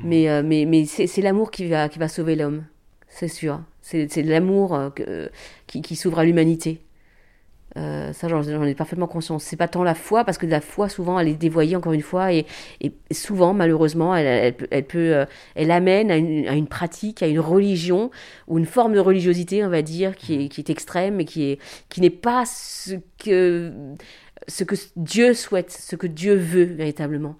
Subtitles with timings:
[0.00, 2.64] Mais, euh, mais, mais c'est l'amour qui va, qui va sauver l'homme,
[3.08, 3.60] c'est sûr.
[3.80, 5.28] C'est l'amour euh,
[5.66, 6.82] qui, qui s'ouvre à l'humanité.
[7.76, 9.44] Euh, ça, j'en ai parfaitement conscience.
[9.44, 12.02] C'est pas tant la foi, parce que la foi, souvent, elle est dévoyée, encore une
[12.02, 12.44] fois, et,
[12.80, 15.24] et souvent, malheureusement, elle, elle, peut,
[15.54, 18.10] elle amène à une, à une, pratique, à une religion,
[18.46, 21.58] ou une forme de religiosité, on va dire, qui est, qui est extrême et qui
[21.88, 23.72] qui n'est pas ce que,
[24.48, 27.36] ce que Dieu souhaite, ce que Dieu veut véritablement.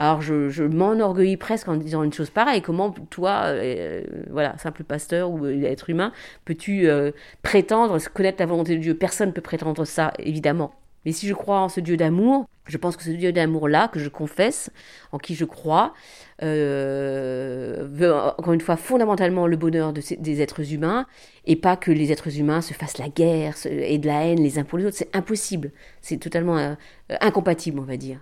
[0.00, 2.62] Alors je, je m'enorgueillis presque en disant une chose pareille.
[2.62, 6.12] Comment toi, euh, voilà, simple pasteur ou euh, être humain,
[6.44, 7.10] peux-tu euh,
[7.42, 8.94] prétendre connaître la volonté de Dieu?
[8.94, 10.72] Personne ne peut prétendre ça, évidemment.
[11.04, 13.98] Mais si je crois en ce Dieu d'amour, je pense que ce Dieu d'amour-là, que
[13.98, 14.70] je confesse,
[15.10, 15.94] en qui je crois,
[16.42, 21.06] veut encore une fois fondamentalement le bonheur de ces, des êtres humains,
[21.44, 24.60] et pas que les êtres humains se fassent la guerre et de la haine les
[24.60, 24.96] uns pour les autres.
[24.96, 25.72] C'est impossible.
[26.02, 26.76] C'est totalement
[27.20, 28.20] incompatible, on va dire.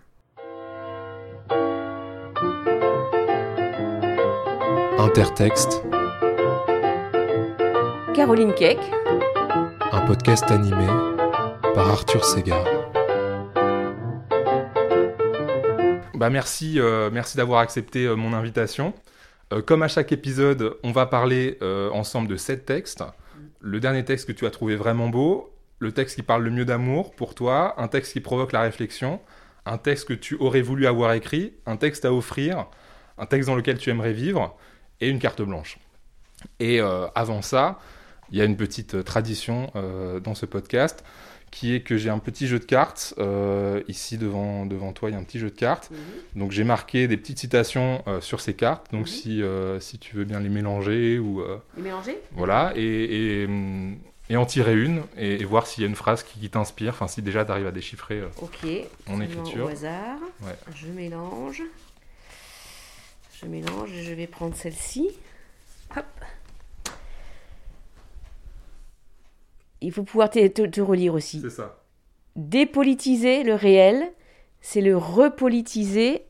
[5.07, 5.85] Intertexte.
[8.13, 8.77] Caroline Keck.
[9.93, 10.89] Un podcast animé
[11.75, 12.67] par Arthur Segar.
[16.15, 18.95] Bah merci, euh, merci d'avoir accepté euh, mon invitation.
[19.53, 23.05] Euh, comme à chaque épisode, on va parler euh, ensemble de sept textes.
[23.61, 26.65] Le dernier texte que tu as trouvé vraiment beau, le texte qui parle le mieux
[26.65, 29.21] d'amour pour toi, un texte qui provoque la réflexion,
[29.67, 32.67] un texte que tu aurais voulu avoir écrit, un texte à offrir,
[33.19, 34.57] un texte dans lequel tu aimerais vivre,
[35.01, 35.79] et une carte blanche.
[36.61, 37.81] Et euh, avant ça,
[38.31, 41.05] il y a une petite euh, tradition euh, dans ce podcast
[41.53, 43.15] qui est que j'ai un petit jeu de cartes.
[43.19, 45.91] Euh, ici, devant, devant toi, il y a un petit jeu de cartes.
[45.91, 46.41] Mhm.
[46.41, 48.91] Donc, j'ai marqué des petites citations euh, sur ces cartes.
[48.93, 49.07] Donc, Mhm.
[49.07, 51.43] si, euh, si tu veux bien les mélanger ou.
[51.77, 52.19] Les mélanger?
[52.33, 52.73] voilà.
[52.77, 52.83] Et,
[53.45, 53.49] et,
[54.29, 56.91] et en tirer une et, et voir s'il y a une phrase qui, qui t'inspire.
[56.95, 58.23] Enfin, si déjà tu arrives à déchiffrer.
[58.43, 58.67] Ok.
[59.07, 59.67] Seulement écriture.
[59.67, 60.19] Au hasard.
[60.43, 60.57] Ouais.
[60.75, 61.63] Je mélange.
[63.47, 65.09] Je mélange et je vais prendre celle-ci.
[65.97, 66.05] Hop.
[69.81, 71.41] Il faut pouvoir te, te- te relire aussi.
[71.41, 71.85] C'est ça.
[72.35, 74.11] Dépolitiser le réel,
[74.61, 76.25] c'est le repolitiser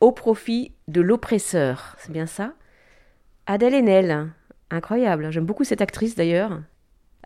[0.00, 1.94] au profit de l'oppresseur.
[2.00, 2.54] C'est bien ça?
[3.46, 4.32] Adèle Haenel,
[4.70, 5.30] incroyable.
[5.30, 6.62] J'aime beaucoup cette actrice d'ailleurs.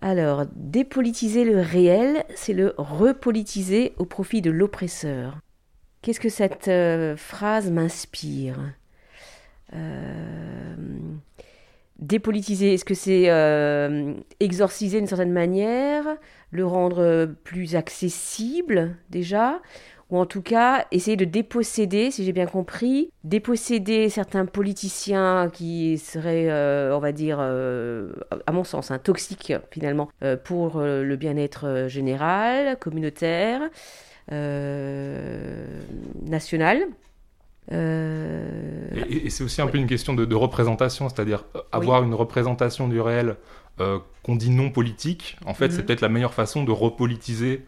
[0.02, 5.38] Alors, dépolitiser le réel, c'est le repolitiser au profit de l'oppresseur.
[6.02, 8.58] Qu'est-ce que cette euh, phrase m'inspire?
[12.00, 16.06] Dépolitiser, est-ce que c'est euh, exorciser d'une certaine manière,
[16.50, 19.60] le rendre plus accessible déjà,
[20.08, 25.98] ou en tout cas essayer de déposséder, si j'ai bien compris, déposséder certains politiciens qui
[25.98, 28.12] seraient, euh, on va dire, euh,
[28.46, 33.60] à mon sens, hein, toxiques finalement, euh, pour euh, le bien-être euh, général, communautaire,
[34.32, 35.66] euh,
[36.22, 36.86] national.
[37.72, 42.14] Euh, Et, c'est aussi un peu une question de, de représentation, c'est-à-dire euh, avoir une
[42.14, 43.36] représentation du réel
[43.80, 45.36] euh, qu'on dit non politique.
[45.46, 45.72] En fait, Mhm.
[45.72, 47.64] c'est peut-être la meilleure façon de repolitiser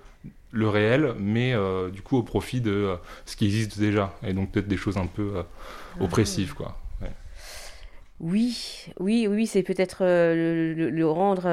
[0.50, 4.50] le réel, mais euh, du coup au profit de ce qui existe déjà, et donc
[4.52, 5.42] peut-être des choses un peu euh,
[6.00, 6.76] oppressives, quoi.
[7.00, 7.10] Ouais.
[8.20, 11.46] Oui, oui, oui, c'est peut-être le, le- le rendre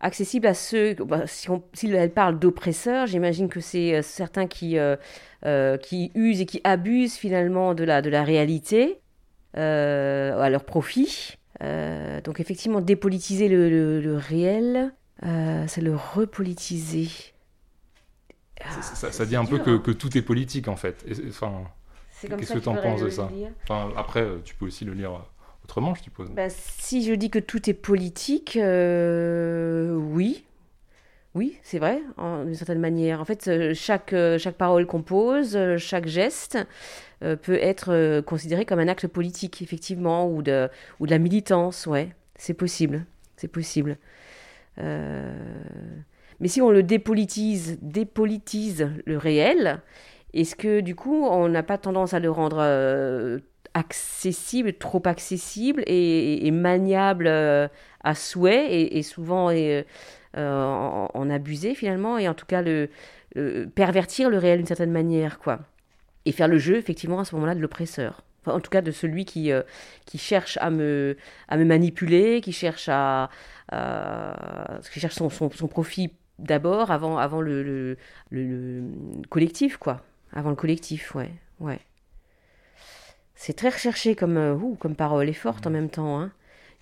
[0.00, 0.94] accessible à ceux.
[0.94, 4.96] bah, si on, si elle parle d'oppresseurs, j'imagine que c'est euh, certains qui, euh,
[5.44, 9.00] euh, qui usent et qui abusent finalement de la, de la réalité
[9.56, 11.36] euh, à leur profit.
[11.60, 14.92] Donc effectivement, dépolitiser le, le- le réel,
[15.66, 17.08] c'est le repolitiser.
[18.68, 21.04] Ça, ça- ça dit un peu que, que tout est politique, en fait.
[21.28, 21.64] Enfin,
[22.20, 23.30] Qu'est-ce que t'en faudrait penses de ça?
[23.64, 25.12] enfin, après, tu peux aussi le lire
[25.66, 26.30] autrement, je suppose.
[26.30, 30.44] Bah, si je dis que tout est politique, euh, oui.
[31.34, 33.20] Oui, c'est vrai, d'une certaine manière.
[33.20, 36.58] En fait, euh, chaque, euh, chaque parole qu'on pose, chaque geste
[37.20, 40.68] peut être considéré comme un acte politique, effectivement, ou de,
[41.00, 42.10] ou de la militance, ouais.
[42.36, 43.06] C'est possible,
[43.36, 43.96] c'est possible.
[44.78, 49.80] Mais si on le dépolitise, dépolitise le réel,
[50.34, 53.40] est-ce que du coup, on n'a pas tendance à le rendre
[53.76, 57.68] accessible, trop accessible et, maniable euh,
[58.02, 59.84] à souhait et, souvent et,
[60.36, 62.62] euh, en, abuser finalement et en tout cas
[63.74, 65.60] pervertir le réel d'une certaine manière quoi.
[66.24, 68.22] Et faire le jeu effectivement à ce moment-là de l'oppresseur.
[68.42, 69.62] Enfin, en tout cas de celui qui euh,
[70.06, 71.16] qui cherche à me
[71.48, 73.28] à me manipuler qui cherche à,
[74.90, 77.98] qui cherche son, son, profit d'abord avant avant le, le-
[78.30, 78.84] le
[79.28, 80.00] collectif quoi.
[80.32, 81.30] Avant le collectif ouais
[81.60, 81.80] ouais
[83.36, 86.20] c'est très recherché comme, euh, comme parole et forte en même temps.
[86.20, 86.32] Hein.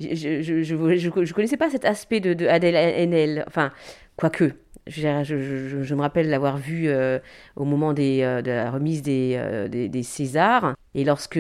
[0.01, 3.45] Je, je, je, je, connaissais pas cet aspect de, de Adèle Haenel.
[3.47, 3.71] Enfin,
[4.17, 4.53] quoique,
[4.87, 7.19] Je, me rappelle l'avoir vu euh,
[7.57, 10.75] au moment des, euh, de la remise des, euh, des, Césars.
[10.95, 11.39] Et lorsque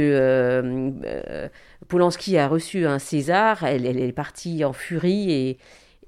[1.89, 5.59] Polanski a reçu un César, elle, elle, est partie en furie et,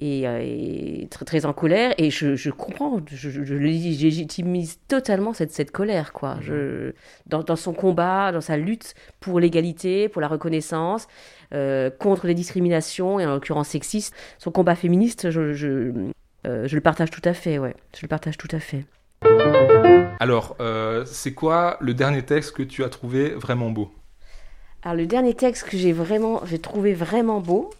[0.00, 1.94] et, très, très, en colère.
[1.98, 6.38] Et je, comprends, je, je, légitimise totalement cette, cette colère, quoi.
[6.40, 6.92] Je,
[7.26, 11.08] dans, dans, son combat, dans sa lutte pour l'égalité, pour la reconnaissance,
[11.98, 14.14] contre les discriminations, et en l'occurrence sexistes.
[14.38, 16.12] Son combat féministe, je,
[16.46, 17.74] euh, je le partage tout à fait, ouais.
[17.94, 18.84] Je le partage tout à fait.
[20.20, 23.92] Alors, euh, c'est quoi le dernier texte que tu as trouvé vraiment beau?
[24.82, 27.70] Alors, le dernier texte que j'ai vraiment, j'ai trouvé vraiment beau,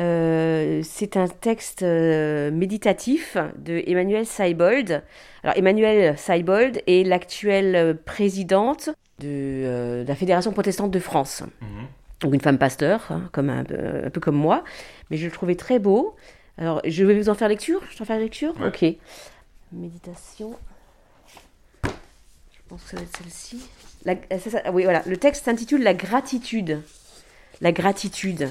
[0.00, 5.02] euh, c'est un texte méditatif de Emmanuel Seibold.
[5.42, 11.42] Alors, Emmanuel Seibold est l'actuelle présidente de, la Fédération protestante de France.
[11.60, 11.86] Mhm.
[12.20, 14.64] Donc, une femme pasteur, hein, comme un, un, peu comme moi.
[15.10, 16.16] Mais je le trouvais très beau.
[16.58, 17.80] Alors, je vais vous en faire lecture?
[17.90, 18.84] Je vais en faire lecture Ok.
[19.72, 20.54] Méditation.
[21.84, 23.68] Je pense que ça va être celle-ci.
[24.06, 25.02] Euh, oui, voilà.
[25.06, 26.82] Le texte s'intitule La gratitude.
[27.60, 28.48] La gratitude.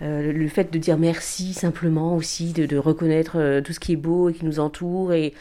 [0.00, 3.96] Euh, le fait de dire merci simplement aussi, de, reconnaître euh, tout ce qui est
[3.96, 5.34] beau et qui nous entoure et,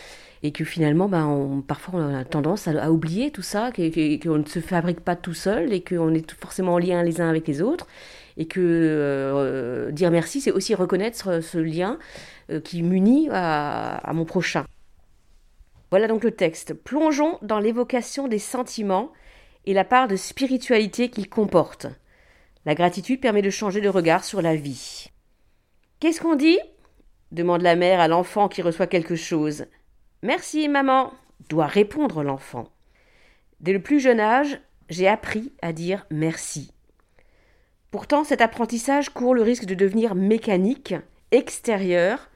[0.54, 5.01] que finalement, on, parfois on a tendance à, oublier tout ça, qu'on ne se fabrique
[5.01, 7.86] pas tout seul et qu'on est forcément en lien les uns avec les autres
[8.38, 12.00] et que euh, dire merci, c'est aussi reconnaître ce lien
[12.63, 14.63] qui m'unit à, mon prochain.
[15.89, 16.74] Voilà donc le texte.
[16.74, 19.12] Plongeons dans l'évocation des sentiments
[19.65, 21.88] et la part de spiritualité qu'il comporte.
[22.67, 25.09] La gratitude permet de changer de regard sur la vie.
[26.01, 26.59] Qu'est-ce qu'on dit?
[27.31, 29.67] demande la mère à l'enfant qui reçoit quelque chose.
[30.21, 31.13] Merci, maman,
[31.47, 32.67] doit répondre l'enfant.
[33.61, 34.59] Dès le plus jeune âge,
[34.89, 36.73] j'ai appris à dire merci.
[37.89, 40.93] Pourtant, cet apprentissage court le risque de devenir mécanique,
[41.31, 42.29] extérieur,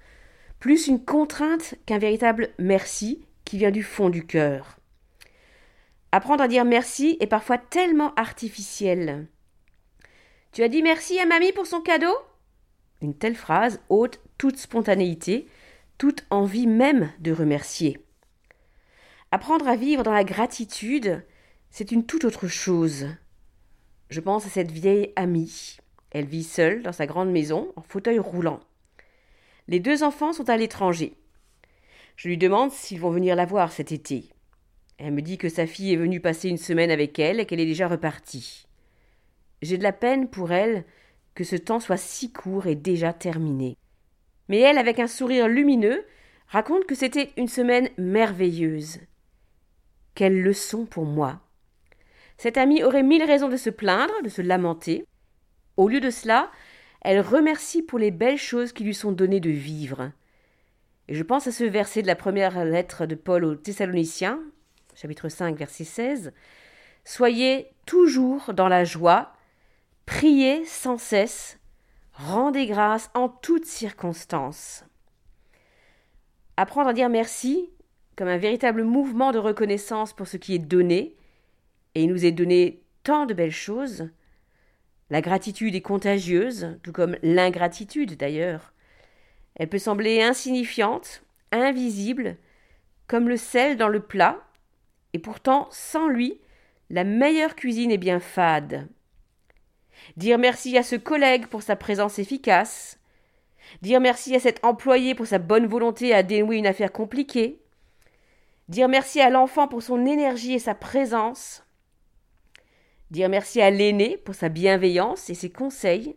[0.61, 4.77] plus une contrainte qu'un véritable merci qui vient du fond du cœur.
[6.13, 9.27] Apprendre à dire merci est parfois tellement artificiel.
[10.51, 12.13] Tu as dit merci à mamie pour son cadeau?
[13.01, 15.47] Une telle phrase ôte toute spontanéité,
[15.97, 17.99] toute envie même de remercier.
[19.31, 21.23] Apprendre à vivre dans la gratitude,
[21.69, 23.07] c'est une toute autre chose.
[24.09, 25.77] Je pense à cette vieille amie.
[26.09, 28.59] Elle vit seule dans sa grande maison, en fauteuil roulant.
[29.69, 31.13] Les deux enfants sont à l'étranger.
[32.17, 34.25] Je lui demande s'ils vont venir la voir cet été.
[34.97, 37.61] Elle me dit que sa fille est venue passer une semaine avec elle et qu'elle
[37.61, 38.67] est déjà repartie.
[39.61, 40.85] J'ai de la peine pour elle
[41.35, 43.77] que ce temps soit si court et déjà terminé.
[44.49, 46.03] Mais elle, avec un sourire lumineux,
[46.47, 48.99] raconte que c'était une semaine merveilleuse.
[50.13, 51.41] Quelle leçon pour moi
[52.41, 55.05] cette amie aurait mille raisons de se plaindre, de se lamenter.
[55.77, 56.49] Au lieu de cela,
[57.01, 60.11] elle remercie pour les belles choses qui lui sont données de vivre.
[61.07, 64.39] Et je pense à ce verset de la première lettre de Paul aux Thessaloniciens,
[64.95, 66.33] chapitre 5, verset 16.
[67.05, 69.33] Soyez toujours dans la joie,
[70.11, 71.57] priez sans cesse,
[72.11, 74.83] rendez grâce en toutes circonstances.
[76.57, 77.69] Apprendre à dire merci,
[78.17, 81.15] comme un véritable mouvement de reconnaissance pour ce qui est donné,
[81.95, 84.09] et il nous est donné tant de belles choses.
[85.09, 88.73] La gratitude est contagieuse, tout comme l'ingratitude d'ailleurs.
[89.55, 91.23] Elle peut sembler insignifiante,
[91.53, 92.35] invisible,
[93.07, 94.43] comme le sel dans le plat,
[95.13, 96.41] et pourtant, sans lui,
[96.89, 98.89] la meilleure cuisine est bien fade.
[100.17, 102.99] Dire merci à ce collègue pour sa présence efficace,
[103.81, 107.61] dire merci à cet employé pour sa bonne volonté à dénouer une affaire compliquée,
[108.67, 111.63] dire merci à l'enfant pour son énergie et sa présence,
[113.09, 116.15] dire merci à l'aîné pour sa bienveillance et ses conseils,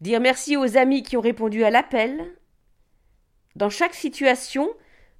[0.00, 2.36] dire merci aux amis qui ont répondu à l'appel.
[3.56, 4.68] Dans chaque situation,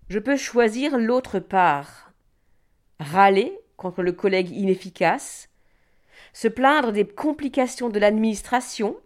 [0.09, 2.13] je peux choisir l'autre part.
[2.99, 5.49] Râler contre le collègue inefficace,
[6.33, 8.97] se plaindre des complications de l'administration,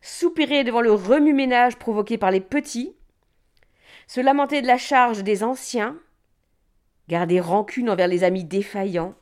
[0.00, 2.94] soupirer devant le remue-ménage provoqué par les petits,
[4.06, 5.98] se lamenter de la charge des anciens,
[7.08, 9.14] garder rancune envers les amis défaillants,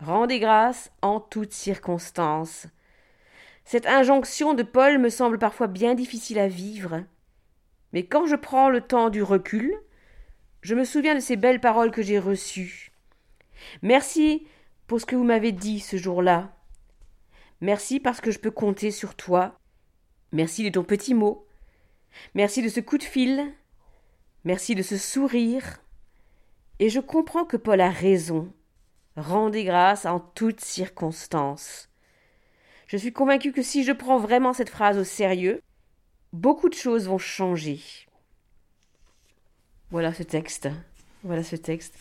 [0.00, 2.66] Rendez grâce en toutes circonstances.
[3.64, 7.04] Cette injonction de Paul me semble parfois bien difficile à vivre.
[7.92, 9.74] Mais quand je prends le temps du recul,
[10.60, 12.92] je me souviens de ces belles paroles que j'ai reçues.
[13.82, 14.46] Merci
[14.86, 16.54] pour ce que vous m'avez dit ce jour-là.
[17.60, 19.58] Merci parce que je peux compter sur toi.
[20.32, 21.46] Merci de ton petit mot.
[22.34, 23.52] Merci de ce coup de fil.
[24.44, 25.80] Merci de ce sourire.
[26.78, 28.52] Et je comprends que Paul a raison.
[29.16, 31.88] Rendez grâce en toutes circonstances.
[32.88, 35.62] Je suis convaincue que si je prends vraiment cette phrase au sérieux,
[36.32, 37.80] beaucoup de choses vont changer.
[39.90, 40.68] Voilà ce texte.
[41.22, 41.96] Voilà ce texte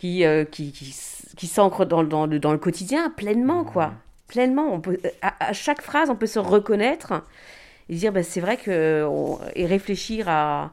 [0.00, 0.94] qui, euh, qui, qui,
[1.36, 3.92] qui s'ancre dans, dans, le, dans le quotidien pleinement, quoi.
[4.28, 4.72] Pleinement.
[4.72, 7.22] On peut, à, à chaque phrase, on peut se reconnaître
[7.88, 9.04] et dire, ben, c'est vrai que.
[9.08, 10.72] on- et réfléchir à,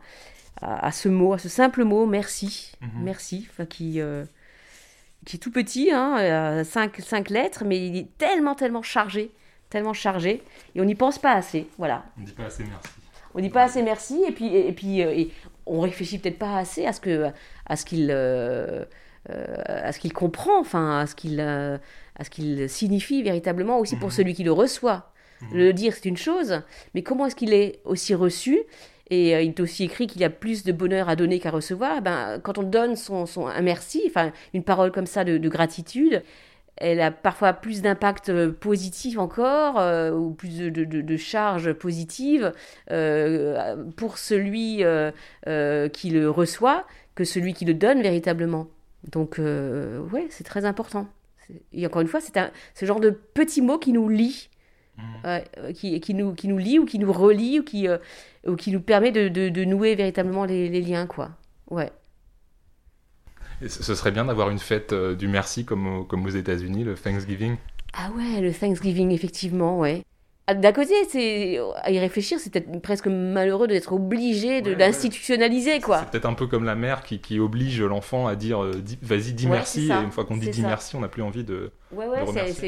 [0.62, 2.72] à, à ce mot, à ce simple mot, merci.
[2.81, 2.89] Mhm.
[3.03, 3.48] Merci.
[3.69, 4.00] Qui.
[4.00, 4.24] euh,
[5.25, 9.31] qui est tout petit, hein, euh, cinq, cinq lettres, mais il est tellement, tellement chargé,
[9.69, 10.41] tellement chargé,
[10.74, 12.05] et on n'y pense pas assez, voilà.
[12.17, 12.89] On dit pas assez merci.
[13.34, 15.31] On dit pas assez merci et puis et, puis euh, et
[15.65, 17.29] on réfléchit peut-être pas assez à ce que
[17.65, 18.86] à ce qu'il euh, euh,
[19.65, 21.77] à ce qu'il comprend, enfin à ce qu'il euh,
[22.19, 24.13] à ce qu'il signifie véritablement aussi pour Mhm.
[24.15, 25.12] celui qui le reçoit.
[25.41, 25.48] Mhm.
[25.57, 26.62] Le dire c'est une chose,
[26.96, 28.60] mais comment est-ce qu'il est aussi reçu?
[29.10, 31.51] Et euh, il est aussi écrit qu'il y a plus de bonheur à donner qu'à
[31.51, 32.01] recevoir.
[32.01, 35.50] Ben, quand on donne son, son un merci, enfin une parole comme ça de, de
[35.50, 36.24] gratitude,
[36.75, 41.72] elle a parfois plus d'impact euh, positif encore, euh, ou plus de, de, de- charge
[41.74, 42.51] positive
[42.91, 45.12] euh, pour celui euh,
[45.48, 48.67] euh, qui le reçoit que celui qui le donne véritablement.
[49.03, 51.07] Donc, euh, ouais, c'est très important.
[51.73, 54.49] Et encore une fois, c'est un, ce genre de petit mot qui nous lie,
[55.25, 57.97] ouais, euh, qui, qui, nous, qui nous lie ou qui nous relie ou qui, euh,
[58.47, 61.31] ou qui nous permet de, de, de nouer véritablement les, les liens, quoi.
[61.71, 61.91] Ouais.
[63.61, 66.83] Et ce serait bien d'avoir une fête euh, du merci comme, au- comme aux États-Unis,
[66.83, 67.57] le Thanksgiving.
[67.93, 70.03] Ah ouais, le Thanksgiving, effectivement, ouais.
[70.53, 74.75] D'un côté, c'est à y réfléchir, c'est peut-être presque malheureux d'être obligé de Ouais, ouais.
[74.77, 75.99] d'institutionnaliser, quoi.
[75.99, 79.33] C'est peut-être un peu comme la mère qui, qui oblige l'enfant à dire euh, vas-y,
[79.33, 79.89] dis Ouais, merci.
[79.89, 80.67] Et une fois qu'on dit dis ça.
[80.67, 81.71] merci, on n'a plus envie de.
[81.91, 82.19] Ouais, ouais,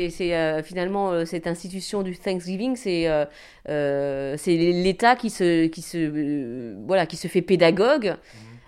[0.09, 5.81] c'est, euh, finalement euh, cette institution du Thanksgiving, c'est, euh, c'est l'État qui se, qui
[5.81, 8.15] se, voilà, qui se fait pédagogue.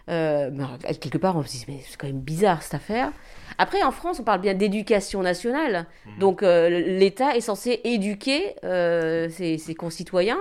[0.10, 0.50] Euh,
[1.00, 3.12] quelque part, on se dit, mais c'est quand même bizarre cette affaire.
[3.58, 5.86] Après, en France, on parle bien d'éducation nationale.
[6.06, 6.20] Mhm.
[6.20, 10.40] Donc, euh, l'État est censé éduquer euh, ses, ses concitoyens.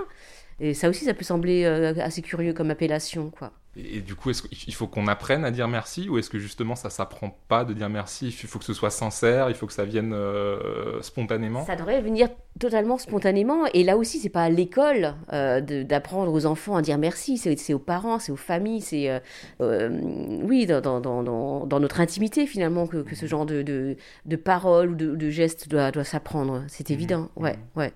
[0.61, 3.52] Et ça aussi, ça peut sembler euh, assez curieux comme appellation, quoi.
[3.76, 6.38] Et, et du coup, est-ce qu'il faut qu'on apprenne à dire merci ou est-ce que
[6.38, 8.26] justement ça s'apprend pas de dire merci?
[8.28, 11.64] Il faut que ce soit sincère, il faut que ça vienne euh, spontanément?
[11.64, 13.66] Ça devrait venir totalement spontanément.
[13.72, 17.38] Et là aussi, c'est pas à l'école euh, d'apprendre aux enfants à dire merci.
[17.38, 19.20] C'est aux parents, c'est aux familles, c'est
[19.60, 23.62] euh, oui dans, dans, dans, dans- dans notre intimité finalement que, que ce genre de,
[23.62, 23.96] de,
[24.26, 26.64] de paroles ou de, de gestes doit, doit s'apprendre.
[26.68, 26.94] C'est Mhm.
[26.94, 27.28] évident.
[27.36, 27.62] Ouais, Mhm.
[27.76, 27.92] ouais.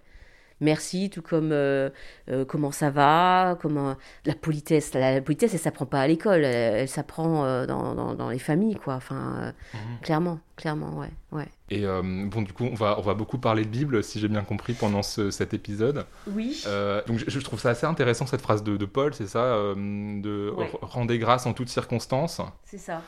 [0.60, 1.90] Merci, tout comme euh,
[2.30, 4.94] euh, comment ça va, comment la politesse.
[4.94, 8.30] La, la politesse, elle s'apprend pas à l'école, elle, elle s'apprend euh, dans, dans, dans
[8.30, 8.94] les familles, quoi.
[8.94, 9.80] Enfin, Mhm.
[10.02, 11.48] clairement, clairement, ouais, ouais.
[11.70, 14.42] Et bon, du coup, on va, on va beaucoup parler de Bible, si j'ai bien
[14.42, 16.06] compris, pendant ce- cet épisode.
[16.28, 16.62] Oui.
[17.06, 20.54] Donc, je, je trouve ça assez intéressant cette phrase de, de Paul, c'est ça, de
[20.56, 20.70] Ouais.
[20.82, 22.40] rendez grâce en toutes circonstances.
[22.64, 23.02] C'est ça.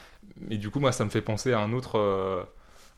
[0.50, 2.46] Et du coup, moi, ça me fait penser à un autre,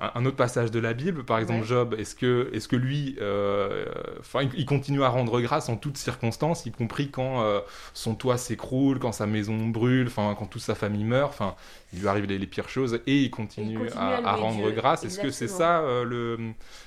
[0.00, 1.24] un un autre passage de la Bible.
[1.24, 1.66] Par exemple, Ouais.
[1.66, 3.84] Job, est-ce que, est que lui, euh,
[4.20, 7.60] enfin, il, il continue à rendre grâce en toutes circonstances, y compris quand euh,
[7.94, 11.54] son toit s'écroule, quand sa maison brûle, enfin, quand toute sa famille meurt, enfin,
[11.92, 14.42] il lui arrive les, les pires choses, et il continue, continue à, à à louer
[14.42, 14.72] rendre Dieu.
[14.72, 15.04] grâce.
[15.04, 16.38] Est-ce que c'est ça euh, le,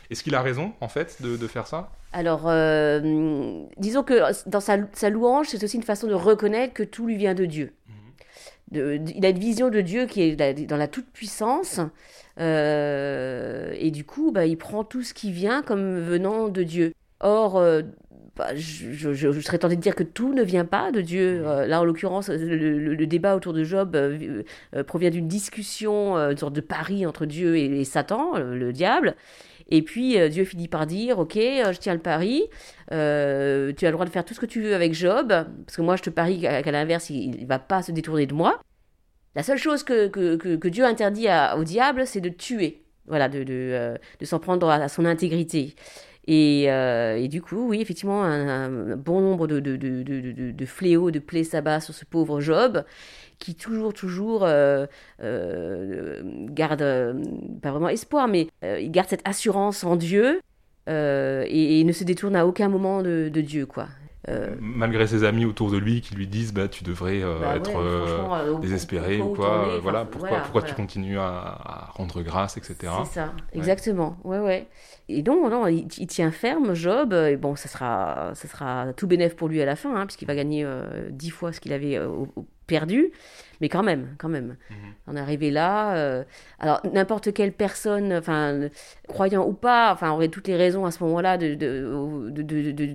[0.09, 1.89] est-ce qu'il a raison en fait de, de faire ça?
[2.13, 4.15] Alors, euh, disons que
[4.49, 7.45] dans sa, sa louange, c'est aussi une façon de reconnaître que tout lui vient de
[7.45, 7.73] Dieu.
[8.71, 11.79] De- de- il a une vision de Dieu qui est dans la toute-puissance.
[12.39, 16.93] euh, et du coup, bah, il prend tout ce qui vient comme venant de Dieu.
[17.19, 17.81] Or, euh,
[18.37, 21.01] bah, je, je- je- je serais tentée de dire que tout ne vient pas de
[21.01, 21.43] Dieu.
[21.45, 23.97] Euh, là, en l'occurrence, le, le- le débat autour de Job
[24.87, 29.15] provient d'une discussion, une sorte de pari entre Dieu et, et Satan, le- le diable.
[29.73, 32.43] Et puis euh, Dieu finit par dire, ok, euh, je tiens le pari,
[32.91, 35.77] euh, tu as le droit de faire tout ce que tu veux avec Job, parce
[35.77, 38.59] que moi je te parie qu'à l'inverse, il ne va pas se détourner de moi.
[39.35, 43.97] La seule chose que, Dieu interdit au diable, c'est de tuer, voilà, de, de, euh,
[44.23, 45.75] s'en prendre à, son intégrité.
[46.27, 51.83] Et, euh, et du coup, oui, effectivement, un, bon nombre de, fléaux, de plaies s'abattent
[51.83, 52.83] sur ce pauvre Job,
[53.39, 54.85] qui toujours, toujours garde,
[57.61, 60.41] pas vraiment espoir, mais il garde cette assurance en Dieu
[60.89, 63.87] euh, et, et ne se détourne à aucun moment de, de Dieu, quoi.
[64.29, 67.55] Euh, Malgré ses amis autour de lui qui lui disent bah, tu devrais euh, bah
[67.55, 71.23] être ouais, euh, désespéré pourquoi ou quoi, tourner, voilà, pourquoi, voilà, pourquoi tu continues à,
[71.25, 72.93] à rendre grâce, etc.
[73.05, 74.17] C'est ça, exactement.
[74.23, 74.67] Ouais, ouais.
[75.09, 77.13] Et donc, non, il, il tient ferme, Job.
[77.13, 80.27] Et bon, ça sera, ça sera tout bénéf pour lui à la fin, hein, puisqu'il
[80.27, 80.67] va gagner
[81.09, 82.45] dix fois ce qu'il avait au- au-
[82.75, 83.11] perdu.
[83.59, 84.55] Mais quand même, quand même.
[84.71, 84.75] Mhm.
[85.07, 85.93] On est arrivé là.
[85.95, 86.23] euh,
[86.57, 88.69] alors, n'importe quelle personne, enfin,
[89.07, 92.31] croyant ou pas, enfin, aurait toutes les raisons à ce moment-là de, de,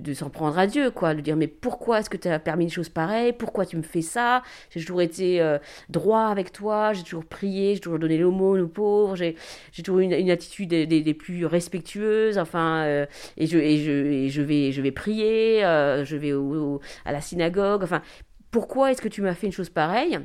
[0.07, 1.13] de, s'en prendre à Dieu, quoi.
[1.15, 3.31] De dire, mais pourquoi est-ce que tu as permis une chose pareille?
[3.31, 4.41] Pourquoi tu me fais ça?
[4.71, 5.57] J'ai toujours été euh,
[5.89, 9.35] droit avec toi, j'ai toujours prié, j'ai toujours donné l'aumône aux pauvres, j'ai
[9.71, 13.05] j'ai toujours une, une attitude des, des- des plus respectueuses, enfin, euh,
[13.37, 17.11] et, je, et, je, et je, vais, je vais prier, je vais au- au- à
[17.13, 18.01] la synagogue, enfin,
[18.51, 20.19] pourquoi est-ce que tu m'as fait une chose pareille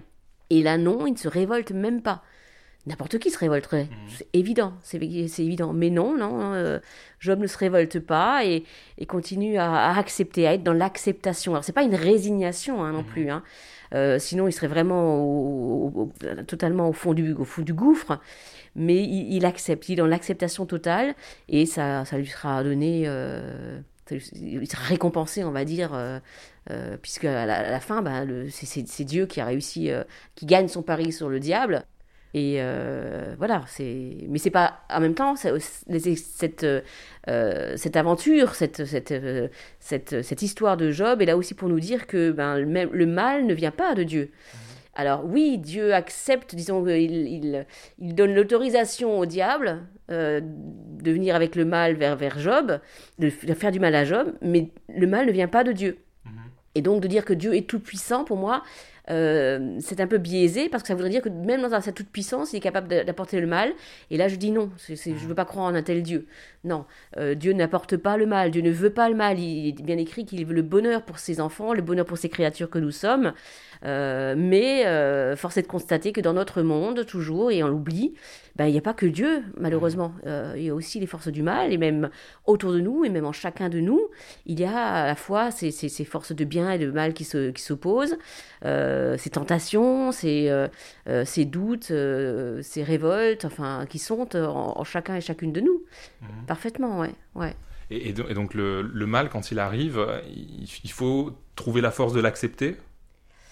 [0.51, 2.23] Et là, non, il ne se révolte même pas.
[2.85, 5.73] N'importe qui se révolterait, c'est évident, c'est évident.
[5.73, 6.81] Mais non, non, euh,
[7.21, 8.65] Job ne se révolte pas et,
[8.99, 11.53] et continue à, à accepter, à être dans l'acceptation.
[11.53, 13.45] Alors c'est pas une résignation hein, non plus, hein.
[13.95, 17.73] Euh, sinon il serait vraiment au- au- au- totalement au fond du, au fond du
[17.73, 18.19] gouffre.
[18.75, 21.15] Mais il, il accepte, il est dans l'acceptation totale
[21.49, 25.91] et ça, ça lui sera donné, euh, ça lui- il sera récompensé, on va dire,
[26.71, 30.05] euh, puisque à la, à la fin, bah, c'est- Dieu qui a réussi, euh,
[30.35, 31.85] qui gagne son pari sur le diable.
[32.35, 34.17] Et euh, voilà, c'est.
[34.29, 34.81] Mais c'est pas.
[34.89, 36.67] En même temps, cette,
[37.77, 39.15] cette aventure, cette, cette,
[39.81, 43.45] cette, cette histoire de Job est là aussi pour nous dire que ben, le, mal
[43.47, 44.31] ne vient pas de Dieu.
[44.95, 47.67] Alors oui, Dieu accepte, disons, il, il,
[47.99, 52.79] il donne l'autorisation au diable euh, de venir avec le mal vers, vers Job,
[53.19, 55.99] de faire du mal à Job, mais le mal ne vient pas de Dieu.
[56.75, 58.63] Et donc de dire que Dieu est tout puissant, pour moi,
[59.11, 62.09] euh, c'est un peu biaisé parce que ça voudrait dire que même dans sa toute
[62.09, 63.73] puissance, il est capable d'a- d'apporter le mal.
[64.11, 64.71] Et là, je dis non.
[64.89, 66.27] Je ne veux pas croire en un tel Dieu.
[66.65, 66.85] Non,
[67.17, 68.51] Euh, Dieu n'apporte pas le mal.
[68.53, 69.39] Dieu ne veut pas le mal.
[69.41, 72.29] Il est bien écrit qu'il veut le bonheur pour ses enfants, le bonheur pour ses
[72.29, 73.33] créatures que nous sommes.
[73.85, 78.15] Euh, mais euh, force est de constater que dans notre monde, toujours, et on l'oublie,
[78.57, 80.13] ben, il n'y a pas que Dieu, malheureusement.
[80.27, 82.11] Euh, il y a aussi les forces du mal, et même
[82.47, 84.01] autour de nous, et même en chacun de nous,
[84.47, 87.13] il y a à la fois ces, ces- ces forces de bien et de mal
[87.15, 88.17] qui, se, qui s'opposent,
[88.65, 90.67] euh, ces tentations, ces,
[91.25, 91.93] ces doutes,
[92.63, 95.83] ces révoltes, enfin, qui sont en, en chacun et chacune de nous.
[96.21, 96.29] Mhm.
[96.47, 97.15] Parfaitement, ouais.
[97.35, 97.55] ouais.
[97.91, 99.99] Et, et do- et donc le, le mal, quand il arrive,
[100.29, 102.77] il, il faut trouver la force de l'accepter,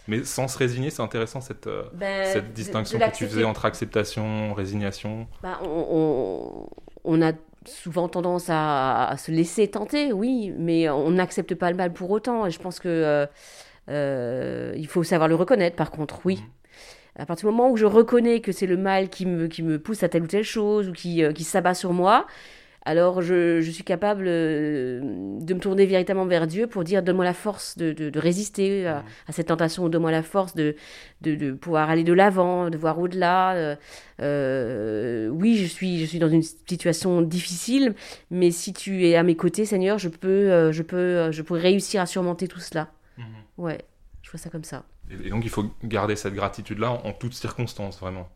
[0.09, 0.91] mais sans se résigner.
[0.91, 1.85] C'est intéressant cette, euh,
[2.33, 5.27] cette distinction que tu faisais entre acceptation, résignation.
[5.43, 6.69] Bah, on, on-
[7.05, 7.33] on a
[7.67, 12.11] souvent tendance à, à se laisser tenter, oui, mais on n'accepte pas le mal pour
[12.11, 12.47] autant.
[12.47, 13.27] Et je pense que euh,
[13.89, 16.43] euh, il faut savoir le reconnaître, par contre, oui.
[17.17, 19.79] À partir du moment où je reconnais que c'est le mal qui me, qui me
[19.79, 22.27] pousse à telle ou telle chose ou qui, euh, qui s'abat sur moi,
[22.85, 25.01] alors je, je suis capable euh,
[25.41, 28.87] de me tourner véritablement vers Dieu pour dire donne-moi la force de, de- de résister
[28.87, 30.77] à, à cette tentation, donne-moi la force de,
[31.21, 33.55] de, de pouvoir aller de l'avant, de voir au-delà.
[33.55, 33.77] euh,
[34.23, 37.95] euh, oui, je suis, je suis dans une situation difficile,
[38.31, 42.01] mais si tu es à mes côtés, Seigneur, je peux, je peux, je pourrais réussir
[42.03, 42.89] à surmonter tout cela.
[43.59, 43.79] Ouais,
[44.23, 44.85] je vois ça comme ça.
[45.11, 48.29] Et, et donc il faut garder cette gratitude-là en, en toutes circonstances, vraiment.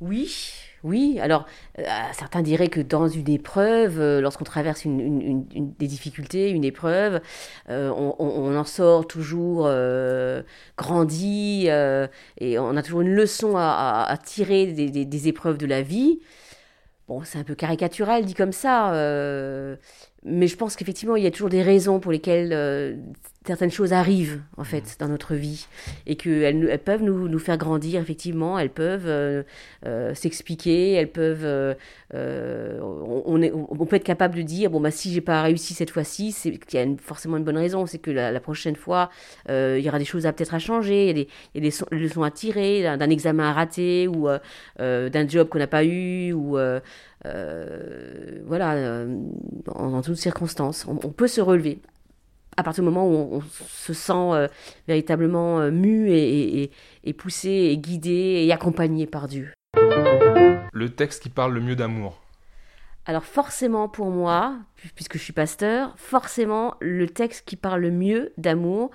[0.00, 0.52] Oui,
[0.84, 1.18] oui.
[1.20, 1.46] Alors,
[1.78, 1.82] euh,
[2.12, 5.46] certains diraient que dans une épreuve, euh, lorsqu'on traverse une,
[5.78, 7.20] des difficultés, une épreuve,
[7.70, 9.68] euh, on, en sort toujours
[10.76, 16.20] grandi et on a toujours une leçon à, tirer des, des- épreuves de la vie.
[17.08, 18.92] Bon, c'est un peu caricatural dit comme ça,
[20.24, 22.98] mais je pense qu'effectivement, il y a toujours des raisons pour lesquelles
[23.46, 25.66] certaines choses arrivent, en fait, dans notre vie,
[26.06, 29.42] et qu'elles elles peuvent nous, nous faire grandir, effectivement, elles peuvent euh,
[29.86, 31.44] euh, s'expliquer, elles peuvent...
[31.44, 31.74] euh,
[32.12, 35.74] on, on est, on peut être capable de dire, bon, bah, si j'ai pas réussi
[35.74, 38.40] cette fois-ci, c'est qu'il y a une- forcément une bonne raison, c'est que la, la
[38.40, 39.10] prochaine fois,
[39.48, 41.66] il y aura des choses à peut-être à changer, il y a des, il y
[41.66, 44.28] a des son- leçons à tirer d'un d'un examen à rater, ou
[44.78, 46.58] d'un job qu'on n'a pas eu, ou...
[48.46, 49.04] voilà,
[49.74, 51.78] en, en toutes circonstances, on, on peut se relever.
[52.56, 54.48] À partir du moment où on, on se sent euh,
[54.88, 56.70] véritablement euh, mu et, et- et-
[57.04, 59.52] et poussé et guidé et accompagné par Dieu.
[60.72, 62.22] Le texte qui parle le mieux d'amour.
[63.04, 67.90] Alors forcément pour moi, pu- puisque je suis pasteur, forcément le texte qui parle le
[67.90, 68.90] mieux d'amour,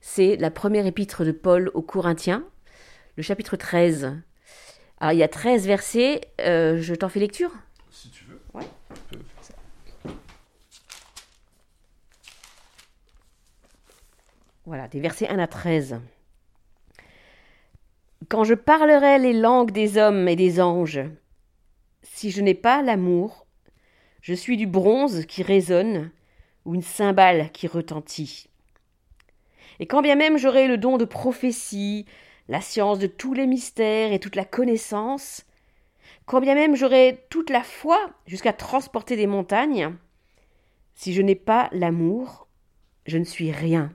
[0.00, 2.44] c'est la première épître de Paul aux Corinthiens,
[3.16, 4.14] le chapitre 13.
[5.00, 7.50] Alors il y a 13 versets, euh, je t'en fais lecture?
[7.90, 8.40] Si tu veux.
[8.54, 8.64] Ouais.
[9.10, 9.54] Tu peux faire ça.
[14.64, 16.00] Voilà, des versets 1 à 13.
[18.28, 21.00] Quand je parlerai les langues des hommes et des anges,
[22.02, 23.48] si je n'ai pas l'amour,
[24.20, 26.12] je suis du bronze qui résonne
[26.64, 28.48] ou une cymbale qui retentit.
[29.80, 32.06] Et quand bien même j'aurai le don de prophétie,
[32.46, 35.44] la science de tous les mystères et toute la connaissance,
[36.24, 37.98] quand bien même j'aurai toute la foi
[38.28, 39.96] jusqu'à transporter des montagnes,
[40.94, 42.46] si je n'ai pas l'amour,
[43.06, 43.92] je ne suis rien.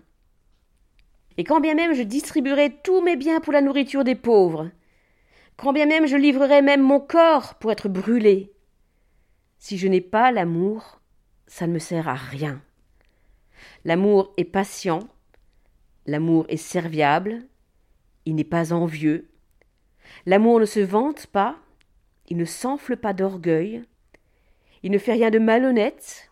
[1.38, 4.72] Et quand bien même je distribuerai tous mes biens pour la nourriture des pauvres,
[5.56, 8.52] quand bien même je livrerai même mon corps pour être brûlé,
[9.60, 11.02] si je n'ai pas l'amour,
[11.48, 12.62] ça ne me sert à rien.
[13.86, 15.00] L'amour est patient,
[16.06, 17.44] l'amour est serviable,
[18.26, 19.30] il n'est pas envieux,
[20.26, 21.58] l'amour ne se vante pas,
[22.30, 23.84] il ne s'enfle pas d'orgueil,
[24.84, 26.30] il ne fait rien de malhonnête,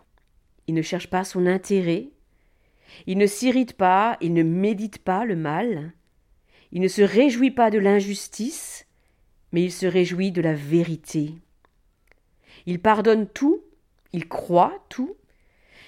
[0.67, 2.09] il ne cherche pas son intérêt,
[3.07, 5.93] il ne s'irrite pas, il ne médite pas le mal,
[6.71, 8.85] Il ne se réjouit pas de l'injustice,
[9.51, 11.33] mais il se réjouit de la vérité.
[12.65, 13.63] Il pardonne tout,
[14.11, 15.15] il croit tout,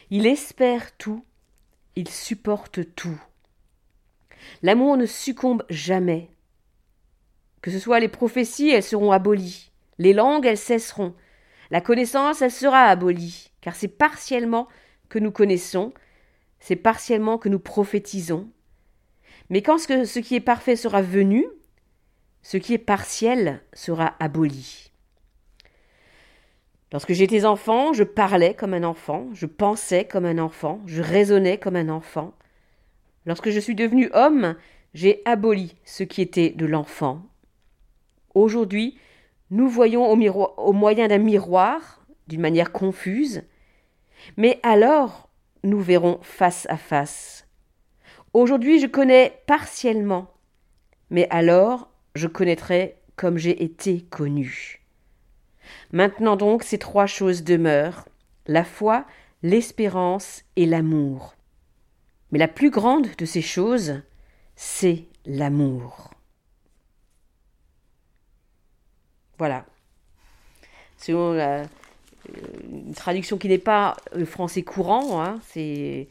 [0.09, 1.25] il espère tout,
[1.95, 3.19] il supporte tout.
[4.61, 6.29] L'amour ne succombe jamais.
[7.61, 9.71] Que ce soit les prophéties, elles seront abolies.
[9.97, 11.15] Les langues, elles cesseront.
[11.71, 14.67] La connaissance, elle sera abolie, car c'est partiellement
[15.09, 15.93] que nous connaissons,
[16.59, 18.49] c'est partiellement que nous prophétisons.
[19.49, 21.45] Mais quand ce qui est parfait sera venu,
[22.41, 24.91] ce qui est partiel sera aboli.
[26.91, 31.57] Lorsque j'étais enfant, je parlais comme un enfant, je pensais comme un enfant, je raisonnais
[31.57, 32.33] comme un enfant.
[33.25, 34.55] Lorsque je suis devenu homme,
[34.93, 37.23] j'ai aboli ce qui était de l'enfant.
[38.33, 38.97] Aujourd'hui,
[39.51, 43.43] nous voyons au, au moyen d'un miroir, d'une manière confuse,
[44.37, 45.26] mais alors
[45.69, 47.47] nous verrons face à face.
[48.33, 50.33] Aujourd'hui je connais partiellement,
[51.09, 54.81] mais alors je connaîtrai comme j'ai été connu.
[55.91, 58.07] Maintenant donc ces trois choses demeurent,
[58.45, 59.05] la foi,
[59.43, 61.35] l'espérance et l'amour.
[62.31, 64.01] Mais la plus grande de ces choses,
[64.55, 66.11] c'est l'amour.
[69.37, 69.65] Voilà.
[72.71, 76.07] Une traduction qui n'est pas le français courant, hein, c'est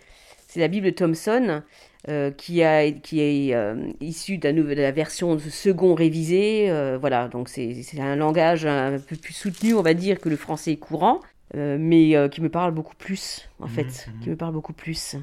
[0.57, 1.63] la Bible de Thomson,
[2.09, 6.71] euh, qui, a, qui est euh, issue de la, version de second révisé.
[6.71, 10.37] Euh, voilà, donc c'est un langage un peu plus soutenu, on va dire, que le
[10.37, 11.21] français courant,
[11.55, 14.21] mais qui me parle beaucoup plus, en fait, Mhm, mhm.
[14.21, 15.17] qui me parle beaucoup plus.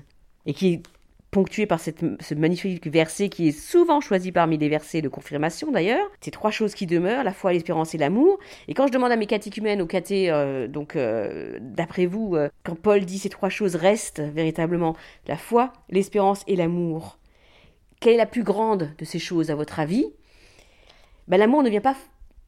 [0.46, 0.84] Et qui est
[1.34, 5.72] ponctué par cette, ce magnifique verset qui est souvent choisi parmi les versets de confirmation
[5.72, 6.06] d'ailleurs.
[6.22, 8.40] Ces trois choses qui demeurent, la foi, l'espérance et l'amour.
[8.68, 12.50] Et quand je demande à mes catéchumènes, aux catés, euh, donc euh, d'après vous, euh,
[12.64, 14.96] quand Paul dit ces trois choses restent véritablement
[15.28, 17.18] la foi, l'espérance et l'amour,
[18.00, 20.06] quelle est la plus grande de ces choses à votre avis?
[21.28, 21.96] Ben, L'amour ne vient pas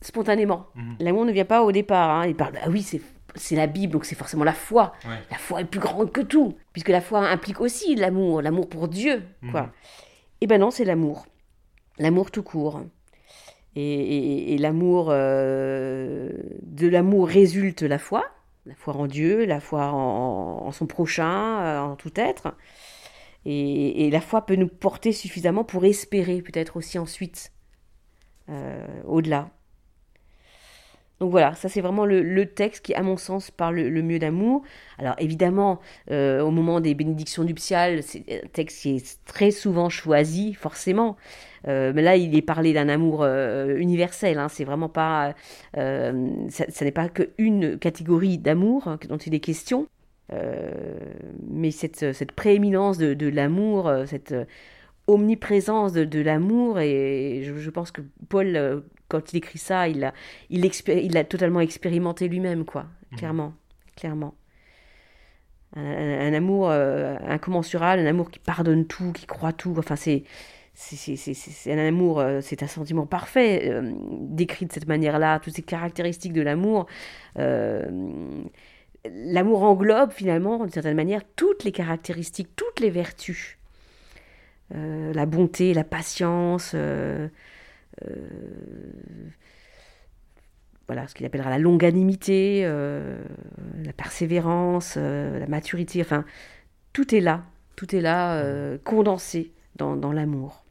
[0.01, 0.67] spontanément.
[0.75, 0.95] Mhm.
[0.99, 2.09] L'amour ne vient pas au départ.
[2.11, 2.27] hein.
[2.27, 3.01] Il parle, bah oui, c'est
[3.35, 4.93] c'est la Bible, donc c'est forcément la foi.
[5.05, 5.19] Ouais.
[5.31, 8.87] La foi est plus grande que tout, puisque la foi implique aussi l'amour, l'amour pour
[8.87, 9.61] Dieu, quoi.
[9.63, 9.69] Mhm.
[10.41, 11.25] Eh ben non, c'est l'amour,
[11.97, 12.81] l'amour tout court.
[13.77, 16.29] Et, et- et l'amour, euh,
[16.61, 18.23] de l'amour résulte la foi,
[18.65, 22.55] la foi en Dieu, la foi en, en son prochain, euh, en tout être.
[23.45, 27.51] Et, et la foi peut nous porter suffisamment pour espérer, peut-être aussi ensuite,
[28.49, 29.49] euh, au-delà.
[31.19, 34.63] Donc voilà, ça c'est vraiment le, texte qui, à mon sens, parle le mieux d'amour.
[34.97, 35.79] Alors évidemment,
[36.11, 41.15] euh, au moment des bénédictions nuptiales, c'est un texte qui est très souvent choisi, forcément.
[41.67, 44.37] Euh, mais là, il est parlé d'un amour euh, universel.
[44.39, 45.35] Hein, c'est vraiment pas,
[45.73, 46.11] ça,
[46.81, 49.87] n'est pas qu'une catégorie d'amour hein, dont il est question.
[51.49, 54.33] Mais cette, prééminence de, l'amour, cette
[55.07, 59.87] omniprésence de, de l'amour, et je, je pense que Paul, euh, quand il écrit ça,
[59.87, 60.13] il l'a
[60.49, 60.61] il,
[61.13, 63.17] l'a totalement expérimenté lui-même, quoi, Mhm.
[63.17, 63.53] clairement,
[63.95, 64.35] clairement.
[65.75, 69.95] Un, un- un amour euh, incommensurable, un amour qui pardonne tout, qui croit tout, enfin
[69.95, 70.23] c'est...
[70.77, 75.61] C'est un amour, euh, c'est un sentiment parfait, euh, décrit de cette manière-là, toutes ces
[75.61, 76.85] caractéristiques de l'amour.
[77.39, 77.85] euh,
[79.05, 83.57] l'amour englobe finalement, d'une certaine manière, toutes les caractéristiques, toutes les vertus.
[84.73, 87.27] Euh, la bonté, la patience, euh,
[88.03, 88.17] euh,
[90.87, 96.25] voilà, ce qu'il appellera la longanimité, la persévérance, la maturité, enfin,
[96.93, 97.43] tout est là,
[97.75, 100.63] tout est là, condensé dans, l'amour.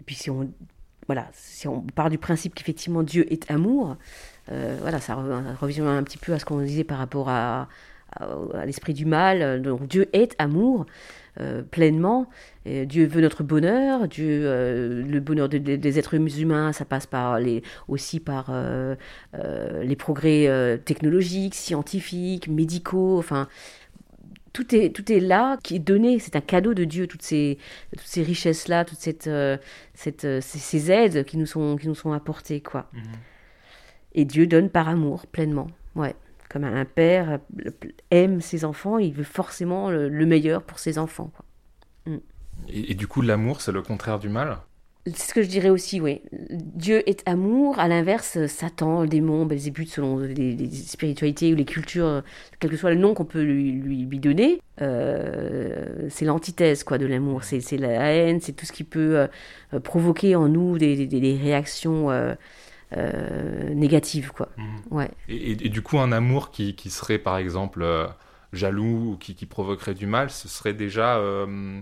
[0.00, 0.52] Et puis si on,
[1.06, 3.96] voilà, si on part du principe qu'effectivement Dieu est amour,
[4.48, 7.68] voilà, ça re- revient un petit peu à ce qu'on disait par rapport à,
[8.16, 9.62] à, l'esprit du mal.
[9.62, 10.86] Donc Dieu est amour
[11.40, 12.28] euh, pleinement.
[12.64, 14.06] Et Dieu veut notre bonheur.
[14.08, 18.46] Dieu, euh, le bonheur de- de- des êtres humains, ça passe par les, aussi par
[18.50, 18.94] euh,
[19.82, 23.18] les progrès technologiques, scientifiques, médicaux.
[23.18, 23.48] Enfin,
[24.52, 26.20] tout est, tout est là, qui est donné.
[26.20, 27.58] C'est un cadeau de Dieu, toutes ces,
[27.90, 29.28] toutes ces richesses-là, toutes cette,
[29.94, 32.88] cette, ces, ces aides qui nous sont, qui nous sont apportées, quoi.
[32.92, 33.02] Mhm.
[34.14, 35.66] Et Dieu donne par amour, pleinement.
[35.96, 36.14] Ouais.
[36.48, 37.40] Comme un père
[38.10, 41.30] aime ses enfants, il veut forcément le, le meilleur pour ses enfants.
[41.34, 41.44] quoi.
[42.68, 44.58] Et, et du coup, l'amour, c'est le contraire du mal?
[45.06, 46.22] C'est ce que je dirais aussi, oui.
[46.50, 51.66] Dieu est amour, à l'inverse, Satan, le démon, Belzébuth, selon les, les spiritualités ou les
[51.66, 52.22] cultures,
[52.58, 56.96] quel que soit le nom qu'on peut lui, lui, lui donner, euh, c'est l'antithèse quoi
[56.96, 57.44] de l'amour.
[57.44, 59.26] C'est c'est la haine, c'est tout ce qui peut
[59.74, 62.34] euh, provoquer en nous des, des- des réactions euh,
[62.96, 64.48] euh, négatives, quoi.
[64.56, 64.80] Mhm.
[64.90, 65.10] Ouais.
[65.28, 68.06] Et, et- et du coup, un amour qui, qui serait, par exemple, euh,
[68.52, 71.80] jaloux ou qui, qui provoquerait du mal, ce serait déjà euh,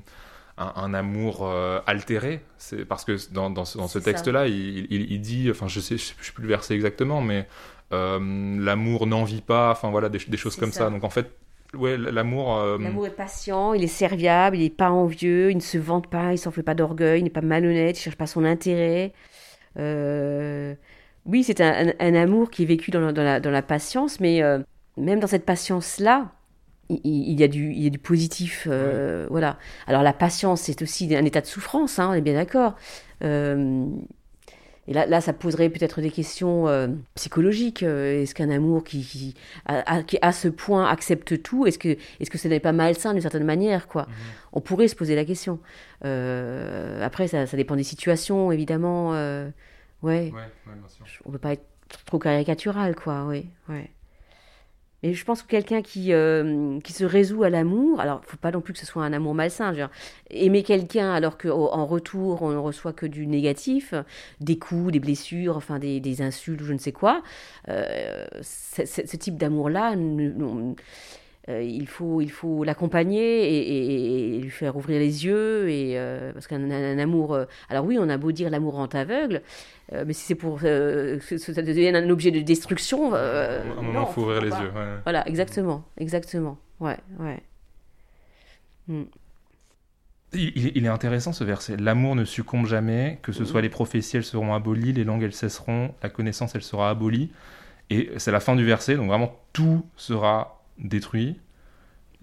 [0.59, 2.41] un, un, amour euh, altéré?
[2.59, 6.05] C'est parce que dans, dans ce, texte-là, il, il- il dit, enfin, je sais, je
[6.05, 7.47] sais plus le verset exactement, mais
[7.93, 8.19] euh,
[8.59, 9.71] l'amour n'en vit pas.
[9.73, 10.85] Enfin voilà, des, des choses comme ça.
[10.85, 10.91] ça.
[10.91, 11.31] Donc en fait,
[11.75, 12.57] ouais, l'amour.
[12.79, 16.33] L'amour est patient, il est serviable, il n'est pas envieux, il ne se vante pas,
[16.33, 19.12] il s'enfle pas d'orgueil, il n'est pas malhonnête, il cherche pas son intérêt.
[19.78, 20.74] Euh,
[21.26, 23.62] Oui, c'est un, un- un amour qui est vécu dans la, dans la, dans la
[23.62, 24.58] patience, mais euh,
[24.96, 26.32] même dans cette patience-là,
[26.90, 28.66] il, y a du, il y a du positif.
[28.70, 29.58] euh, Voilà.
[29.87, 32.74] Alors la patience, c'est aussi un état de souffrance, hein, on est bien d'accord.
[33.24, 33.87] Euh,
[34.88, 37.85] Et là, là, ça poserait peut-être des questions euh, psychologiques.
[37.85, 41.97] Euh, Est-ce qu'un amour qui, qui, à, qui, à ce point, accepte tout, est-ce que,
[42.18, 44.09] est-ce que ce n'est pas malsain d'une certaine manière, quoi
[44.53, 45.61] On pourrait se poser la question.
[46.05, 49.14] Euh, après, ça, ça dépend des situations, évidemment.
[49.14, 49.49] euh,
[50.03, 51.07] ouais, Ouais, ouais, bien sûr.
[51.25, 51.64] on peut pas être
[52.07, 53.25] trop caricatural, quoi.
[53.29, 53.90] Oui, ouais.
[55.03, 58.51] Mais je pense que quelqu'un qui, euh, qui se résout à l'amour, alors faut pas
[58.51, 59.73] non plus que ce soit un amour malsain,
[60.31, 63.95] aimer quelqu'un alors qu'en retour on ne reçoit que du négatif,
[64.41, 67.23] des coups, des blessures, enfin des, insultes ou je ne sais quoi,
[67.69, 69.95] euh, ce type d'amour-là,
[71.48, 75.98] euh, il faut il faut l'accompagner et, et- et lui faire ouvrir les yeux et
[75.98, 78.87] euh, parce qu'un un- un amour euh, alors oui on a beau dire l'amour rend
[78.87, 79.42] aveugle
[79.92, 83.78] euh, mais si c'est pour euh, que ça devienne un objet de destruction euh, à
[83.78, 84.61] un moment, il faut ouvrir les pas.
[84.62, 84.68] yeux.
[84.68, 84.98] ouais.
[85.05, 87.42] voilà exactement exactement ouais ouais
[90.35, 91.76] Il, il- il est intéressant ce verset.
[91.76, 95.35] L'amour ne succombe jamais, que ce soit les prophéties, elles seront abolies, les langues, elles
[95.35, 97.31] cesseront, la connaissance, elle sera abolie.
[97.90, 101.38] Et c'est la fin du verset, donc vraiment tout sera détruit.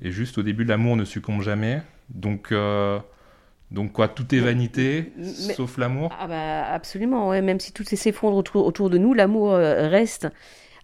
[0.01, 1.81] Et juste au début, l'amour ne succombe jamais.
[2.09, 2.99] Donc, euh,
[3.71, 6.11] donc quoi, tout est vanité, Mais- sauf l'amour.
[6.19, 10.27] Ah bah absolument, ouais, même si tout s'effondre autour, autour de nous, l'amour euh, reste.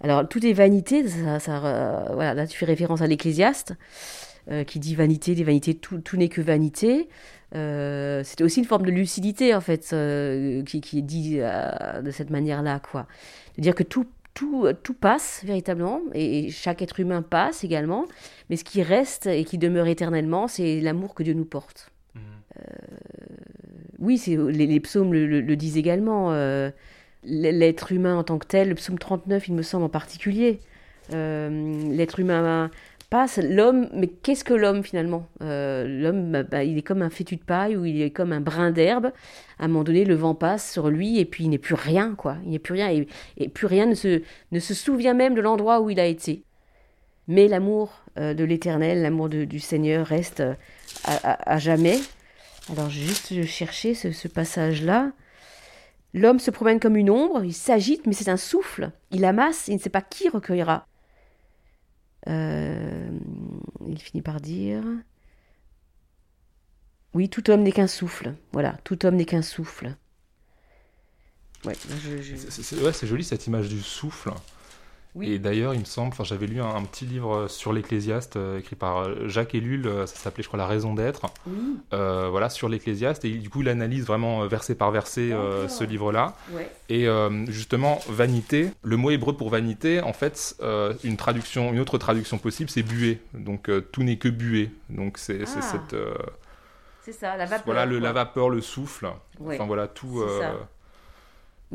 [0.01, 3.73] Alors tout est vanité, ça, ça, euh, voilà, là tu fais référence à l'Ecclésiaste
[4.51, 7.07] euh, qui dit vanité, des vanités, tout, tout n'est que vanité.
[7.55, 9.95] Euh, C'était aussi une forme de lucidité en fait
[10.65, 13.07] qui, qui est dit de cette manière-là, quoi.
[13.57, 18.05] De dire que tout, tout, tout passe véritablement et chaque être humain passe également,
[18.49, 21.89] mais ce qui reste et qui demeure éternellement, c'est l'amour que Dieu nous porte.
[23.99, 26.31] Oui, c'est, les, les psaumes le, le- le disent également.
[26.33, 26.69] euh,
[27.27, 30.59] l'être humain en tant que tel, le psaume 39, il me semble en particulier.
[31.13, 32.69] Euh, l'être humain
[33.37, 35.27] l'homme, mais qu'est-ce que l'homme finalement?
[35.41, 38.31] Euh, L'homme, bah, bah, il est comme un fétu de paille ou il est comme
[38.31, 39.11] un brin d'herbe.
[39.59, 42.15] À un moment donné, le vent passe sur lui et puis il n'est plus rien,
[42.15, 42.37] quoi.
[42.43, 43.05] Il n'est plus rien
[43.37, 46.43] et, plus rien ne se, ne se souvient même de l'endroit où il a été.
[47.27, 50.53] Mais l'amour euh, de l'éternel, l'amour du Seigneur reste euh,
[51.05, 51.99] à, jamais.
[52.71, 55.11] Alors, juste cherché ce, ce passage-là.
[56.13, 58.91] L'homme se promène comme une ombre, il s'agite, mais c'est un souffle.
[59.11, 60.87] Il amasse, il ne sait pas qui recueillera.
[62.27, 63.09] Euh,
[63.87, 64.83] il finit par dire.
[67.13, 68.33] Oui, tout homme n'est qu'un souffle.
[68.51, 69.95] Voilà, tout homme n'est qu'un souffle.
[71.63, 71.73] Ouais,
[72.93, 74.31] c'est joli cette image du souffle.
[75.15, 75.31] Oui.
[75.31, 78.59] Et d'ailleurs, il me semble, enfin, j'avais lu un, un petit livre sur l'Ecclésiaste euh,
[78.59, 81.27] écrit par euh, Jacques Ellul, euh, ça s'appelait, je crois, La raison d'être.
[81.47, 81.55] Oui,
[81.93, 83.23] euh, voilà, sur l'Ecclésiaste.
[83.23, 86.35] Et du coup, il analyse vraiment verset par verset euh, ce livre-là.
[86.51, 86.69] ouais.
[86.89, 87.07] Et
[87.47, 90.55] justement, vanité, le mot hébreu pour vanité, en fait,
[91.03, 93.19] une traduction, une autre traduction possible, c'est buée.
[93.33, 94.69] Donc tout n'est que buée.
[94.89, 95.95] Donc c'est Ah, cette
[97.03, 97.65] C'est ça, la vapeur.
[97.65, 99.07] voilà le, la vapeur, le souffle.
[99.39, 99.55] Ouais.
[99.55, 100.23] Enfin voilà tout.
[100.39, 100.53] Ça.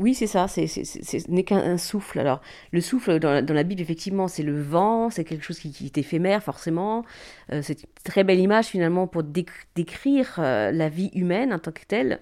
[0.01, 2.17] Oui, c'est ça, ce n'est qu'un un souffle.
[2.19, 5.95] Alors, le souffle dans la, Bible, effectivement, c'est le vent, c'est quelque chose qui, est
[5.99, 7.05] éphémère, forcément.
[7.51, 11.59] Euh, c'est une très belle image, finalement, pour déc- décrire euh, la vie humaine en
[11.59, 12.19] tant que telle.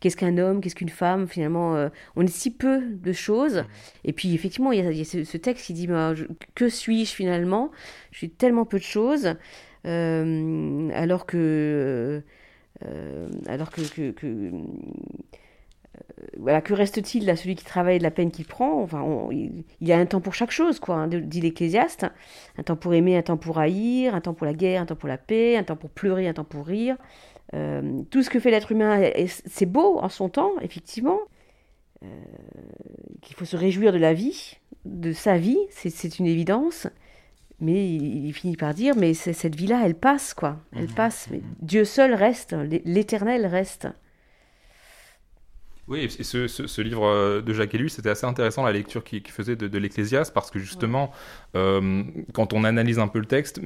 [0.00, 3.64] Qu'est-ce qu'un homme, qu'est-ce qu'une femme, finalement, euh, on est si peu de choses.
[4.04, 7.70] Et puis, effectivement, il y a, ce, texte qui dit, je- que suis-je finalement?
[8.10, 9.34] Je suis tellement peu de choses,
[9.84, 12.22] alors que...
[13.48, 13.82] alors que-
[16.38, 18.80] voilà, que reste-t-il à celui qui travaille de la peine qu'il prend?
[18.82, 22.06] Enfin, on- il, il y a un temps pour chaque chose, quoi, hein, dit l'Ecclésiaste.
[22.56, 24.96] Un temps pour aimer, un temps pour haïr, un temps pour la guerre, un temps
[24.96, 26.96] pour la paix, un temps pour pleurer, un temps pour rire.
[27.54, 31.18] Euh, tout ce que fait l'être humain, est- est- c'est beau en son temps, effectivement.
[32.04, 32.06] Euh,
[33.22, 36.86] qu'il faut se réjouir de la vie, de sa vie, c'est- une évidence.
[37.60, 40.58] Mais il, il finit par dire, mais cette vie-là, elle passe, quoi.
[40.76, 40.94] Elle Mhm.
[40.94, 41.26] passe.
[41.32, 43.88] Mais Dieu seul reste, l'é- l'éternel reste.
[45.88, 49.02] Oui, et ce, ce- ce livre euh, de Jacques Ellul, c'était assez intéressant la lecture
[49.04, 51.10] qu'il qu'il faisait de, de l'Ecclésiaste, parce que justement,
[51.56, 52.02] euh,
[52.34, 53.58] quand on analyse un peu le texte,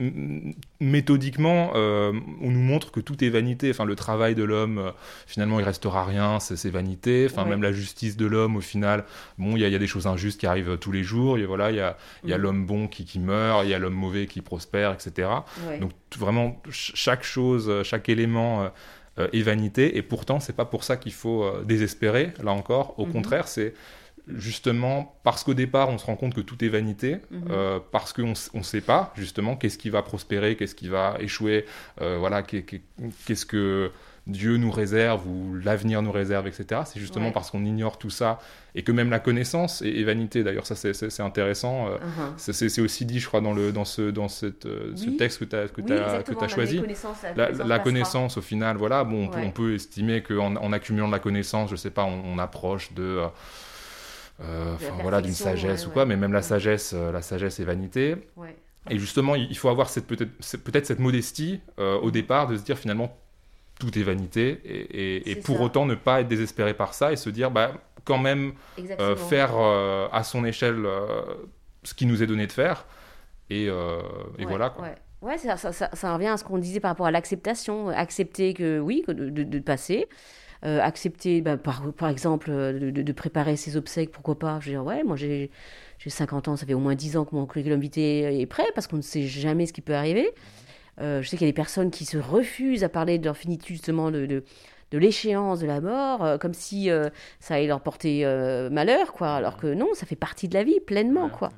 [0.81, 3.71] méthodiquement, euh, on nous montre que tout est vanité.
[3.71, 4.91] Enfin, le travail de l'homme, euh,
[5.27, 7.27] finalement, il restera rien, c'est vanité.
[7.31, 7.51] Enfin, Ouais.
[7.51, 9.05] même la justice de l'homme, au final,
[9.39, 11.39] bon, il y, a- il y a des choses injustes qui arrivent tous les jours.
[11.39, 12.35] Il y a, voilà, il y a, Mhm.
[12.37, 15.29] l'homme bon qui, qui meurt, il y a l'homme mauvais qui prospère, etc.
[15.69, 15.79] Ouais.
[15.79, 18.71] Donc vraiment, ch- chaque chose, chaque élément
[19.19, 19.97] euh, et vanité.
[19.97, 22.33] Et pourtant, c'est pas pour ça qu'il faut euh, désespérer.
[22.43, 23.13] Là encore, au Mhm.
[23.13, 23.75] contraire, c'est
[24.29, 27.43] justement parce qu'au départ, on se rend compte que tout est vanité, Mhm.
[27.51, 31.65] euh, parce qu'on ne sait pas justement qu'est-ce qui va prospérer, qu'est-ce qui va échouer,
[32.01, 32.83] euh, voilà, qu'est- qu'est-
[33.27, 33.91] qu'est-ce que
[34.29, 36.83] Dieu nous réserve ou l'avenir nous réserve, etc.
[36.85, 37.33] C'est justement Ouais.
[37.33, 38.39] parce qu'on ignore tout ça
[38.77, 40.45] et que même la connaissance est, est vanité.
[40.45, 41.89] D'ailleurs, ça c'est- intéressant.
[41.89, 42.33] euh, Uh-huh.
[42.69, 45.45] c'est- aussi dit, je crois, dans, le, dans, ce, dans cette, euh, ce texte que
[45.45, 45.89] tu as, que Oui,
[46.41, 46.77] la choisi.
[46.77, 47.79] la La, connaissance la passera.
[47.81, 51.19] connaissance, au final, voilà, bon, on, peut, on peut estimer qu'en en accumulant de la
[51.19, 53.27] connaissance, je sais pas, on, on approche de, euh,
[54.43, 57.65] euh, voilà, d'une sagesse ouais, ou quoi, mais même la sagesse, euh, la sagesse est
[57.65, 58.17] vanité.
[58.91, 60.31] Et justement, il faut avoir cette peut-être
[60.65, 63.17] peut-être cette modestie euh, au départ de se dire finalement
[63.91, 64.81] tout est vanité et,
[65.17, 65.63] et- et C'est pour ça.
[65.65, 67.73] autant ne pas être désespéré par ça et se dire bah
[68.05, 68.53] quand même
[69.01, 71.23] euh, faire euh, à son échelle euh,
[71.83, 72.87] ce qui nous est donné de faire
[73.51, 74.85] et, et Ouais, voilà quoi.
[74.85, 77.91] Ouais, Ouais, ça, ça, ça, ça revient à ce qu'on disait par rapport à l'acceptation.
[77.91, 80.09] Accepter que, oui, que de, de, de passer.
[80.63, 84.59] Accepter, bah, par, par exemple, de, préparer ses obsèques, pourquoi pas.
[84.61, 85.51] Je veux dire, ouais, moi j'ai
[85.99, 88.67] j'ai 50 ans, ça fait au moins 10 ans que mon curriculum vitae est prêt
[88.75, 90.29] parce qu'on ne sait jamais ce qui peut arriver.
[91.01, 93.37] Euh, je sais qu'il y a des personnes qui se refusent à parler de leur
[93.37, 94.45] finitude, justement, de, de,
[94.91, 97.09] de l'échéance de la mort, euh, comme si euh,
[97.41, 99.35] ça allait leur porter euh, malheur, quoi.
[99.35, 101.51] Alors que non, ça fait partie de la vie, pleinement, quoi.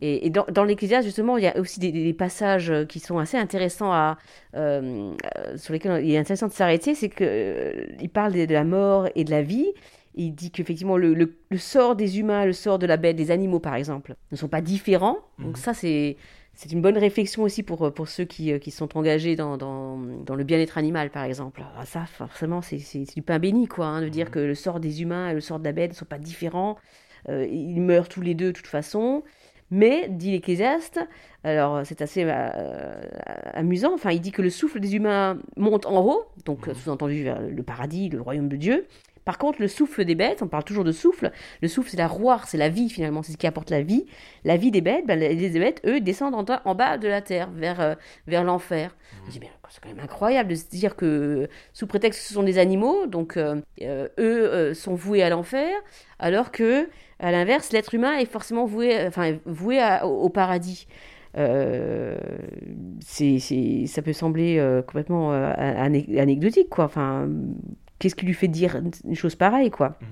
[0.00, 3.18] Et, et dans, dans l'Ecclésiaste, justement, il y a aussi des, des passages qui sont
[3.18, 4.16] assez intéressants à,
[4.54, 6.94] sur lesquels il est intéressant de s'arrêter.
[6.94, 9.74] C'est que il parle de, de la mort et de la vie.
[10.16, 13.14] Et il dit qu'effectivement, le, le, le sort des humains, le sort de la bête,
[13.14, 15.18] des animaux, par exemple, ne sont pas différents.
[15.38, 16.16] Donc ça, c'est
[16.54, 19.96] c'est une bonne réflexion aussi pour, pour ceux qui, euh, qui sont engagés dans, dans,
[19.98, 21.62] dans le bien-être animal, par exemple.
[21.72, 24.54] Alors ça, forcément, c'est c'est- c'est du pain béni, quoi, hein, de dire que le
[24.54, 26.76] sort des humains et le sort de la bête ne sont pas différents.
[27.28, 29.22] Euh, ils meurent tous les deux, de toute façon.
[29.72, 31.00] Mais, dit l'Ecclésiaste,
[31.44, 32.92] alors c'est assez euh,
[33.54, 36.74] amusant, enfin, il dit que le souffle des humains monte en haut, donc Mhm.
[36.74, 38.86] sous-entendu vers le paradis, le royaume de Dieu.
[39.24, 41.30] Par contre, le souffle des bêtes, on parle toujours de souffle,
[41.62, 44.06] le souffle c'est la roire, c'est la vie finalement, c'est ce qui apporte la vie.
[44.44, 47.50] La vie des bêtes, ben, les bêtes, eux, descendent en, en bas de la terre,
[47.50, 47.94] vers, euh,
[48.26, 48.96] vers l'enfer.
[49.26, 49.32] Mais
[49.68, 53.06] c'est quand même incroyable de se dire que, sous prétexte que ce sont des animaux,
[53.06, 55.70] donc euh, euh, eux sont voués à l'enfer,
[56.18, 56.88] alors que,
[57.20, 60.88] à l'inverse, l'être humain est forcément voué, enfin, voué à- au, au paradis.
[61.38, 62.18] Euh,
[63.00, 63.38] c'est,
[63.86, 66.86] ça peut sembler euh, complètement euh, anecdotique, quoi.
[66.86, 67.28] Enfin,
[68.00, 70.06] qu'est-ce qui lui fait dire une chose pareille, quoi Mhm.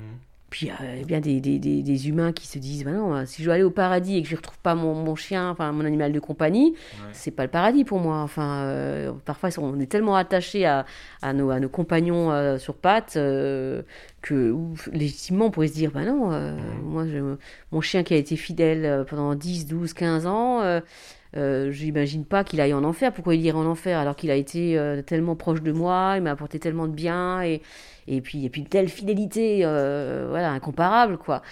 [0.51, 2.93] puis euh, il y a bien des, des, des, des humains qui se disent bah
[2.93, 4.95] non, euh, si je dois aller au paradis et que je ne retrouve pas mon,
[4.95, 7.11] mon chien, enfin mon animal de compagnie, Ouais.
[7.13, 8.19] c'est pas le paradis pour moi.
[8.23, 10.87] Enfin, euh, parfois on est tellement attachés à,
[11.21, 13.83] à, nos, à nos compagnons euh, sur pattes euh,
[14.23, 17.37] que ouf, légitimement on pourrait se dire bah non, euh, moi je-
[17.73, 20.61] mon chien qui a été fidèle pendant 10, 12, 15 ans.
[21.37, 23.13] Euh, j'imagine pas qu'il aille en enfer.
[23.13, 26.23] Pourquoi il irait en enfer alors qu'il a été euh, tellement proche de moi, il
[26.23, 27.61] m'a apporté tellement de bien et,
[28.07, 31.43] et puis et puis une telle fidélité, euh, voilà, incomparable quoi.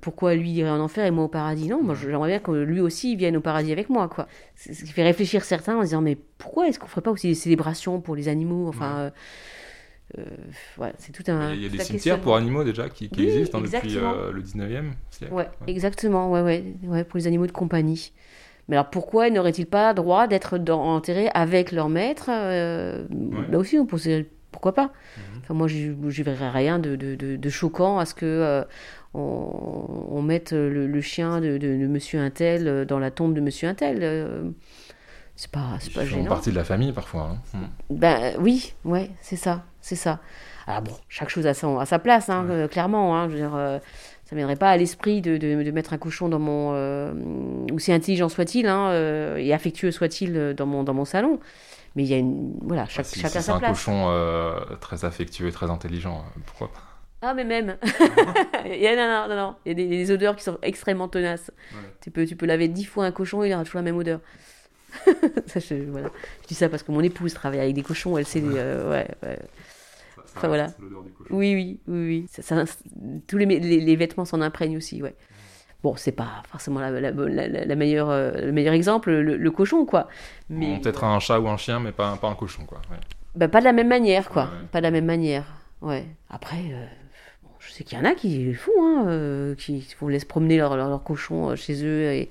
[0.00, 1.68] Pourquoi lui irait en enfer et moi au paradis?
[1.68, 4.26] Non, moi j'aimerais bien que lui aussi vienne au paradis avec moi quoi.
[4.56, 7.34] Ce qui fait réfléchir certains en disant mais pourquoi est-ce qu'on ferait pas aussi des
[7.34, 8.68] célébrations pour les animaux?
[8.68, 9.12] Enfin,
[10.18, 11.54] euh, c'est tout un.
[11.54, 14.32] Il y a des cimetières pour animaux déjà qui, qui Oui, existent hein, depuis euh,
[14.32, 15.32] le 19e siècle.
[15.32, 18.12] Ouais, exactement, ouais, ouais, ouais, pour les animaux de compagnie.
[18.70, 23.04] Mais alors pourquoi n'auraient-ils pas droit d'être enterrés avec leur maître euh,
[23.50, 24.90] Là aussi, on posait pourquoi pas?
[25.42, 28.62] Enfin, moi, j'y verrais rien de, de, de- de choquant à ce que euh,
[29.14, 33.68] on, on mette le, le chien de, Monsieur Untel euh, dans la tombe de Monsieur
[33.68, 33.98] Untel.
[34.02, 34.42] euh,
[35.36, 36.28] c'est pas, c'est pas Ils font gênant.
[36.28, 37.30] partie de la famille parfois.
[37.54, 37.58] hein.
[37.90, 37.98] Mhm.
[37.98, 40.20] Ben oui, ouais, c'est ça, c'est ça.
[40.66, 43.16] Alors bon, chaque chose a, son, à sa place, hein, clairement.
[43.16, 43.80] Hein, je veux dire,
[44.30, 46.70] ça ne viendrait pas à l'esprit de, de, de mettre un cochon dans mon...
[46.74, 47.12] Euh,
[47.72, 51.40] aussi intelligent soit-il hein, euh, et affectueux soit-il euh, dans mon, dans mon salon.
[51.96, 52.52] Mais il y a une...
[52.62, 53.72] Voilà, chaque, Si, chacun si c'est sa un place.
[53.72, 56.80] cochon euh, très affectueux et très intelligent, pourquoi pas
[57.22, 57.76] Ah, mais même.
[58.66, 59.54] il y a, non, non, non, non.
[59.66, 61.50] Il y a des, des odeurs qui sont extrêmement tenaces.
[61.72, 61.80] Ouais.
[62.00, 64.20] Tu, peux, tu peux laver dix fois un cochon, il aura toujours la même odeur.
[65.46, 66.10] ça, je, voilà.
[66.42, 68.40] je dis ça parce que mon épouse travaille avec des cochons, elle sait...
[68.40, 69.38] ouais, ouais.
[70.36, 70.66] Enfin, voilà.
[71.30, 72.26] Oui, oui, oui, oui.
[72.30, 72.74] Ça- ça-
[73.26, 75.14] tous les, les, les vêtements s'en imprègnent aussi, ouais.
[75.82, 79.36] Bon, c'est pas forcément la, la, la, la- la meilleure, euh, le meilleur exemple, le,
[79.36, 80.08] le cochon, quoi.
[80.50, 82.82] Mais Peut-être un chat ou un chien, mais pas, un- pas un cochon, quoi.
[82.90, 82.98] ouais.
[83.34, 84.44] bah, pas de la même manière, quoi.
[84.44, 84.66] Ouais, ouais.
[84.72, 85.44] Pas de la même manière,
[85.80, 86.04] ouais.
[86.28, 86.84] Après, euh,
[87.42, 90.26] bon, je sais qu'il y en a qui le font, hein, euh, qui vont laisser
[90.26, 92.10] promener leur, leur, leur cochon chez eux.
[92.12, 92.28] Et,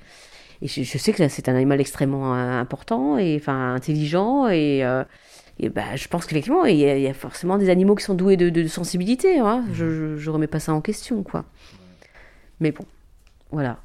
[0.62, 4.84] et je, je sais que c'est un animal extrêmement important, et enfin intelligent, et...
[5.60, 8.04] et bah, je pense qu'effectivement, il y, a, il y a forcément des animaux qui
[8.04, 9.40] sont doués de, de sensibilité.
[9.40, 9.66] Hein.
[9.74, 11.46] Je, je, je remets pas ça en question, quoi.
[12.60, 12.86] Mais bon,
[13.52, 13.78] voilà.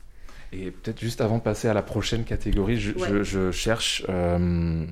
[0.52, 3.08] Et peut-être juste avant de passer à la prochaine catégorie, je, Ouais.
[3.08, 4.86] je- je cherche euh,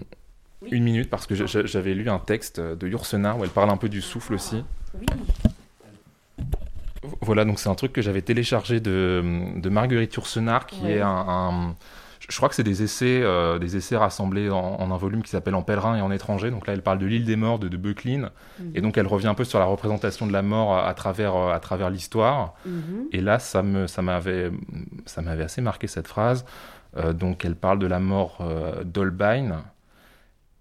[0.71, 3.89] une minute parce que j'avais lu un texte de Yourcenar où elle parle un peu
[3.89, 4.65] du souffle aussi.
[4.99, 5.07] Oui.
[7.21, 9.23] Voilà, donc c'est un truc que j'avais téléchargé de,
[9.57, 11.75] de Marguerite Yourcenar qui est un,
[12.33, 15.55] je crois que c'est des essais, euh, des essais rassemblés en, un volume qui s'appelle
[15.55, 16.51] En pèlerin et en étranger.
[16.51, 18.31] Donc là, elle parle de l'île des morts de, de Beuclin.
[18.59, 18.73] Mhm.
[18.75, 21.61] Et donc, elle revient un peu sur la représentation de la mort à, travers, à
[21.61, 22.55] travers l'histoire.
[22.65, 23.09] Mhm.
[23.13, 24.51] Et là, ça me, ça m'avait,
[25.05, 26.47] ça m'avait assez marqué cette phrase.
[26.97, 29.65] Euh, donc, elle parle de la mort euh, d'Holbein.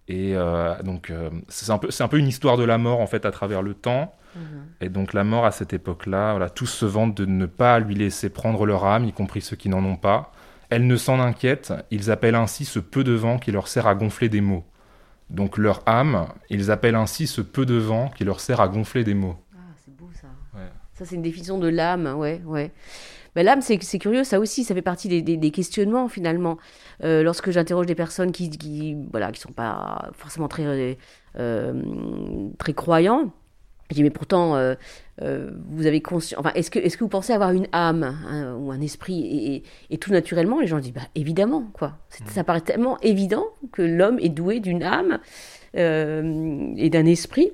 [0.08, 0.34] Et
[0.84, 1.10] donc,
[1.48, 3.62] c'est un, peu, c'est un peu une histoire de la mort, en fait, à travers
[3.62, 4.14] le temps.
[4.36, 4.42] Mhm.
[4.82, 7.94] Et donc, la mort, à cette époque-là, voilà, tous se vantent de ne pas lui
[7.94, 10.32] laisser prendre leur âme, y compris ceux qui n'en ont pas.
[10.72, 13.94] Elles ne s'en inquiètent, ils appellent ainsi ce peu de vent qui leur sert à
[13.94, 14.64] gonfler des mots.
[15.28, 19.04] Donc leur âme, ils appellent ainsi ce peu de vent qui leur sert à gonfler
[19.04, 19.36] des mots.
[19.54, 20.28] Ah, c'est beau ça.
[20.94, 22.70] Ça, c'est une définition de l'âme, ouais, ouais.
[23.36, 26.56] Mais l'âme, c'est, curieux, ça aussi, ça fait partie des, questionnements finalement.
[27.04, 30.96] Euh, lorsque j'interroge des personnes qui, qui, voilà, qui sont pas forcément très,
[31.38, 31.82] euh,
[32.58, 33.30] très croyants,
[33.90, 34.74] je dis, mais pourtant, euh,
[35.20, 36.38] euh, vous avez conscience.
[36.40, 39.98] Enfin, est-ce que, est que vous pensez avoir une âme hein, ou un esprit et,
[39.98, 41.88] tout naturellement, les gens disent, bah, évidemment, quoi.
[41.88, 42.24] Mmh.
[42.28, 45.18] Ça paraît tellement évident que l'homme est doué d'une âme
[45.76, 47.52] euh, et d'un esprit.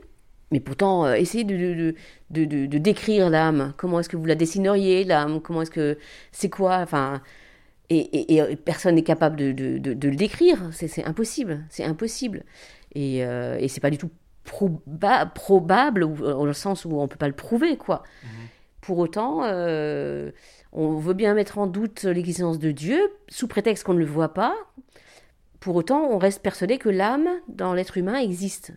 [0.50, 3.74] Mais pourtant, essayez de, de, de, de décrire l'âme.
[3.76, 5.42] Comment est-ce que vous la dessineriez, l'âme?
[5.42, 5.98] Comment est-ce que.
[6.32, 6.78] C'est quoi?
[6.78, 7.20] Enfin.
[7.90, 10.70] Et, et, personne n'est capable de, le décrire.
[10.72, 11.66] C'est impossible.
[11.68, 12.44] C'est impossible.
[12.94, 14.08] Et, et c'est pas du tout
[15.34, 18.02] probable, ou, dans le sens où on ne peut pas le prouver, quoi.
[18.22, 18.28] Mhm.
[18.80, 20.30] Pour autant, euh,
[20.72, 24.34] on veut bien mettre en doute l'existence de Dieu, sous prétexte qu'on ne le voit
[24.34, 24.54] pas.
[25.60, 28.72] Pour autant, on reste persuadé que l'âme dans l'être humain existe.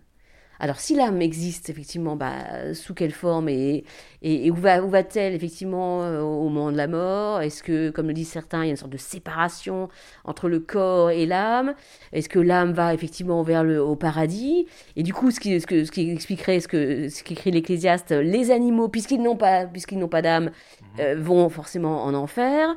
[0.64, 3.84] Alors, si l'âme existe, effectivement, bah, sous quelle forme et,
[4.22, 7.42] et, où, va, où va-t-elle, effectivement, euh, au moment de la mort?
[7.42, 9.90] Est-ce que, comme le disent certains, il y a une sorte de séparation
[10.24, 11.74] entre le corps et l'âme?
[12.14, 14.68] Est-ce que l'âme va, effectivement, vers le au paradis?
[14.96, 18.12] Et du coup, ce qui, ce, que, ce qui expliquerait ce que ce qu'écrit l'Ecclésiaste,
[18.12, 21.00] les animaux, puisqu'ils n'ont pas, puisqu'ils n'ont pas d'âme, mhm.
[21.00, 22.76] euh, vont forcément en enfer.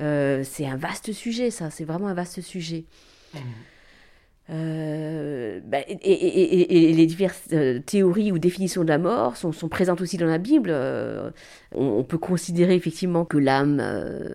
[0.00, 1.70] Euh, c'est un vaste sujet, ça.
[1.70, 2.84] C'est vraiment un vaste sujet.
[3.34, 3.40] Mhm.
[4.50, 10.18] Euh, bah, et, les diverses euh, théories ou définitions de la mort sont, présentes aussi
[10.18, 10.68] dans la Bible.
[10.70, 11.30] Euh,
[11.74, 13.82] on, peut considérer effectivement que l'âme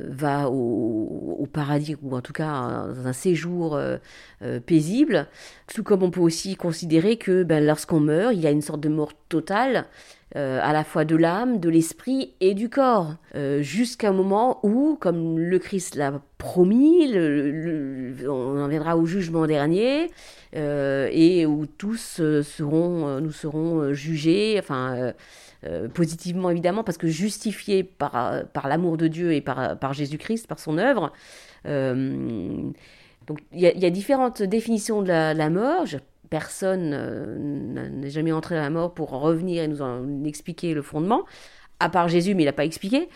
[0.09, 3.79] va au, paradis ou en tout cas dans un séjour
[4.65, 5.27] paisible,
[5.73, 8.81] tout comme on peut aussi considérer que ben, lorsqu'on meurt, il y a une sorte
[8.81, 9.85] de mort totale
[10.35, 14.59] euh, à la fois de l'âme, de l'esprit et du corps, euh, jusqu'à un moment
[14.61, 17.11] où, comme le Christ l'a promis,
[18.27, 20.11] on en viendra au jugement dernier,
[20.55, 25.13] euh, et où tous seront, nous serons jugés, enfin,
[25.95, 30.59] positivement évidemment, parce que justifiés par, par l'amour de Dieu et par, par Jésus-Christ, par
[30.59, 31.11] son œuvre.
[31.65, 35.85] donc il y, a différentes définitions de la, mort.
[36.29, 40.81] Personne euh, n'est jamais entré dans la mort pour revenir et nous en expliquer le
[40.81, 41.25] fondement,
[41.79, 43.09] à part Jésus, mais il n'a pas expliqué.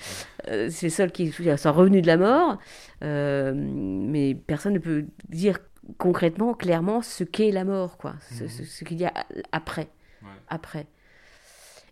[0.47, 2.57] Euh, c'est le seul qui sont revenu de la mort,
[3.03, 5.59] euh, mais personne ne peut dire
[5.97, 8.87] concrètement, clairement, ce qu'est la mort, quoi, ce, mhm.
[8.87, 9.13] qu'il y a
[9.51, 9.89] après,
[10.47, 10.87] après.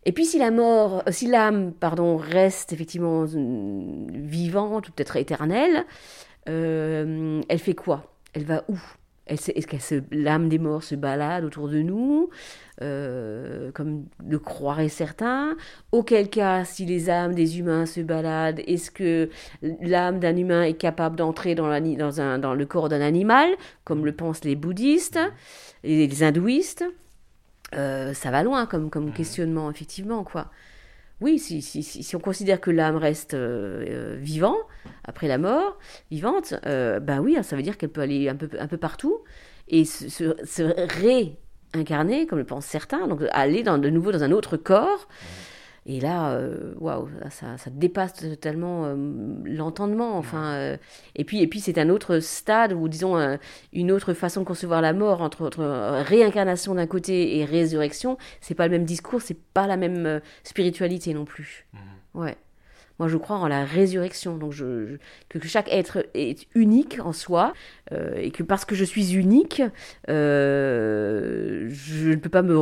[0.05, 5.85] Et puis si la mort, si l'âme, pardon, reste effectivement vivante ou peut-être éternelle,
[6.45, 8.15] elle fait quoi?
[8.33, 8.79] Elle va où?
[9.31, 12.29] Est-ce que l'âme des morts se balade autour de nous,
[12.81, 15.55] euh, comme le croiraient certains.
[15.91, 19.29] Auquel cas, si les âmes des humains se baladent, est-ce que
[19.61, 21.69] l'âme d'un humain est capable d'entrer dans,
[22.39, 23.49] dans, le corps d'un animal,
[23.83, 25.19] comme le pensent les bouddhistes
[25.83, 26.85] et les hindouistes?
[27.73, 30.51] Euh, Ça va loin comme, comme questionnement, effectivement, quoi
[31.21, 34.57] oui, si, on considère que l'âme reste euh, euh, vivante
[35.03, 35.77] après la mort,
[36.09, 39.19] vivante, ben oui, ça veut dire qu'elle peut aller un peu, un peu partout
[39.67, 40.63] et se, se,
[41.73, 45.07] réincarner, comme le pensent certains, donc aller dans, de nouveau dans un autre corps.
[45.87, 48.95] Et là, euh, waouh, ça, ça, dépasse totalement euh,
[49.45, 50.15] l'entendement.
[50.17, 50.77] Enfin, euh,
[51.15, 53.17] et puis, et puis c'est un autre stade ou disons
[53.73, 58.17] une autre façon de concevoir la mort entre, entre réincarnation d'un côté et résurrection.
[58.41, 61.65] C'est pas le même discours, c'est pas la même spiritualité non plus.
[61.73, 62.19] Mmh.
[62.19, 62.37] Ouais.
[63.01, 64.37] Moi, je crois en la résurrection.
[64.37, 64.97] Donc, je,
[65.27, 67.53] que chaque être est unique en soi
[67.91, 69.63] euh, et que parce que je suis unique,
[70.07, 72.53] euh, je ne peux pas me,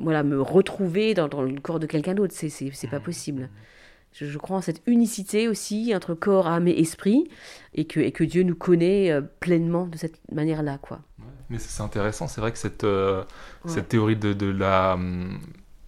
[0.00, 2.32] voilà, me retrouver dans, le corps de quelqu'un d'autre.
[2.36, 3.48] C'est, c'est, pas possible.
[4.12, 7.28] Je, crois en cette unicité aussi entre corps, âme et esprit
[7.74, 11.00] et que, et que Dieu nous connaît euh, pleinement de cette manière-là, quoi.
[11.50, 12.28] mais c'est intéressant.
[12.28, 12.86] C'est vrai que cette,
[13.66, 15.40] cette théorie de, de la hum,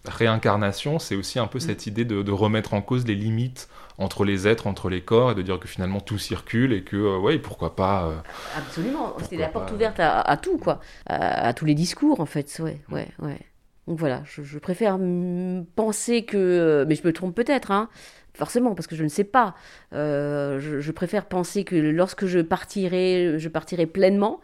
[0.05, 4.25] réincarnation, c'est aussi un peu cette idée de, de remettre en cause les limites entre
[4.25, 7.19] les êtres, entre les corps, et de dire que finalement tout circule et que, euh,
[7.19, 8.07] ouais, pourquoi pas.
[8.07, 8.17] euh,
[8.57, 10.81] Absolument, c'est la porte pas- ouverte à, à tout, quoi.
[11.07, 13.39] À, à tous les discours, en fait, ouais, ouais, ouais.
[13.87, 16.85] Donc voilà, je, je préfère mm, penser que...
[16.89, 17.89] Mais je me trompe peut-être, hein,
[18.33, 19.55] forcément, parce que je ne sais pas.
[19.93, 24.41] Euh, je, je préfère penser que lorsque je partirai, je partirai pleinement,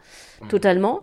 [0.47, 1.01] totalement,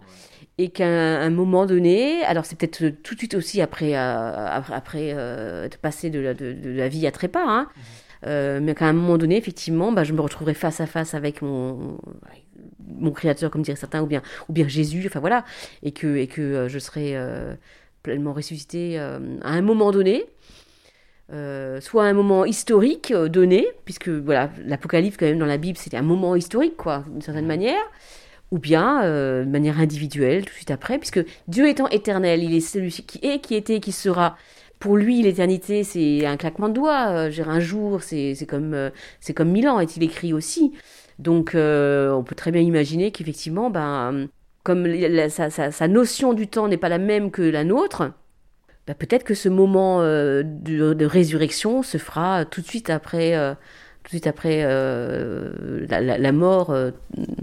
[0.59, 4.75] et qu'à un moment donné, alors c'est peut-être tout de suite aussi après, euh, après,
[4.75, 7.69] après, euh, être passé de la, de, de la vie à trépas, hein,
[8.27, 11.43] euh, mais qu'à un moment donné, effectivement, bah, je me retrouverai face à face avec
[11.43, 11.99] mon,
[12.89, 15.45] mon créateur, comme diraient certains, ou bien, ou bien Jésus, enfin voilà,
[15.83, 17.55] et que, et que euh, je serai euh,
[18.03, 20.25] pleinement ressuscité euh, à un moment donné.
[21.33, 25.59] euh, soit à un moment historique euh, donné, puisque voilà, l'Apocalypse quand même dans la
[25.59, 27.83] Bible c'était un moment historique quoi, d'une certaine manière,
[28.51, 32.55] ou bien euh, de manière individuelle tout de suite après, puisque Dieu étant éternel, il
[32.55, 34.37] est celui qui est, qui était, qui sera.
[34.79, 37.09] Pour lui, l'éternité, c'est un claquement de doigts.
[37.09, 38.91] Euh, un jour, c'est comme, euh,
[39.21, 40.73] c'est comme mille ans, est-il écrit aussi.
[41.19, 44.29] Donc, on peut très bien imaginer qu'effectivement, ben,
[44.63, 44.87] comme
[45.31, 48.13] sa, notion du temps n'est pas la même que la nôtre,
[48.87, 53.35] ben, peut-être que ce moment de, résurrection se fera tout de suite après,
[54.09, 56.93] tout de suite après euh, la, la- la mort, euh,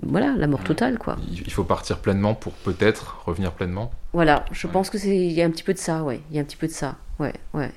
[0.01, 1.15] voilà, la mort totale, quoi.
[1.31, 3.91] Il faut partir pleinement pour peut-être revenir pleinement.
[4.13, 6.35] Voilà, je pense que c'est, il y a un petit peu de ça, ouais, il
[6.35, 7.69] y a un petit peu de ça, ouais, ouais.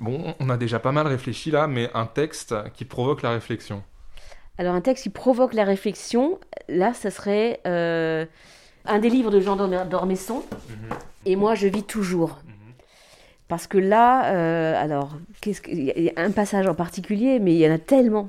[0.00, 3.82] Bon, on a déjà pas mal réfléchi là, mais un texte qui provoque la réflexion.
[4.58, 8.26] Alors un texte qui provoque la réflexion, là, ça serait euh,
[8.84, 10.42] un des livres de Jean Dorme- d'Ormesson,
[11.24, 12.38] et moi je vis toujours.
[13.48, 17.58] Parce que là, euh, alors, qu'est-ce que- y a un passage en particulier, mais il
[17.58, 18.28] y en a tellement,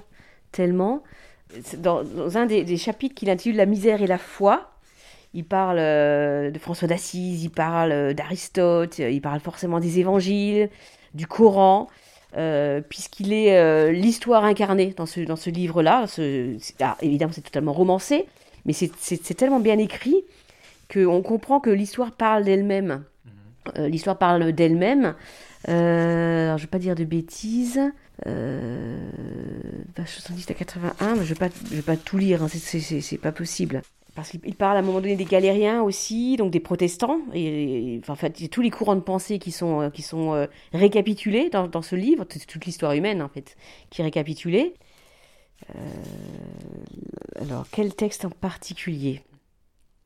[0.51, 1.03] tellement.
[1.77, 2.03] Dans,
[2.37, 4.71] un des, chapitres qu'il intitule La misère et la foi,
[5.33, 10.69] il parle euh, de François d'Assise, il parle euh, d'Aristote, il parle forcément des évangiles,
[11.13, 11.87] du Coran,
[12.89, 16.05] puisqu'il est l'histoire incarnée dans ce, dans ce livre-là.
[16.81, 18.27] Ah, évidemment, c'est totalement romancé,
[18.65, 20.23] mais c'est- c'est c'est tellement bien écrit
[20.93, 23.03] qu'on comprend que l'histoire parle d'elle-même.
[23.77, 25.15] Euh, l'histoire parle d'elle-même.
[25.67, 27.79] Euh, je ne vais pas dire de bêtises.
[28.27, 29.09] Euh,
[29.95, 33.81] page 70 à 81, mais je ne vais, pas- tout lire, hein, c'est- pas possible.
[34.15, 37.99] Parce qu'il il parle à un moment donné des galériens aussi, donc des protestants, et,
[38.01, 41.49] enfin, en fait, il y a tous les courants de pensée qui sont, euh, récapitulés
[41.49, 43.55] dans, ce livre, c'est toute l'histoire humaine en fait,
[43.89, 44.73] qui est récapitulée.
[47.39, 49.21] Alors, quel texte en particulier?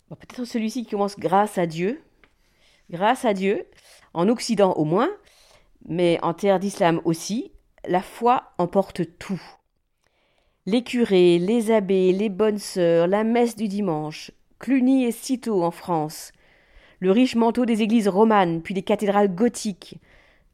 [0.09, 1.99] Peut-être celui-ci qui commence grâce à Dieu.
[2.89, 3.65] Grâce à Dieu,
[4.13, 5.09] en Occident au moins,
[5.87, 7.51] mais en terre d'islam aussi,
[7.87, 9.41] la foi emporte tout.
[10.65, 15.71] Les curés, les abbés, les bonnes sœurs, la messe du dimanche, Cluny et Cîteaux en
[15.71, 16.31] France,
[16.99, 19.99] le riche manteau des églises romanes, puis des cathédrales gothiques,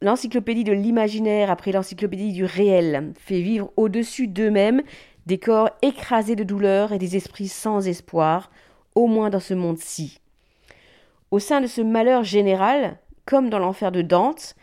[0.01, 4.81] l'encyclopédie de l'imaginaire après l'encyclopédie du réel, fait vivre au-dessus d'eux-mêmes
[5.27, 8.49] des corps écrasés de douleur et des esprits sans espoir,
[8.95, 10.21] au moins dans ce monde-ci.
[11.31, 14.55] Au sein de ce malheur général, comme dans l'enfer de Dante,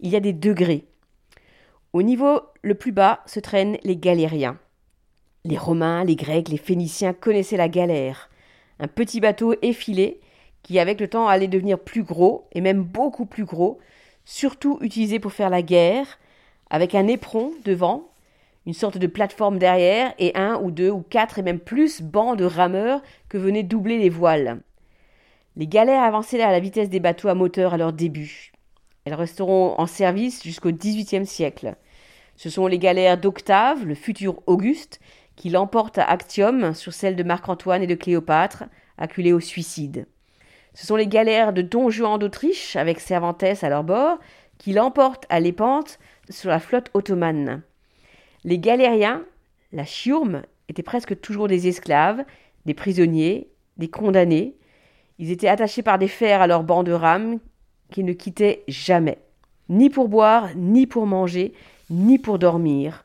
[0.00, 0.86] il y a des degrés.
[1.92, 4.58] Au niveau le plus bas se traînent les galériens.
[5.44, 8.30] Les Romains, les Grecs, les Phéniciens connaissaient la galère,
[8.80, 10.20] un petit bateau effilé
[10.62, 13.78] qui avec le temps allait devenir plus gros, et même beaucoup plus gros,
[14.24, 16.18] surtout utilisé pour faire la guerre,
[16.70, 18.08] avec un éperon devant,
[18.64, 22.38] une sorte de plateforme derrière, et un ou deux ou quatre et même plus bancs
[22.38, 24.62] de rameurs que venaient doubler les voiles.
[25.56, 28.52] Les galères avançaient à la vitesse des bateaux à moteur à leur début.
[29.04, 31.76] Elles resteront en service jusqu'au XVIIIe siècle.
[32.36, 35.00] Ce sont les galères d'Octave, le futur Auguste,
[35.36, 38.64] qui l'emportent à Actium sur celles de Marc-Antoine et de Cléopâtre,
[38.98, 40.06] acculés au suicide.
[40.74, 44.18] Ce sont les galères de Don Juan d'Autriche, avec Cervantes à leur bord,
[44.58, 45.98] qui l'emportent à Lépante
[46.30, 47.62] sur la flotte ottomane.
[48.44, 49.24] Les galériens,
[49.72, 52.24] la chiourme, étaient presque toujours des esclaves,
[52.66, 54.56] des prisonniers, des condamnés.
[55.18, 57.38] Ils étaient attachés par des fers à leurs bancs de rames
[57.90, 59.18] qu'ils ne quittaient jamais,
[59.68, 61.52] ni pour boire, ni pour manger,
[61.90, 63.04] ni pour dormir.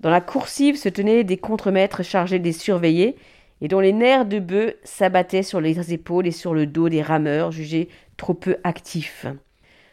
[0.00, 3.16] Dans la coursive se tenaient des contremaîtres chargés de les surveiller
[3.60, 7.02] et dont les nerfs de bœuf s'abattaient sur les épaules et sur le dos des
[7.02, 9.26] rameurs jugés trop peu actifs.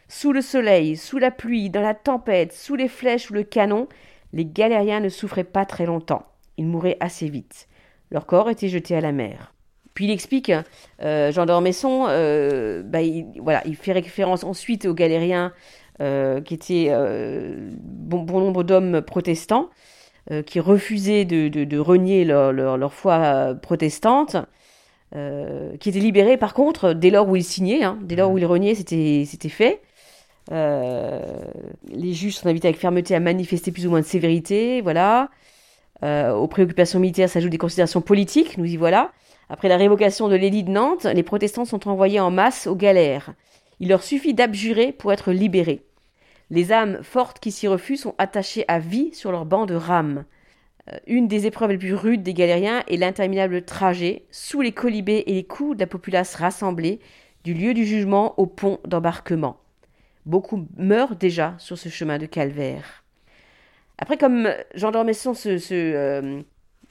[0.08, 3.88] Sous le soleil, sous la pluie, dans la tempête, sous les flèches ou le canon,
[4.34, 6.26] les galériens ne souffraient pas très longtemps.
[6.58, 7.70] Ils mouraient assez vite.
[8.12, 9.54] Leur corps était jeté à la mer.
[9.94, 10.52] Puis il explique,
[11.02, 15.52] euh, Jean d'Ormesson, euh, bah, il, voilà, il fait référence ensuite aux galériens
[16.02, 16.92] euh, qui étaient
[17.84, 19.70] bon, nombre d'hommes protestants
[20.46, 24.38] qui refusaient de, renier leur, foi protestante,
[25.12, 28.46] qui étaient libérés par contre dès lors où ils signaient, hein, dès lors où ils
[28.46, 29.82] reniaient, c'était fait.
[30.52, 35.30] les juges sont invités avec fermeté à manifester plus ou moins de sévérité, voilà.
[36.04, 39.12] aux préoccupations militaires s'ajoutent des considérations politiques, nous y voilà.
[39.52, 43.34] Après la révocation de l'édit de Nantes, les protestants sont envoyés en masse aux galères.
[43.82, 45.84] Il leur suffit d'abjurer pour être libérés.
[46.52, 50.24] Les âmes fortes qui s'y refusent sont attachées à vie sur leurs bancs de rames.
[50.90, 55.26] Euh, une des épreuves les plus rudes des galériens est l'interminable trajet, sous les colibés
[55.28, 57.02] et les coups de la populace rassemblée,
[57.44, 59.58] du lieu du jugement au pont d'embarquement.
[60.26, 63.04] Beaucoup meurent déjà sur ce chemin de calvaire.
[63.98, 66.42] Après, comme Jean d'Ormesson se, euh,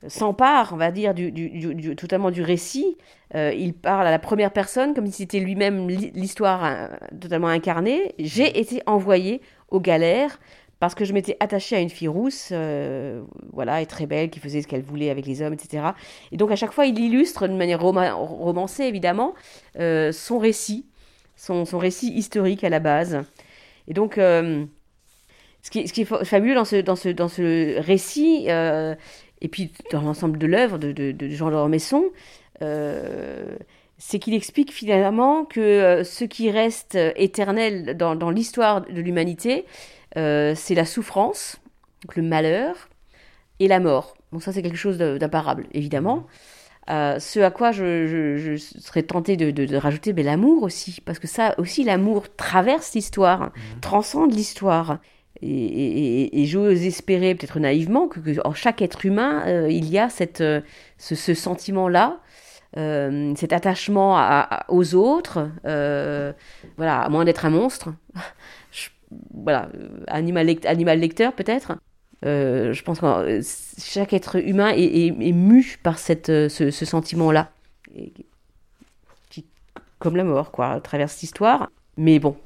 [0.08, 2.96] s'empare, on va dire, du, totalement du récit.
[3.34, 6.88] Euh, il parle à la première personne comme si c'était lui-même l'histoire euh,
[7.20, 8.14] totalement incarnée.
[8.18, 10.40] J'ai été envoyé aux galères
[10.80, 13.22] parce que je m'étais attachée à une fille rousse, euh,
[13.52, 15.88] voilà, et très belle, qui faisait ce qu'elle voulait avec les hommes, etc.
[16.32, 19.34] Et donc à chaque fois, il illustre de manière romancée, évidemment,
[19.76, 20.86] son récit,
[21.36, 23.20] son, récit historique à la base.
[23.88, 24.66] Et donc, ce,
[25.70, 28.46] qui, ce, qui, est fabuleux dans ce, dans ce, dans ce récit,
[29.42, 32.04] et puis dans l'ensemble de l'œuvre de, de, Jean Lormesson,
[32.62, 33.56] euh,
[33.98, 39.64] c'est qu'il explique finalement que euh, ce qui reste éternel dans, dans l'histoire de l'humanité,
[40.16, 41.56] euh, c'est la souffrance,
[42.04, 42.88] donc le malheur,
[43.58, 44.14] et la mort.
[44.32, 46.26] Bon, ça c'est quelque chose d'imparable, évidemment.
[46.88, 51.26] ce à quoi je, je, serais tenté de, de, rajouter mais l'amour aussi, parce que
[51.26, 53.80] ça aussi, l'amour traverse l'histoire, mmh.
[53.80, 54.98] transcende l'histoire.
[55.42, 60.40] Et, j'ose espérer, peut-être naïvement, que, en chaque être humain, euh, il y a cette,
[60.42, 60.60] euh,
[60.98, 62.20] ce, sentiment-là,
[62.76, 67.94] euh, cet attachement aux autres, voilà, à moins d'être un monstre.
[69.34, 69.70] voilà,
[70.08, 70.46] animal,
[70.98, 71.72] lecteur peut-être.
[72.22, 73.40] je pense que
[73.78, 77.50] chaque être humain est, mu par cette, ce, sentiment-là,
[79.30, 79.46] qui,
[79.98, 81.70] comme la mort, quoi, traverse l'histoire.
[81.96, 82.36] Mais bon,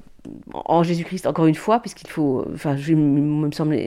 [0.53, 3.77] en Jésus-Christ, encore une fois, puisqu'il faut, enfin, il me semble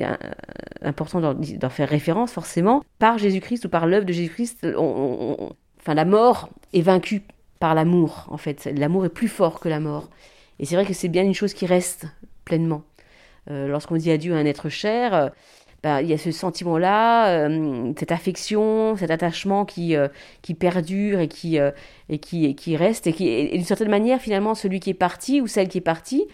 [0.83, 6.51] important d'en faire référence forcément, par Jésus-Christ ou par l'œuvre de Jésus-Christ, enfin, la mort
[6.73, 7.23] est vaincue
[7.61, 8.71] par l'amour, en fait.
[8.77, 10.09] L'amour est plus fort que la mort.
[10.59, 12.07] Et c'est vrai que c'est bien une chose qui reste
[12.45, 12.83] pleinement.
[13.51, 15.31] Euh, lorsqu'on dit adieu à un être cher,
[15.83, 20.09] bah, il y a ce sentiment-là, euh, cette affection, cet attachement qui, euh,
[20.43, 21.71] qui perdure et qui, euh,
[22.09, 25.69] et qui, qui reste, et d'une certaine manière, finalement, celui qui est parti ou celle
[25.69, 26.27] qui est partie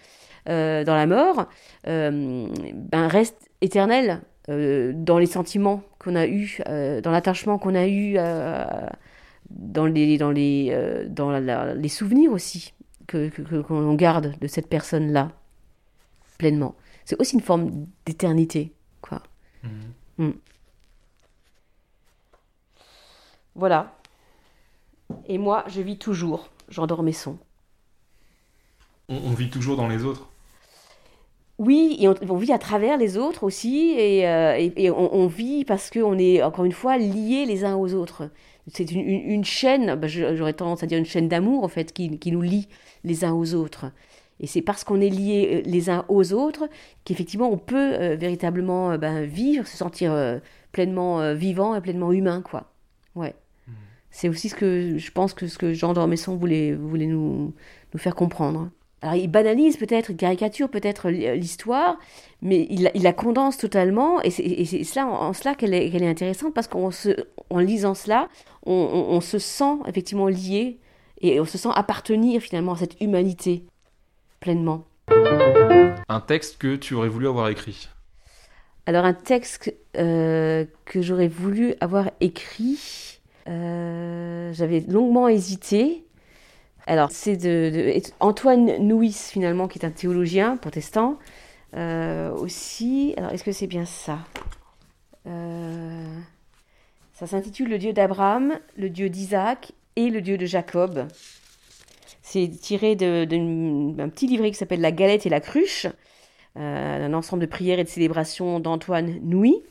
[0.46, 1.48] dans la mort,
[1.86, 8.18] ben, reste éternel dans les sentiments qu'on a eus, dans l'attachement qu'on a eu,
[9.48, 12.74] dans, les, dans, les, dans les souvenirs aussi
[13.06, 13.30] que,
[13.62, 15.30] qu'on garde de cette personne-là,
[16.36, 16.74] pleinement.
[17.06, 18.74] C'est aussi une forme d'éternité.
[20.18, 20.30] Mm.
[23.54, 23.94] Voilà.
[25.26, 26.48] Et moi, je vis toujours.
[26.68, 27.38] J'endors mes sons.
[29.08, 30.30] On, vit toujours dans les autres?
[31.58, 36.18] Oui, et on, vit à travers les autres aussi, et, euh, on, vit parce qu'on
[36.18, 38.30] est, encore une fois, liés les uns aux autres.
[38.66, 42.32] C'est une, chaîne, bah, j'aurais tendance à dire une chaîne d'amour, en fait, qui, qui,
[42.32, 42.66] nous lie
[43.04, 43.86] les uns aux autres.
[44.40, 46.68] Et c'est parce qu'on est liés euh, les uns aux autres
[47.04, 50.40] qu'effectivement on peut euh, véritablement euh, ben, vivre, se sentir
[50.72, 52.72] pleinement vivant et pleinement humain, quoi.
[53.14, 53.34] Ouais.
[53.68, 53.72] Mmh.
[54.10, 57.54] C'est aussi ce que je pense que ce que Jean d'Ormesson voulait, voulait nous,
[57.92, 58.70] nous faire comprendre.
[59.02, 61.98] Alors il banalise peut-être, il caricature peut-être l'histoire,
[62.40, 66.54] mais il, il, la condense totalement, et c'est cela, en, cela qu'elle est, est, intéressante,
[66.54, 66.88] parce qu'en
[67.50, 68.28] en lisant cela,
[68.64, 70.78] on, on, se sent effectivement lié,
[71.20, 73.66] et on se sent appartenir finalement à cette humanité
[74.44, 74.84] pleinement.
[75.08, 77.88] Un texte que tu aurais voulu avoir écrit
[78.84, 86.04] Alors un texte euh, que j'aurais voulu avoir écrit, euh, j'avais longuement hésité.
[86.86, 91.18] Alors c'est de, Antoine Nuis finalement qui est un théologien protestant
[91.74, 93.14] euh, aussi.
[93.16, 94.18] Alors est-ce que c'est bien ça?
[97.14, 101.06] Ça s'intitule Le Dieu d'Abraham, le Dieu d'Isaac et le Dieu de Jacob.
[102.34, 105.86] C'est tiré d'un petit livret qui s'appelle La galette et la cruche,
[106.56, 109.62] euh, un ensemble de prières et de célébrations d'Antoine Nouy.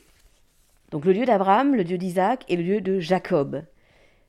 [0.90, 3.64] Donc le dieu d'Abraham, le dieu d'Isaac et le dieu de Jacob.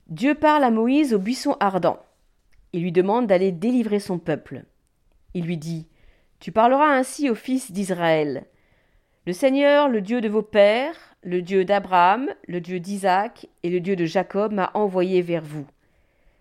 [0.08, 1.98] Dieu parle à Moïse au buisson ardent.
[2.74, 4.66] Il lui demande d'aller délivrer son peuple.
[5.34, 5.88] Il lui dit
[6.42, 8.48] Tu parleras ainsi aux fils d'Israël.
[9.26, 13.80] Le Seigneur, le Dieu de vos pères, le Dieu d'Abraham, le Dieu d'Isaac et le
[13.80, 15.66] Dieu de Jacob m'a envoyé vers vous.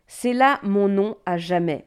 [0.06, 1.86] C'est là mon nom à jamais.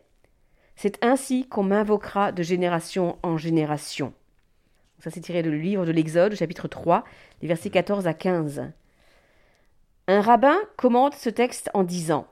[0.76, 4.14] C'est ainsi qu'on m'invoquera de génération en génération.
[5.00, 7.04] Ça, c'est tiré du livre de l'Exode, chapitre 3,
[7.42, 8.72] les versets 14 à 15.
[10.08, 12.28] Un rabbin commente ce texte en disant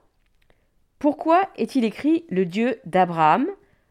[0.97, 3.47] Pourquoi est-il écrit le Dieu d'Abraham,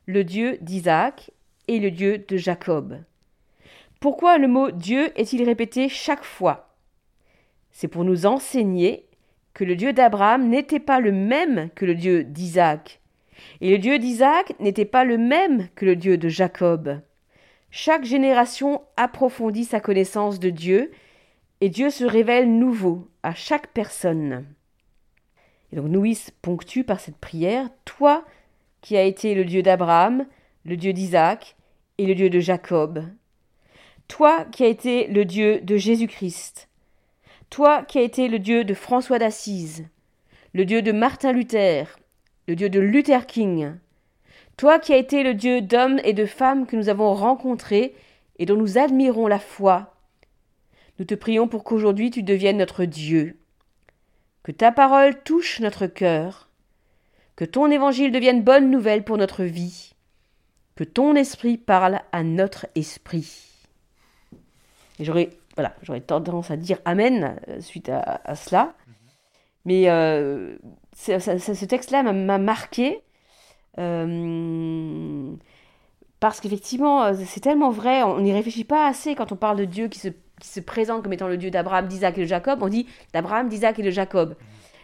[0.06, 1.30] le Dieu d'Isaac
[1.68, 3.00] et le Dieu de Jacob?
[4.00, 6.74] Pourquoi le mot Dieu est-il répété chaque fois?
[7.70, 9.03] C'est pour nous enseigner
[9.54, 13.00] que le Dieu d'Abraham n'était pas le même que le Dieu d'Isaac,
[13.60, 17.00] et le Dieu d'Isaac n'était pas le même que le Dieu de Jacob.
[17.70, 20.92] Chaque génération approfondit sa connaissance de Dieu,
[21.60, 24.44] et Dieu se révèle nouveau à chaque personne.
[25.72, 28.24] Et donc Louis ponctue par cette prière Toi
[28.80, 30.26] qui as été le Dieu d'Abraham,
[30.64, 31.56] le Dieu d'Isaac
[31.98, 33.04] et le Dieu de Jacob.
[34.08, 36.68] Toi qui as été le Dieu de Jésus-Christ.
[37.54, 39.86] Toi qui as été le Dieu de François d'Assise,
[40.54, 42.00] le Dieu de Martin Luther,
[42.48, 43.74] le Dieu de Luther King.
[44.56, 47.94] Toi qui as été le Dieu d'hommes et de femmes que nous avons rencontrés
[48.40, 49.94] et dont nous admirons la foi.
[50.98, 53.38] Nous te prions pour qu'aujourd'hui tu deviennes notre Dieu.
[54.42, 56.48] Que ta parole touche notre cœur.
[57.36, 59.94] Que ton évangile devienne bonne nouvelle pour notre vie.
[60.74, 63.52] Que ton esprit parle à notre esprit.
[64.98, 68.74] J'aurais voilà, j'aurais tendance à dire Amen euh, suite à, cela.
[69.64, 70.56] Mais euh,
[70.94, 73.00] ce texte-là m'a marqué
[73.78, 75.32] euh,
[76.20, 79.88] parce qu'effectivement, c'est tellement vrai, on n'y réfléchit pas assez quand on parle de Dieu
[79.88, 82.58] qui se, qui se présente comme étant le Dieu d'Abraham, d'Isaac et de Jacob.
[82.62, 84.36] On dit d'Abraham, d'Isaac et de Jacob.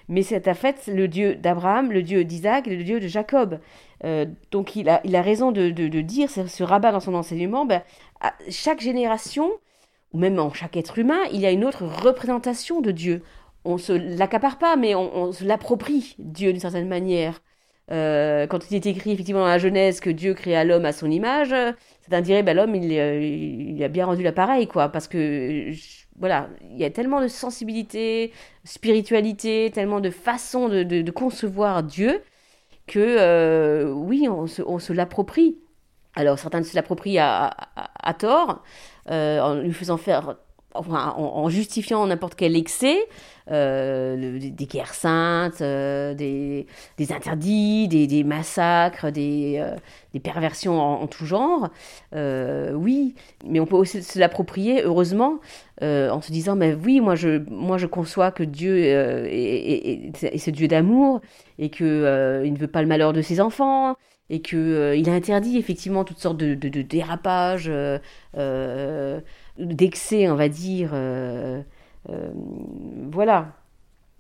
[0.09, 3.61] Mais c'est en fait le Dieu d'Abraham, le Dieu d'Isaac et le Dieu de Jacob.
[4.51, 7.67] donc il a, il a raison de, de, de dire, ce rabat dans son enseignement,
[7.67, 7.83] ben,
[8.21, 9.51] à chaque génération,
[10.13, 13.23] ou même en chaque être humain, il y a une autre représentation de Dieu.
[13.65, 17.43] On se l'accapare pas, mais on, se l'approprie, Dieu, d'une certaine manière.
[17.91, 21.11] Euh, quand il est écrit effectivement dans la Genèse que Dieu créa l'homme à son
[21.11, 25.73] image, un dirait ben, l'homme il, il, a bien rendu l'appareil quoi, parce que
[26.21, 28.33] voilà, il y a tellement de sensibilité,
[28.65, 32.23] spiritualité, tellement de façon de, concevoir Dieu
[32.87, 35.59] que euh, oui, on se, l'approprie.
[36.15, 38.63] Alors certains se l'approprient à, tort,
[39.09, 40.37] euh, en lui faisant faire,
[40.75, 42.99] en, justifiant n'importe quel excès,
[43.51, 46.67] euh, des guerres saintes, euh, des,
[47.11, 49.65] interdits, des, massacres, des,
[50.23, 51.71] perversions en, tout genre.
[52.13, 55.41] oui, mais on peut aussi se l'approprier, heureusement,
[55.83, 60.51] en se disant, mais oui, moi je, moi je conçois que Dieu est, est, ce
[60.51, 61.21] Dieu d'amour
[61.59, 63.97] et qu'il il ne veut pas le malheur de ses enfants
[64.31, 67.99] et qu'il euh, il a interdit effectivement toutes sortes de, de, dérapages, euh,
[68.37, 69.21] euh,
[69.59, 70.93] d'excès, on va dire.
[73.11, 73.53] voilà.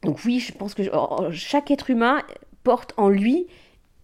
[0.02, 0.82] Donc oui, je pense que
[1.30, 2.22] chaque être humain
[2.64, 3.46] porte en lui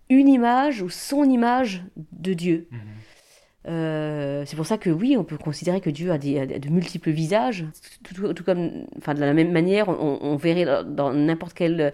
[0.09, 1.83] une image ou son image
[2.13, 2.69] de Dieu.
[2.71, 4.45] Mhm.
[4.47, 7.65] c'est pour ça que oui, on peut considérer que Dieu a, des, de multiples visages,
[8.05, 11.93] tout, comme, enfin de la même manière, on, verrait dans n'importe quel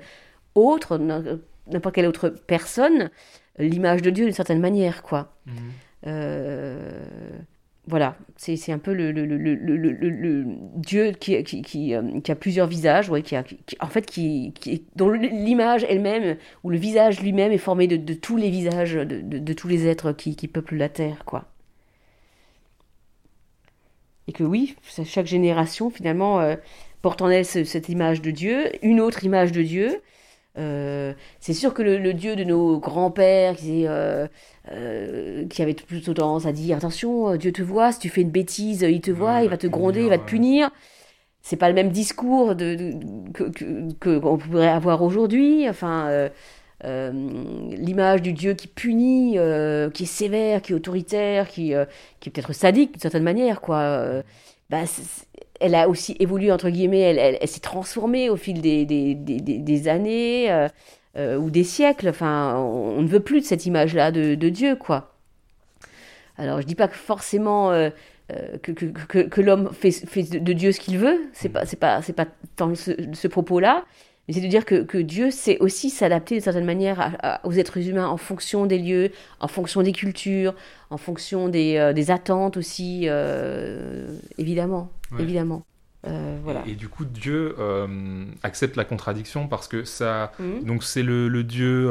[0.54, 3.10] autre, n'importe quelle autre personne,
[3.58, 5.36] l'image de Dieu d'une certaine manière, quoi.
[5.46, 5.54] Mhm.
[6.06, 7.04] Euh,
[7.88, 10.44] voilà, c'est un peu le, le, le, le
[10.76, 13.42] Dieu qui, qui, qui, euh, qui, a plusieurs visages, ouais, qui, a,
[13.80, 14.54] en fait, qui,
[14.94, 19.20] dont l'image elle-même, ou le visage lui-même est formé de, de, tous les visages, de,
[19.20, 21.46] de, tous les êtres qui, peuplent la Terre, quoi.
[24.28, 26.54] Et que oui, chaque génération, finalement, euh,
[27.02, 30.00] porte en elle cette image de Dieu, une autre image de Dieu,
[30.58, 34.26] euh, c'est sûr que le, Dieu de nos grands-pères qui, euh,
[34.70, 38.30] euh, qui avait plutôt tendance à dire attention, Dieu te voit, si tu fais une
[38.30, 40.70] bêtise, il te voit, il va te gronder, il va te punir.
[41.40, 42.94] C'est pas le même discours de,
[43.32, 45.68] que qu'on pourrait avoir aujourd'hui.
[45.68, 46.30] Enfin,
[46.84, 49.38] l'image du Dieu qui punit,
[49.94, 51.72] qui est sévère, qui est autoritaire, qui,
[52.20, 54.22] qui est peut-être sadique d'une certaine manière, quoi.
[54.70, 54.84] Bah,
[55.62, 60.68] elle a aussi évolué, entre guillemets, elle, s'est transformée au fil des, des, années euh,
[61.16, 62.08] euh, ou des siècles.
[62.08, 65.14] Enfin, on, ne veut plus de cette image-là de, Dieu, quoi.
[66.36, 67.90] Alors, je dis pas que forcément euh,
[68.62, 72.02] que, que, que, l'homme fait, fait, de Dieu ce qu'il veut, c'est pas, c'est pas,
[72.02, 73.84] c'est pas tant ce propos-là,
[74.28, 77.78] mais c'est de dire que, que Dieu sait aussi s'adapter d'une certaine manière aux êtres
[77.88, 79.10] humains en fonction des lieux,
[79.40, 80.54] en fonction des cultures,
[80.90, 84.92] en fonction des, euh, des attentes aussi, euh, évidemment.
[85.18, 85.66] évidemment.
[86.06, 86.62] Euh, voilà.
[86.66, 87.56] Et, du coup, Dieu
[88.42, 90.32] accepte la contradiction parce que ça.
[90.38, 90.64] Mmh.
[90.64, 91.88] Donc, c'est le, le, Dieu.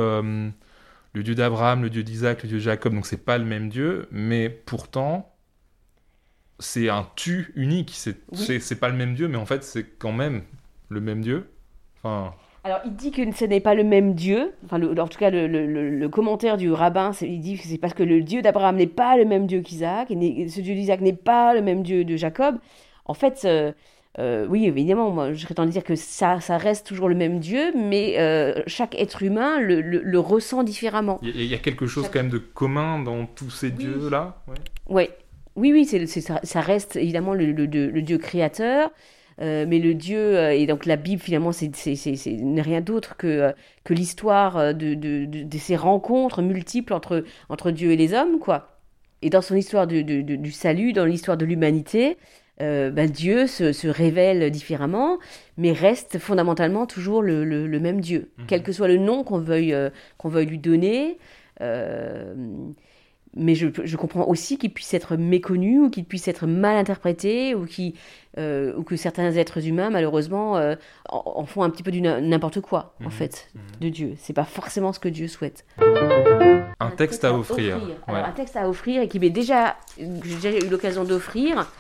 [1.13, 3.67] le Dieu d'Abraham, le Dieu d'Isaac, le Dieu de Jacob, donc c'est pas le même
[3.67, 5.35] Dieu, mais pourtant,
[6.59, 7.91] c'est un tu unique.
[7.93, 10.43] C'est c'est pas le même Dieu, mais en fait, c'est quand même
[10.87, 11.49] le même Dieu.
[12.03, 14.53] Alors, il dit que ce n'est pas le même Dieu.
[14.65, 18.21] Enfin, en tout cas, le, commentaire du rabbin, il dit que c'est parce que le
[18.21, 21.61] Dieu d'Abraham n'est pas le même Dieu qu'Isaac, et ce Dieu d'Isaac n'est pas le
[21.61, 22.57] même Dieu de Jacob.
[23.05, 23.71] En fait, euh,
[24.19, 27.15] euh, oui, évidemment, moi, je serais tendance à dire que ça, ça reste toujours le
[27.15, 31.17] même Dieu, mais euh, chaque être humain le, le- le ressent différemment.
[31.23, 33.67] Il y, a- il y a quelque chose quand même de commun dans tous ces
[33.67, 33.73] Oui.
[33.73, 34.35] dieux-là?
[34.47, 34.53] Ouais.
[34.87, 35.09] Ouais.
[35.55, 38.91] Oui, oui, c'est, ça, ça reste évidemment le, le- le- le Dieu créateur,
[39.41, 41.71] euh, mais le Dieu, euh, et donc la Bible finalement, c'est,
[42.59, 43.51] rien d'autre que, euh,
[43.83, 48.39] que l'histoire de, de, de, de ces rencontres multiples entre, entre Dieu et les hommes,
[48.39, 48.67] quoi.
[49.23, 52.17] Et dans son histoire de- du salut, dans l'histoire de l'humanité,
[52.61, 55.17] euh, ben, Dieu se, se révèle différemment,
[55.57, 58.45] mais reste fondamentalement toujours le, le- le même Dieu, Mhm.
[58.47, 61.17] quel que soit le nom qu'on veuille, euh, qu'on veuille lui donner.
[61.61, 62.33] euh,
[63.35, 67.55] mais je, je comprends aussi qu'il puisse être méconnu ou qu'il puisse être mal interprété
[67.55, 67.95] ou, qui,
[68.37, 70.75] euh, ou que certains êtres humains, malheureusement, euh,
[71.09, 73.11] en, en font un petit peu du n'importe quoi, en Mhm.
[73.11, 73.61] fait, Mhm.
[73.81, 74.13] de Dieu.
[74.17, 75.65] C'est pas forcément ce que Dieu souhaite.
[76.79, 77.77] Un texte à offrir.
[78.07, 78.15] Ouais.
[78.15, 81.71] un texte à offrir et qui m'est déjà, j'ai déjà eu l'occasion d'offrir.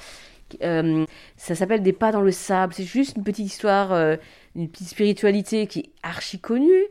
[0.63, 1.05] Euh,
[1.37, 2.73] ça s'appelle Des pas dans le sable.
[2.73, 3.91] C'est juste une petite histoire,
[4.55, 6.69] une petite spiritualité qui est archi connue.
[6.69, 6.89] Euh,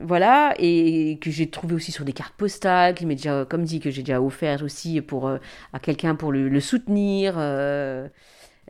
[0.00, 3.80] voilà, et que j'ai trouvé aussi sur des cartes postales, qui m'est déjà, comme dit,
[3.80, 5.38] que j'ai déjà offert aussi pour, euh,
[5.72, 7.34] à quelqu'un pour le, le soutenir.
[7.38, 8.08] euh,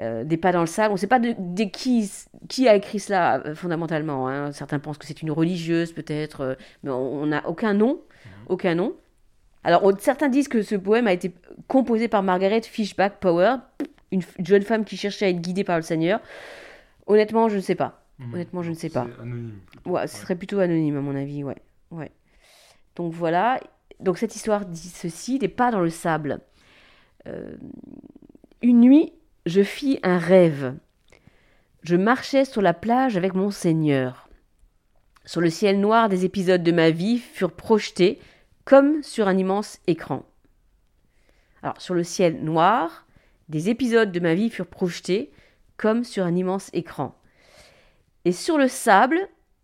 [0.01, 0.89] euh, des pas dans le sable.
[0.89, 2.11] On ne sait pas de, de qui,
[2.49, 4.27] qui a écrit cela euh, fondamentalement.
[4.27, 4.51] hein.
[4.51, 8.01] Certains pensent que c'est une religieuse peut-être, euh, mais on n'a aucun nom,
[8.47, 8.95] aucun nom.
[9.65, 11.35] Alors on- certains disent que ce poème a été
[11.69, 13.57] composé par Margaret Fishback Power,
[14.11, 16.21] une jeune femme qui cherchait à être guidée par le Seigneur.
[17.07, 18.02] Honnêtement, je ne sais pas.
[18.27, 18.35] Mhm.
[18.35, 19.07] Honnêtement, je ne sais pas.
[19.21, 19.59] Anonyme.
[19.67, 19.91] plutôt.
[19.91, 21.57] Ouais, ce serait plutôt anonyme à mon avis, ouais.
[21.91, 22.11] ouais.
[22.97, 23.61] Donc voilà.
[24.01, 26.41] Donc cette histoire dit ceci, des pas dans le sable.
[27.27, 27.57] Euh,
[28.63, 29.13] une nuit,
[29.47, 30.75] je fis un rêve.
[31.83, 34.29] Je marchais sur la plage avec mon Seigneur.
[35.25, 38.21] Sur le ciel noir, des épisodes de ma vie furent projetés
[38.65, 40.25] comme sur un immense écran.
[41.63, 43.07] Alors, sur le ciel noir,
[43.49, 45.33] des épisodes de ma vie furent projetés
[45.77, 47.15] comme sur un immense écran.
[48.25, 49.19] Et sur le sable,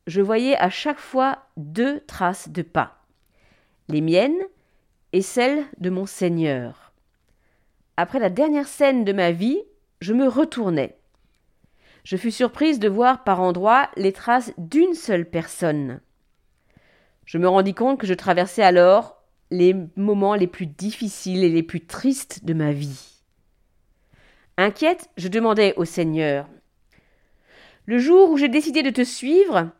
[0.07, 3.05] je voyais à chaque fois deux traces de pas,
[3.89, 4.43] les miennes
[5.13, 6.93] et celles de mon Seigneur.
[7.97, 9.61] Après la dernière scène de ma vie,
[10.01, 10.95] je me retournai.
[12.05, 16.01] Je fus surprise de voir par endroits les traces d'une seule personne.
[17.27, 21.63] Je me rendis compte que je traversais alors les moments les plus difficiles et les
[21.63, 23.23] plus tristes de ma vie.
[24.57, 26.49] Inquiète, je demandai au Seigneur
[27.89, 29.71] le jour où j'ai décidé de te suivre,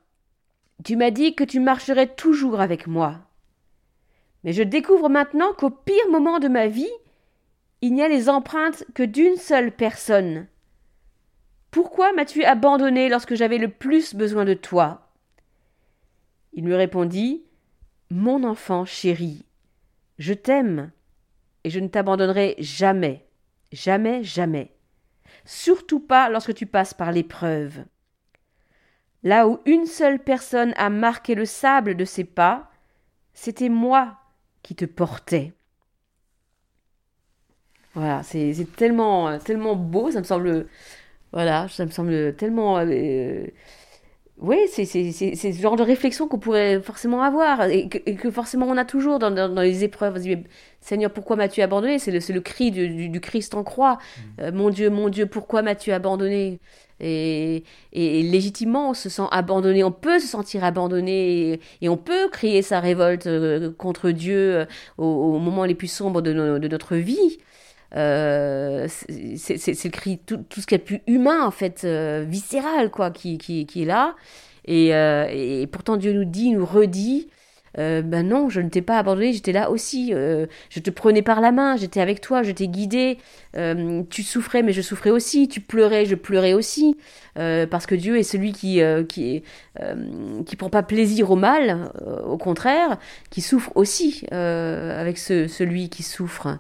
[0.83, 3.19] tu m'as dit que tu marcherais toujours avec moi.
[4.45, 6.89] Mais je découvre maintenant qu'au pire moment de ma vie,
[7.83, 10.47] il n'y a les empreintes que d'une seule personne.
[11.71, 15.13] Pourquoi m'as-tu abandonné lorsque j'avais le plus besoin de toi?
[16.55, 17.45] Il me répondit
[18.11, 19.45] Mon enfant chéri,
[20.19, 20.93] je t'aime
[21.63, 23.27] et je ne t'abandonnerai jamais,
[23.71, 24.73] jamais, jamais.
[25.45, 27.85] Surtout pas lorsque tu passes par l'épreuve.
[29.23, 32.71] Là où une seule personne a marqué le sable de ses pas,
[33.35, 34.19] c'était moi
[34.63, 35.55] qui te portais.
[37.95, 40.67] Voilà, c'est tellement, tellement beau, ça me semble,
[41.33, 43.47] voilà, ça me semble tellement, euh,
[44.39, 48.67] oui, c'est ce genre de réflexion qu'on pourrait forcément avoir et que, et que forcément
[48.69, 50.15] on a toujours dans, dans- dans les épreuves.
[50.15, 50.45] On se dit, mais
[50.81, 51.99] Seigneur, pourquoi m'as-tu abandonné?
[51.99, 53.99] C'est le, le cri du, du- du Christ en croix.
[54.41, 56.61] Euh, mon Dieu, mon Dieu, pourquoi m'as-tu abandonné?
[57.01, 62.63] Et, légitimement, on se sent abandonné, on peut se sentir abandonné et, on peut crier
[62.63, 64.67] sa révolte euh, contre Dieu euh,
[64.99, 67.39] au, au moment les plus sombres de, no- de notre vie.
[67.97, 71.85] Euh, c'est le cri, tout, tout ce qui est plus humain, en fait,
[72.27, 73.39] viscéral, quoi, qui,
[73.75, 74.15] est là.
[74.67, 77.29] Et pourtant, Dieu nous dit, nous redit,
[77.79, 80.13] euh, ben non, je ne t'ai pas abandonné, j'étais là aussi.
[80.15, 83.19] euh, je te prenais par la main, j'étais avec toi, je t'ai guidé.
[83.57, 85.49] euh, tu souffrais, mais je souffrais aussi.
[85.49, 86.97] Tu pleurais, je pleurais aussi.
[87.35, 89.43] parce que Dieu est celui qui qui
[90.47, 91.93] qui prend pas plaisir au mal,
[92.25, 92.99] au contraire,
[93.31, 96.59] qui souffre aussi avec ce, celui qui souffre.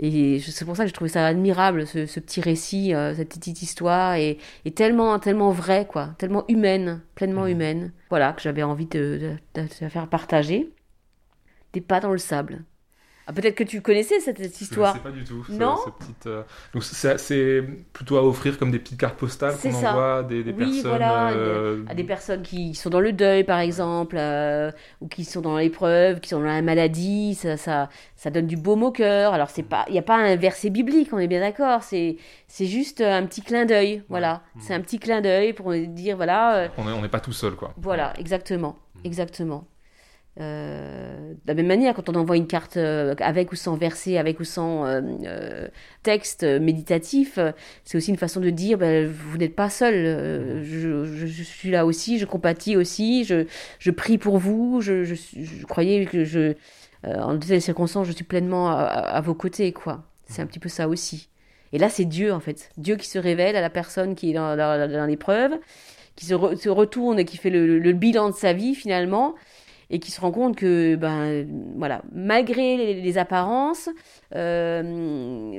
[0.00, 3.30] Et c'est pour ça que je trouvais ça admirable, ce, ce petit récit, euh, cette
[3.30, 7.50] petite histoire, et, et tellement, tellement vrai, quoi, tellement humaine, pleinement Mhm.
[7.50, 7.92] humaine.
[8.10, 10.70] Voilà, que j'avais envie de, de, de te faire partager.
[11.72, 12.64] Des pas dans le sable.
[13.30, 14.94] Ah, peut-être que tu connaissais cette, cette Je histoire.
[14.94, 15.44] sais pas du tout.
[15.50, 17.62] Non ce euh, Donc c'est
[17.92, 19.90] plutôt à offrir comme des petites cartes postales C'est qu'on ça.
[19.90, 20.88] envoie à des, des Oui, personnes.
[20.88, 24.72] voilà, euh, à des personnes qui sont dans le deuil, par exemple, euh,
[25.02, 28.56] ou qui sont dans l'épreuve, qui sont dans la maladie, ça, ça, ça donne du
[28.56, 29.34] baume au cœur.
[29.34, 32.16] Alors, c'est pas, il n'y a pas un verset biblique, on est bien d'accord, c'est,
[32.46, 34.40] c'est juste un petit clin d'œil, voilà.
[34.54, 34.62] Mhm.
[34.62, 37.74] C'est un petit clin d'œil pour dire, voilà, On n'est pas tout seul, quoi.
[37.76, 39.00] voilà, exactement, Mhm.
[39.04, 39.64] exactement.
[40.40, 44.18] Euh, de la même manière, quand on envoie une carte euh, avec ou sans verset,
[44.18, 45.68] avec ou sans euh,
[46.04, 47.38] texte méditatif,
[47.84, 52.18] c'est aussi une façon de dire ben, vous n'êtes pas seul, je, suis là aussi,
[52.18, 56.54] je compatis aussi, je, prie pour vous, je, croyais que je,
[57.04, 59.74] en toutes circonstances, je suis pleinement à, vos côtés.
[60.26, 61.28] C'est un petit peu ça aussi.
[61.72, 62.70] Et là, c'est Dieu, en fait.
[62.76, 65.52] Dieu qui se révèle à la personne qui est dans, l'épreuve,
[66.14, 66.34] qui se,
[66.68, 69.34] retourne et qui fait le bilan de sa vie, finalement
[69.90, 73.88] et qui se rend compte que, ben, voilà, malgré les, apparences,
[74.34, 74.82] euh,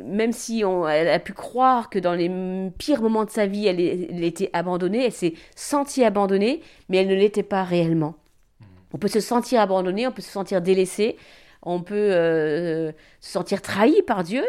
[0.04, 2.30] même si on, elle a pu croire que dans les
[2.78, 3.80] pires moments de sa vie, elle,
[4.24, 8.16] était abandonnée, elle s'est sentie abandonnée, mais elle ne l'était pas réellement.
[8.60, 8.66] Mmh.
[8.94, 11.18] On peut se sentir abandonné, on peut se sentir délaissé,
[11.64, 14.46] on peut euh, se sentir trahi par Dieu,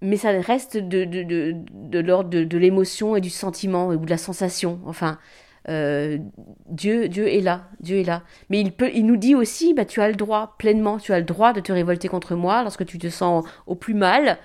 [0.00, 3.96] mais ça reste de, de, de, de l'ordre de, de l'émotion et du sentiment ou
[3.96, 4.80] de la sensation.
[4.86, 5.18] Enfin,
[5.68, 6.18] euh,
[6.68, 8.22] Dieu, Dieu est là, Dieu est là.
[8.50, 11.18] Mais il, peut, il nous dit aussi, bah, tu as le droit pleinement, tu as
[11.18, 14.38] le droit de te révolter contre moi lorsque tu te sens au plus mal.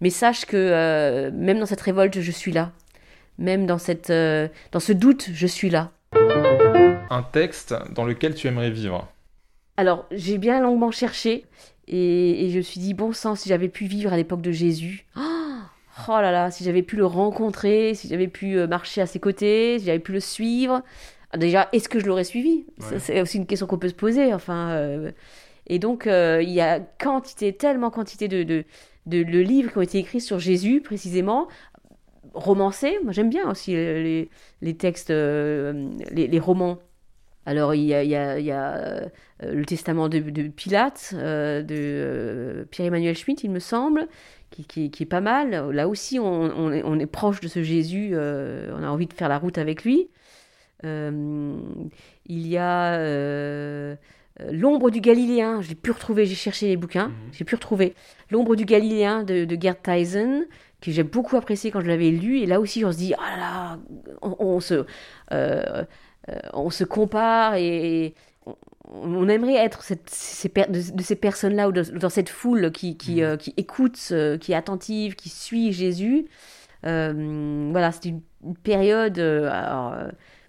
[0.00, 2.72] Mais sache que euh, même dans cette révolte, je suis là.
[3.38, 5.90] Même dans, cette, euh, dans ce doute, je suis là.
[7.10, 9.08] Un texte dans lequel tu aimerais vivre
[9.76, 11.44] Alors, j'ai bien longuement cherché
[11.88, 15.06] et, je me suis dit, bon sang, si j'avais pu vivre à l'époque de Jésus.
[15.16, 15.41] Oh
[16.08, 19.20] oh là là, si j'avais pu le rencontrer, si j'avais pu euh, marcher à ses
[19.20, 20.82] côtés, si j'avais pu le suivre.
[21.30, 22.66] Ah, déjà, est-ce que je l'aurais suivi?
[22.98, 24.34] C'est aussi une question qu'on peut se poser.
[24.34, 25.12] Enfin, euh,
[25.66, 28.64] et donc, euh, il y a quantité, tellement quantité de, de,
[29.06, 31.48] de, livres qui ont été écrits sur Jésus, précisément,
[32.34, 32.98] romancés.
[33.02, 34.28] Moi, j'aime bien aussi les,
[34.60, 36.78] les textes, les, romans.
[37.46, 39.08] Alors, il y a, il y a, il y a
[39.42, 44.06] le testament de, de Pilate, de Pierre-Emmanuel Schmitt, il me semble
[44.52, 45.70] qui, est pas mal.
[45.70, 49.38] Là aussi, on, est, proche de ce Jésus, euh, on a envie de faire la
[49.38, 50.08] route avec lui.
[50.84, 51.56] Euh,
[52.26, 53.94] il y a euh,
[54.50, 57.14] L'ombre du Galiléen, j'ai pu retrouver, j'ai cherché les bouquins, mhm.
[57.32, 57.94] j'ai pu retrouver
[58.30, 60.44] L'ombre du Galiléen de, de Gerd Tyson,
[60.80, 62.40] que j'ai beaucoup apprécié quand je l'avais lu.
[62.40, 63.78] Et là aussi, on se dit, ah là,
[64.22, 64.84] on, se,
[66.52, 68.14] on se compare et,
[68.94, 73.24] on aimerait être cette, de, ces personnes-là ou dans cette foule qui, qui, mm.
[73.24, 76.26] euh, qui écoute, euh, qui est attentive, qui suit Jésus.
[76.84, 78.20] Euh, voilà, c'est une,
[78.62, 79.18] période.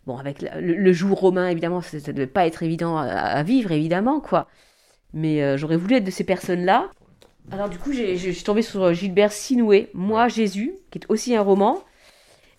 [0.05, 4.19] bon, avec le, jour romain, évidemment, ça ne devait pas être évident à, vivre, évidemment,
[4.19, 4.47] quoi.
[5.13, 6.89] Mais j'aurais voulu être de ces personnes-là.
[7.51, 11.41] Alors, du coup, je suis tombée sur Gilbert Sinoué, Moi, Jésus, qui est aussi un
[11.43, 11.83] roman.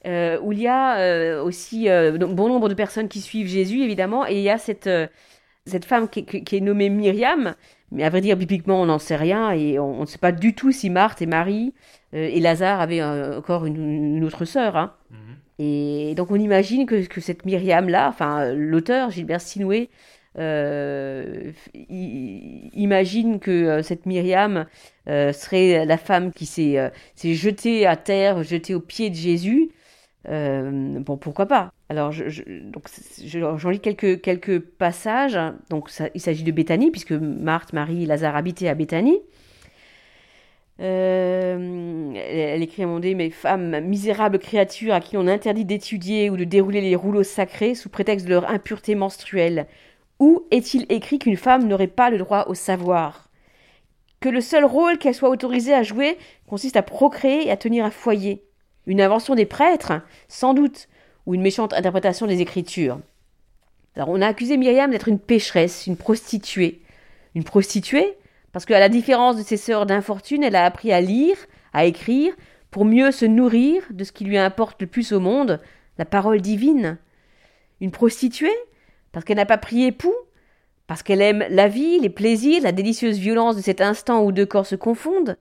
[0.04, 4.42] où il y a aussi bon nombre de personnes qui suivent Jésus, évidemment, et il
[4.42, 4.88] y a cette,
[5.66, 7.54] cette femme qui, est nommée Myriam,
[7.90, 10.54] mais à vrai dire, bibliquement, on n'en sait rien et on, ne sait pas du
[10.54, 11.72] tout si Marthe et Marie
[12.14, 14.76] euh, et Lazare avaient euh, encore une, autre sœur.
[14.76, 14.94] Hein.
[15.10, 15.18] Mhm.
[15.58, 19.88] Et donc on imagine que, cette Myriam-là, enfin l'auteur, Gilbert Sinoué,
[20.36, 21.52] euh,
[21.88, 24.66] imagine que cette Myriam
[25.06, 29.70] serait la femme qui s'est jetée à terre, jetée aux pieds de Jésus.
[30.26, 31.72] Bon, pourquoi pas?
[31.88, 35.38] Alors, j'en lis quelques, quelques passages.
[35.70, 39.20] Donc, il s'agit de Béthanie, puisque Marthe, Marie Lazare habitaient à Béthanie.
[40.80, 46.36] Euh, elle, écrit à dé, mais femmes, misérables créatures à qui on interdit d'étudier ou
[46.36, 49.66] de dérouler les rouleaux sacrés sous prétexte de leur impureté menstruelle.
[50.18, 53.28] Où est-il écrit qu'une femme n'aurait pas le droit au savoir?
[54.20, 56.16] Que le seul rôle qu'elle soit autorisée à jouer
[56.46, 58.43] consiste à procréer et à tenir un foyer
[58.86, 59.92] Une invention des prêtres
[60.28, 60.88] Sans doute
[61.26, 63.00] ou une méchante interprétation des Écritures.
[63.96, 66.82] Alors on a accusé Myriam d'être une pécheresse, une prostituée.
[67.34, 68.16] Une prostituée?
[68.52, 71.36] Parce qu'à la différence de ses sœurs d'infortune, elle a appris à lire,
[71.72, 72.34] à écrire,
[72.70, 75.60] pour mieux se nourrir de ce qui lui importe le plus au monde,
[75.98, 76.98] la parole divine.
[77.80, 78.54] Une prostituée?
[79.12, 80.14] Parce qu'elle n'a pas pris époux,
[80.86, 84.46] parce qu'elle aime la vie, les plaisirs, la délicieuse violence de cet instant où deux
[84.46, 85.36] corps se confondent?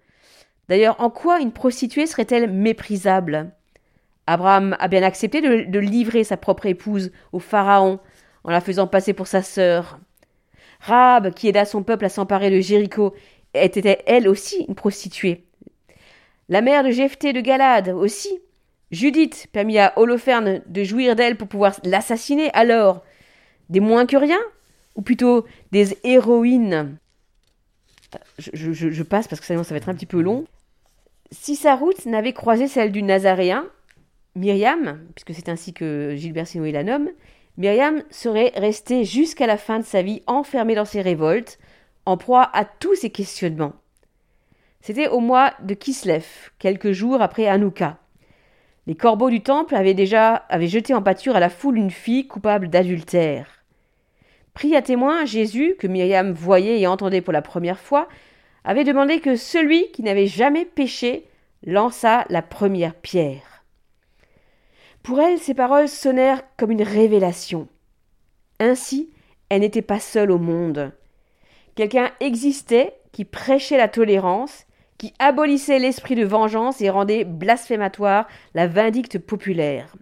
[0.70, 3.52] D'ailleurs, en quoi une prostituée serait-elle méprisable?
[4.28, 8.00] Abraham a bien accepté de, livrer sa propre épouse au Pharaon
[8.44, 10.00] en la faisant passer pour sa sœur.
[10.80, 13.14] Rab, qui aida son peuple à s'emparer de Jéricho,
[13.54, 15.46] était elle aussi une prostituée?
[16.50, 18.40] La mère de Jephthé de Galade aussi.
[18.92, 22.52] Judith permit à Holoferne de jouir d'elle pour pouvoir l'assassiner.
[22.54, 23.04] Alors,
[23.70, 24.40] des moins que rien?
[24.96, 26.98] Ou plutôt des héroïnes?
[28.38, 30.46] Je, passe parce que sinon ça va être un petit peu long.
[31.32, 33.66] Si sa route n'avait croisé celle du Nazaréen,
[34.36, 37.10] Myriam, puisque c'est ainsi que Gilbert Sinoé la nomme,
[37.58, 41.60] Myriam serait restée jusqu'à la fin de sa vie enfermée dans ses révoltes,
[42.06, 43.74] en proie à tous ses questionnements.
[44.82, 46.26] C'était au mois de Kislev,
[46.60, 48.00] quelques jours après Hanouka.
[48.86, 52.28] Les corbeaux du temple avaient déjà avaient jeté en pâture à la foule une fille
[52.28, 53.63] coupable d'adultère.
[54.54, 58.08] Pris à témoin, Jésus, que Myriam voyait et entendait pour la première fois,
[58.64, 61.26] avait demandé que celui qui n'avait jamais péché
[61.66, 63.64] lança la première pierre.
[65.02, 67.68] Pour elle, ces paroles sonnèrent comme une révélation.
[68.60, 69.10] Ainsi,
[69.50, 70.94] elle n'était pas seule au monde.
[71.76, 74.66] Quelqu'un existait qui prêchait la tolérance,
[74.98, 79.94] qui abolissait l'esprit de vengeance et rendait blasphématoire la vindicte populaire.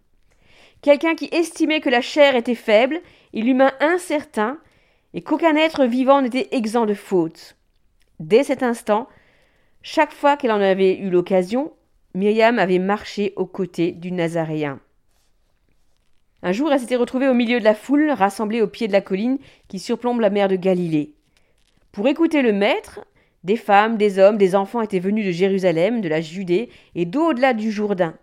[0.81, 3.01] Quelqu'un qui estimait que la chair était faible
[3.33, 4.57] et l'humain incertain,
[5.13, 7.57] et qu'aucun être vivant n'était exempt de faute.
[8.19, 9.07] Dès cet instant,
[9.81, 11.73] chaque fois qu'elle en avait eu l'occasion,
[12.13, 14.79] Myriam avait marché aux côtés du Nazaréen.
[16.43, 19.01] Un jour, elle s'était retrouvée au milieu de la foule rassemblée au pied de la
[19.01, 21.13] colline qui surplombe la mer de Galilée.
[21.91, 23.01] Pour écouter le Maître,
[23.43, 27.53] des femmes, des hommes, des enfants étaient venus de Jérusalem, de la Judée et d'au-delà
[27.53, 28.15] du Jourdain.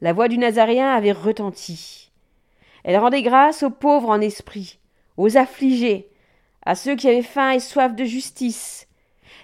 [0.00, 2.01] La voix du Nazaréen avait retenti.
[2.84, 4.78] Elle rendait grâce aux pauvres en esprit,
[5.16, 6.08] aux affligés,
[6.64, 8.88] à ceux qui avaient faim et soif de justice.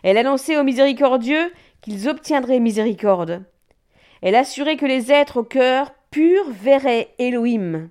[0.03, 3.45] Elle annonçait aux miséricordieux qu'ils obtiendraient miséricorde.
[4.23, 7.91] Elle assurait que les êtres au cœur pur verraient Elohim.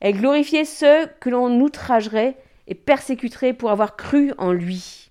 [0.00, 2.36] Elle glorifiait ceux que l'on outragerait
[2.66, 5.10] et persécuterait pour avoir cru en lui.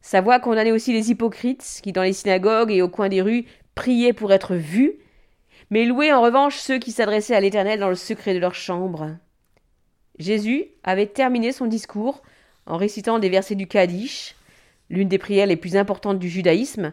[0.00, 3.46] Sa voix condamnait aussi les hypocrites qui, dans les synagogues et au coin des rues,
[3.74, 4.98] priaient pour être vus,
[5.70, 9.10] mais louaient en revanche ceux qui s'adressaient à l'Éternel dans le secret de leur chambre.
[10.18, 12.22] Jésus avait terminé son discours
[12.66, 14.36] en récitant des versets du Kaddish,
[14.90, 16.92] l'une des prières les plus importantes du judaïsme,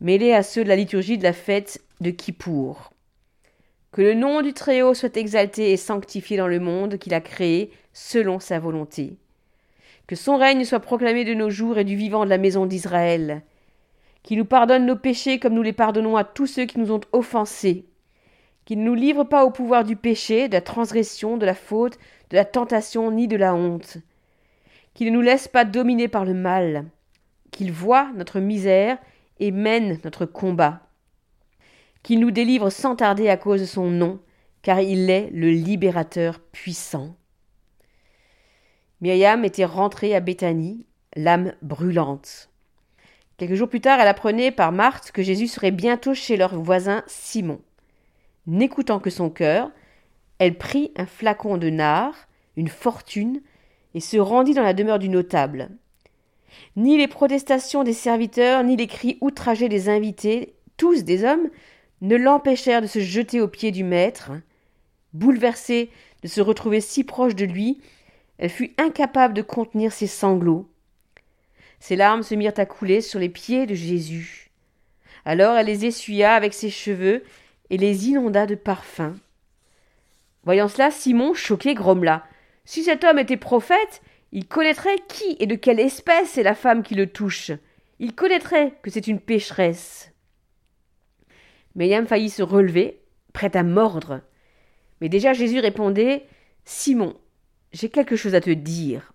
[0.00, 2.92] mêlée à ceux de la liturgie de la fête de Kippour.
[3.90, 7.72] Que le nom du Très-Haut soit exalté et sanctifié dans le monde qu'il a créé
[7.92, 9.16] selon sa volonté.
[10.06, 13.42] Que son règne soit proclamé de nos jours et du vivant de la maison d'Israël.
[14.22, 17.00] Qu'il nous pardonne nos péchés comme nous les pardonnons à tous ceux qui nous ont
[17.12, 17.86] offensés.
[18.68, 21.98] Qu'il ne nous livre pas au pouvoir du péché, de la transgression, de la faute,
[22.28, 23.96] de la tentation, ni de la honte.
[24.92, 26.84] Qu'il ne nous laisse pas dominer par le mal.
[27.50, 28.98] Qu'il voie notre misère
[29.40, 30.82] et mène notre combat
[32.02, 34.20] qu'il nous délivre sans tarder à cause de son nom,
[34.62, 37.14] car il est le libérateur puissant.
[39.00, 42.50] Myriam était rentrée à Béthanie, l'âme brûlante.
[43.36, 47.04] Quelques jours plus tard, elle apprenait par Marthe que Jésus serait bientôt chez leur voisin
[47.06, 47.60] Simon.
[48.48, 49.70] N'écoutant que son cœur,
[50.38, 52.14] elle prit un flacon de nard,
[52.56, 53.42] une fortune,
[53.94, 55.68] et se rendit dans la demeure du notable.
[56.74, 61.50] Ni les protestations des serviteurs, ni les cris outragés des invités, tous des hommes,
[62.00, 64.32] ne l'empêchèrent de se jeter aux pieds du maître.
[65.12, 65.90] Bouleversée
[66.22, 67.82] de se retrouver si proche de lui,
[68.38, 70.70] elle fut incapable de contenir ses sanglots.
[71.80, 74.50] Ses larmes se mirent à couler sur les pieds de Jésus.
[75.26, 77.22] Alors elle les essuya avec ses cheveux
[77.70, 79.16] et les inonda de parfum.
[80.44, 82.24] Voyant cela, Simon, choqué, grommela.
[82.64, 84.02] Si cet homme était prophète,
[84.32, 87.52] il connaîtrait qui et de quelle espèce est la femme qui le touche.
[87.98, 90.12] Il connaîtrait que c'est une pécheresse.
[91.74, 93.00] Myriam faillit se relever,
[93.32, 94.20] prête à mordre.
[95.00, 96.26] Mais déjà Jésus répondait
[96.64, 97.16] Simon,
[97.72, 99.12] j'ai quelque chose à te dire.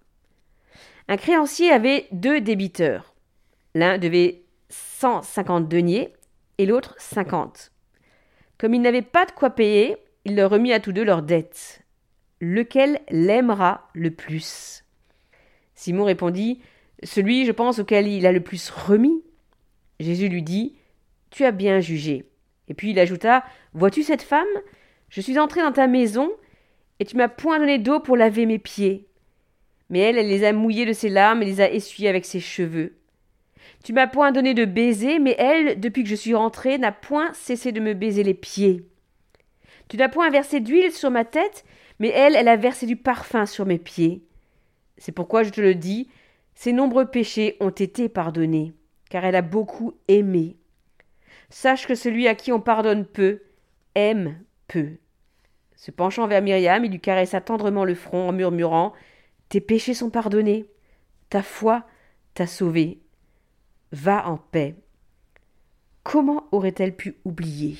[1.07, 3.13] Un créancier avait deux débiteurs.
[3.75, 6.13] L'un devait cent cinquante deniers
[6.57, 7.72] et l'autre cinquante.
[8.63, 11.81] Comme il n'avait pas de quoi payer, il leur remit à tous deux leurs dettes.
[12.39, 14.85] Lequel l'aimera le plus?
[15.75, 16.61] Simon répondit
[17.03, 19.21] Celui, je pense, auquel il a le plus remis.
[19.99, 20.77] Jésus lui dit
[21.29, 22.29] Tu as bien jugé.
[22.69, 23.43] Et puis il ajouta
[23.73, 24.47] Vois-tu cette femme?
[25.09, 26.31] Je suis entré dans ta maison,
[27.01, 29.09] et tu m'as point donné d'eau pour laver mes pieds.
[29.89, 32.39] Mais elle, elle les a mouillés de ses larmes et les a essuyés avec ses
[32.39, 32.95] cheveux.
[33.83, 37.33] Tu m'as point donné de baiser, mais elle, depuis que je suis rentrée, n'a point
[37.33, 38.87] cessé de me baiser les pieds.
[39.89, 41.65] Tu n'as point versé d'huile sur ma tête,
[41.99, 44.23] mais elle, elle a versé du parfum sur mes pieds.
[44.97, 46.07] C'est pourquoi je te le dis,
[46.55, 48.73] ses nombreux péchés ont été pardonnés,
[49.09, 50.55] car elle a beaucoup aimé.
[51.49, 53.41] Sache que celui à qui on pardonne peu
[53.95, 54.91] aime peu.
[55.75, 58.93] Se penchant vers Myriam, il lui caressa tendrement le front en murmurant
[59.49, 60.65] Tes péchés sont pardonnés,
[61.29, 61.85] ta foi
[62.33, 63.02] t'a sauvé.
[63.93, 64.73] Va en paix.
[66.01, 67.77] Comment aurait-elle pu oublier?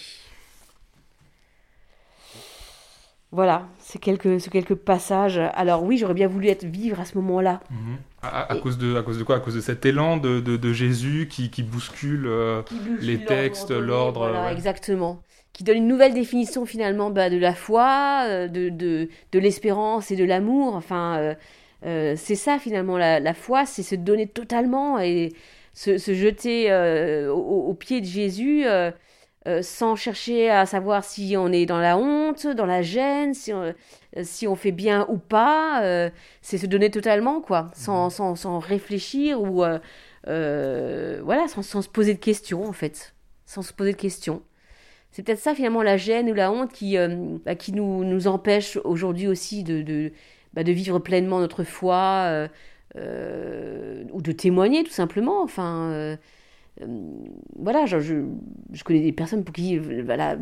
[3.31, 5.39] Voilà, c'est quelques, quelques passages.
[5.55, 7.61] Alors oui, j'aurais bien voulu être vivre à ce moment-là.
[7.71, 7.97] Mhm.
[8.21, 9.37] À, cause de, à cause de quoi?
[9.37, 12.61] À cause de cet élan de, de, Jésus qui, qui bouscule, euh,
[13.01, 14.29] les textes, l'ordre.
[14.29, 15.19] Voilà, exactement.
[15.51, 20.11] Qui donne une nouvelle définition finalement bah, de la foi, euh, de, de, de l'espérance
[20.11, 20.75] et de l'amour.
[20.75, 21.35] Enfin,
[21.85, 25.33] euh, c'est ça finalement la, la foi, c'est se donner totalement et
[25.73, 26.73] se, se jeter
[27.27, 31.97] aux, aux, pieds de Jésus euh, sans chercher à savoir si on est dans la
[31.97, 33.73] honte, dans la gêne, si on,
[34.21, 36.09] si on fait bien ou pas.
[36.41, 39.65] c'est se donner totalement, quoi, sans, sans, sans réfléchir ou
[40.25, 43.13] voilà, sans, sans, se poser de questions, en fait,
[43.45, 44.43] sans se poser de questions.
[45.11, 46.95] C'est peut-être ça finalement la gêne ou la honte qui,
[47.45, 50.11] bah, qui nous, nous empêche aujourd'hui aussi de, de,
[50.53, 52.47] bah, de, vivre pleinement notre foi
[52.95, 55.41] ou de témoigner tout simplement.
[55.43, 56.15] Enfin,
[56.81, 56.85] euh,
[57.57, 60.37] voilà, je, je, connais des personnes pour qui, voilà,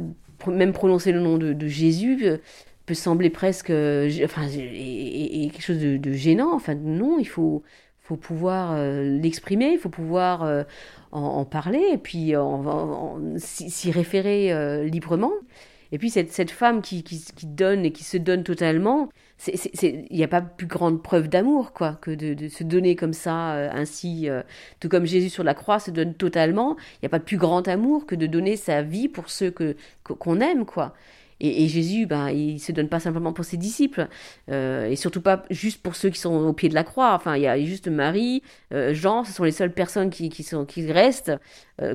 [0.48, 2.38] même prononcer le nom de, Jésus euh,
[2.86, 6.53] peut sembler presque, euh, enfin, et, quelque chose de, gênant.
[6.53, 7.64] Enfin, non, il faut,
[7.99, 10.65] faut pouvoir l'exprimer, il faut pouvoir
[11.11, 12.34] en, parler et puis
[13.38, 15.32] s'y référer librement.
[15.91, 19.09] Et puis cette, cette femme qui, qui, donne et qui se donne totalement,
[19.47, 23.53] il n'y a pas plus grande preuve d'amour quoi que de, se donner comme ça,
[23.55, 24.41] euh, ainsi, euh,
[24.80, 26.77] tout comme Jésus sur la croix se donne totalement.
[26.95, 29.51] Il n'y a pas de plus grand amour que de donner sa vie pour ceux
[29.51, 30.93] que qu'on aime quoi.
[31.43, 34.07] Et, Jésus, ben, il se donne pas simplement pour ses disciples,
[34.51, 37.15] euh, et surtout pas juste pour ceux qui sont au pied de la croix.
[37.15, 40.65] Enfin, il y a juste Marie, Jean, ce sont les seules personnes qui, qui, sont,
[40.65, 41.31] qui restent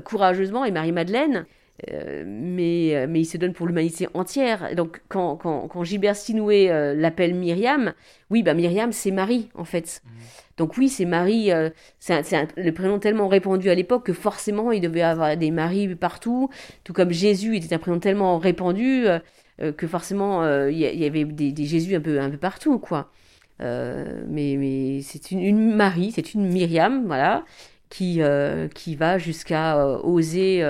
[0.04, 1.46] courageusement, et Marie-Madeleine.
[1.92, 4.74] Euh, mais, euh, mais il se donne pour l'humanité entière.
[4.74, 7.92] Donc quand, quand, quand Gilbert Sinoué euh, l'appelle Myriam,
[8.30, 10.02] oui, bah Myriam, c'est Marie, en fait.
[10.04, 10.10] Mhm.
[10.56, 11.50] Donc oui, c'est Marie,
[11.98, 16.48] c'est le prénom tellement répandu à l'époque que forcément il devait avoir des Maries partout,
[16.82, 19.04] tout comme Jésus était un prénom tellement répandu
[19.58, 23.10] que forcément il y, avait des, des, Jésus un peu, un peu partout, quoi.
[23.60, 27.44] mais mais c'est une, une, Marie, c'est une Myriam, voilà,
[27.90, 28.22] qui,
[28.74, 30.64] qui va jusqu'à oser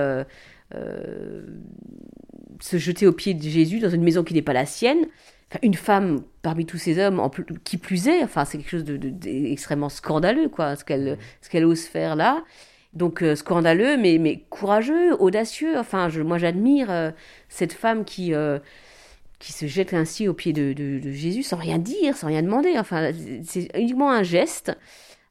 [0.71, 5.05] se jeter au pied de Jésus dans une maison qui n'est pas la sienne.
[5.63, 7.21] une femme parmi tous ces hommes,
[7.63, 12.15] qui plus est, enfin, c'est quelque chose d'extrêmement de, scandaleux, quoi, ce qu'elle ose faire
[12.15, 12.43] là.
[12.93, 15.77] Donc euh, scandaleux, mais, mais courageux, audacieux.
[15.77, 17.11] Enfin, je, moi, j'admire euh,
[17.49, 18.33] cette femme qui
[19.39, 22.77] qui se jette ainsi au pied de, de, Jésus sans rien dire, sans rien demander.
[22.77, 23.11] Enfin,
[23.43, 24.75] c'est uniquement un geste.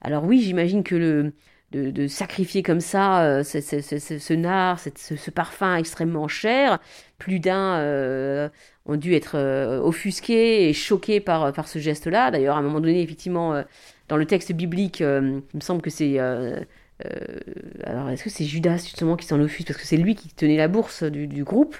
[0.00, 1.32] Alors oui, j'imagine que le
[1.72, 6.78] de, sacrifier comme ça euh, ce, ce, nard, ce, parfum extrêmement cher.
[7.18, 8.48] Plus d'un euh,
[8.86, 12.30] ont dû être euh, offusqués et choqués par, par ce geste-là.
[12.30, 13.62] D'ailleurs, à un moment donné, effectivement,
[14.08, 15.06] dans le texte biblique, il
[15.54, 16.18] me semble que c'est...
[16.18, 19.68] alors, est-ce que c'est Judas justement qui s'en offusque?
[19.68, 21.76] Parce que c'est lui qui tenait la bourse du, groupe.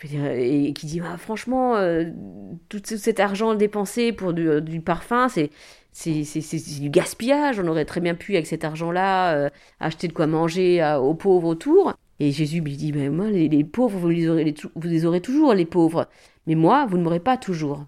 [0.00, 1.76] Je dire, et qui dit, ah, franchement,
[2.68, 5.50] tout, cet argent dépensé pour du parfum, c'est
[5.92, 7.60] c'est du gaspillage.
[7.60, 9.50] On aurait très bien pu, avec cet argent-là, euh,
[9.80, 11.94] acheter de quoi manger aux pauvres autour.
[12.18, 15.54] Et Jésus lui dit, mais moi, les, pauvres, vous les, aurez, vous les aurez toujours,
[15.54, 16.08] les pauvres.
[16.46, 17.84] Mais moi, vous ne m'aurez pas toujours.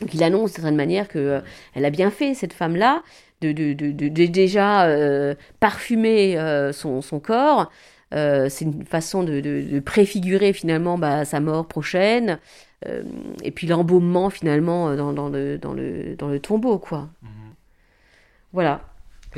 [0.00, 1.40] Donc il annonce de certaine manière que euh,
[1.74, 3.02] elle a bien fait, cette femme-là,
[3.40, 6.36] de, de, de, déjà euh, parfumer
[6.72, 7.70] son, son, corps.
[8.12, 12.38] C'est une façon de, préfigurer finalement bah, sa mort prochaine.
[12.86, 13.02] Euh,
[13.42, 17.08] et puis l'embaumement finalement euh, dans, dans, le, dans, le, dans le tombeau, quoi.
[17.22, 17.30] Mhm.
[18.52, 18.80] Voilà.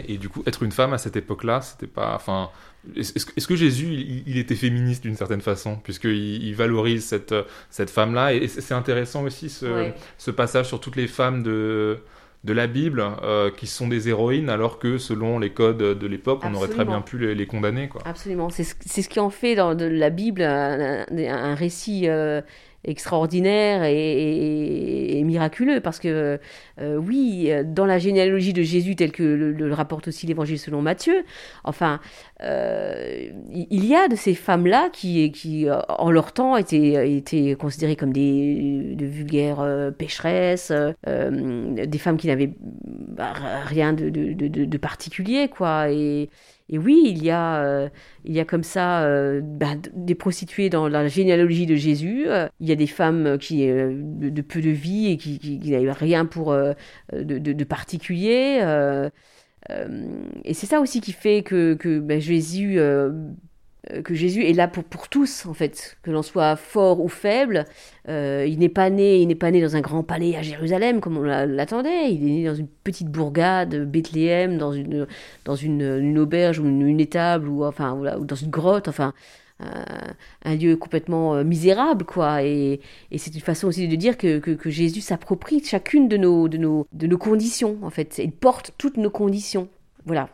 [0.09, 2.15] Et, du coup, être une femme à cette époque-là, c'était pas.
[2.17, 2.51] Enfin,
[2.97, 3.87] est-ce, que Jésus,
[4.27, 7.35] il, était féministe d'une certaine façon, puisqu'il il valorise cette,
[7.71, 8.35] cette femme-là?
[8.35, 12.01] Et, c'est intéressant aussi ce, ce, passage sur toutes les femmes de,
[12.45, 16.43] de la Bible euh, qui sont des héroïnes, alors que selon les codes de l'époque,
[16.45, 17.89] on aurait très bien pu les, condamner.
[17.89, 18.03] Quoi.
[18.05, 18.51] Absolument.
[18.51, 22.07] C'est ce, ce, qui en fait dans de la Bible un, un récit
[22.85, 26.39] extraordinaire et, miraculeux parce que
[26.81, 31.25] euh, oui, dans la généalogie de Jésus tel que le, rapporte aussi l'Évangile selon Matthieu,
[31.65, 32.01] enfin,
[32.43, 37.97] euh, il y a de ces femmes-là qui, qui, en leur temps, étaient, étaient considérées
[37.97, 40.73] comme des de vulgaires euh, pécheresses,
[41.07, 43.33] des femmes qui n'avaient bah,
[43.65, 46.29] rien de, de, particulier, quoi, et
[46.75, 47.89] et oui, il y a, euh,
[48.25, 52.25] il y a comme ça euh, bah, des prostituées dans la généalogie de Jésus.
[52.27, 56.27] Euh, il y a des femmes qui de, peu de vie et qui, n'avaient rien
[56.27, 58.59] pour de, de, particulier.
[60.45, 63.13] et c'est ça aussi qui fait que, bah, Jésus euh,
[64.05, 67.65] que Jésus est là pour, pour tous, en fait, que l'on soit fort ou faible.
[68.09, 71.01] Euh, il n'est pas né, il n'est pas né dans un grand palais à Jérusalem
[71.01, 72.13] comme on l'attendait.
[72.13, 75.07] Il est né dans une petite bourgade, Bethléem, dans une
[75.45, 79.13] dans une, une auberge ou une, étable ou enfin ou dans une grotte, enfin.
[80.45, 82.43] un lieu complètement euh, misérable, quoi.
[82.43, 82.81] Et,
[83.11, 86.49] et c'est une façon aussi de dire que, que, que Jésus s'approprie chacune de nos,
[86.49, 88.19] de, nos, de nos conditions, en fait.
[88.23, 89.69] Il porte toutes nos conditions
[90.07, 90.29] voilà,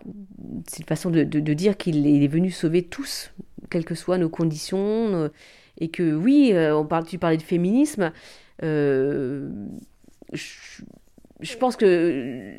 [0.66, 3.32] c'est une façon de, dire qu'il est venu sauver tous,
[3.70, 5.30] quelles que soient nos conditions,
[5.80, 8.12] et que oui, euh, on tu parlais de féminisme,
[8.62, 9.48] euh,
[10.32, 12.54] je, pense que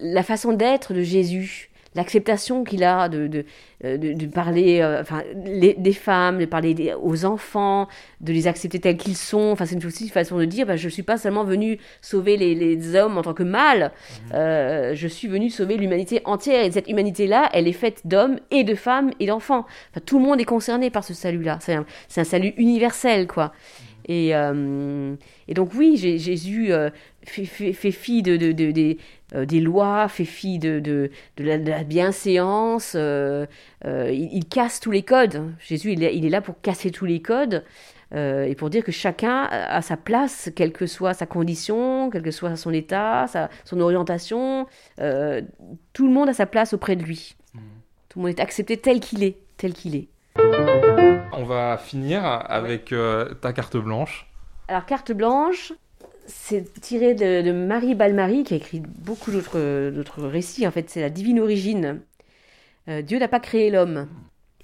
[0.00, 3.44] la façon d'être de Jésus, l'acceptation qu'il a de, de,
[3.84, 7.88] euh, de, de parler euh, enfin, les- des femmes, de parler des- aux enfants,
[8.20, 9.50] de les accepter tels qu'ils sont.
[9.52, 11.78] Enfin, c'est une, aussi une façon de dire bah, je ne suis pas seulement venu
[12.00, 13.90] sauver les, les hommes en tant que mâles,
[14.34, 16.64] euh, je suis venu sauver l'humanité entière.
[16.64, 19.66] Et cette humanité-là, elle est faite d'hommes et de femmes et d'enfants.
[19.90, 21.58] Enfin, tout le monde est concerné par ce salut-là.
[21.60, 23.52] C'est un, c'est un salut universel, quoi.
[24.08, 25.14] Et, euh,
[25.48, 26.70] et donc oui, Jésus
[27.24, 28.96] fait, fait- fait fi de, de- de-
[29.32, 33.46] des- euh, des lois, fait fi de, de, de la, de la bienséance, euh,
[33.84, 35.52] euh, il, il casse tous les codes.
[35.58, 37.64] Jésus, il est, il est là pour casser tous les codes
[38.14, 42.22] euh, et pour dire que chacun a sa place, quelle que soit sa condition, quel
[42.22, 44.66] que soit son état, sa, son orientation.
[45.00, 45.42] euh,
[45.92, 47.34] tout le monde a sa place auprès de lui.
[48.08, 50.08] Tout le monde est accepté tel qu'il est, tel qu'il est.
[51.32, 54.26] On va finir avec euh, ta carte blanche.
[54.68, 55.72] Alors, carte blanche,
[56.26, 60.66] c'est tiré de, Marie Balmary, qui a écrit beaucoup d'autres récits.
[60.66, 62.00] En fait, c'est la divine origine.
[62.88, 64.08] Euh, Dieu n'a pas créé l'homme.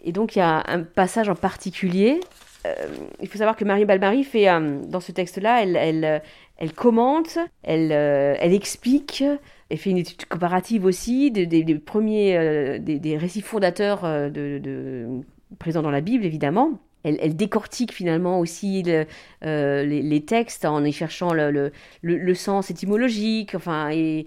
[0.04, 2.20] Et donc, il y a un passage en particulier.
[2.66, 2.74] Euh,
[3.20, 6.22] il faut savoir que Marie Balmary fait, euh, dans ce texte-là, elle,
[6.56, 9.24] elle, commente, elle, elle explique,
[9.68, 14.02] elle fait une étude comparative aussi des, premiers, des, récits fondateurs
[15.58, 16.78] présents dans la Bible, évidemment.
[17.04, 18.84] Elle, décortique finalement aussi
[19.44, 23.54] euh, les, textes en y cherchant le, sens étymologique.
[23.54, 24.26] Enfin, et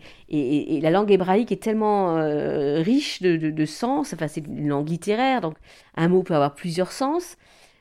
[0.81, 4.13] la langue hébraïque est tellement euh, riche de, de, de sens.
[4.13, 5.55] Enfin, c'est une langue littéraire, donc
[5.95, 7.37] un mot peut avoir plusieurs sens.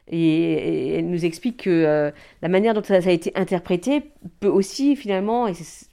[0.09, 2.11] Et, elle nous explique que euh,
[2.43, 4.11] la manière dont ça, a été interprété
[4.41, 5.87] peut aussi finalement, et c'est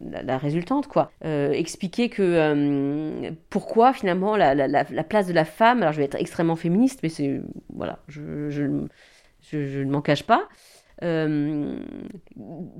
[0.00, 5.34] la, résultante quoi, euh, expliquer que euh, pourquoi finalement la, la, la, la place de
[5.34, 7.42] la femme, alors je vais être extrêmement féministe, mais c'est
[7.74, 8.22] voilà, je,
[9.52, 10.48] ne m'en cache pas.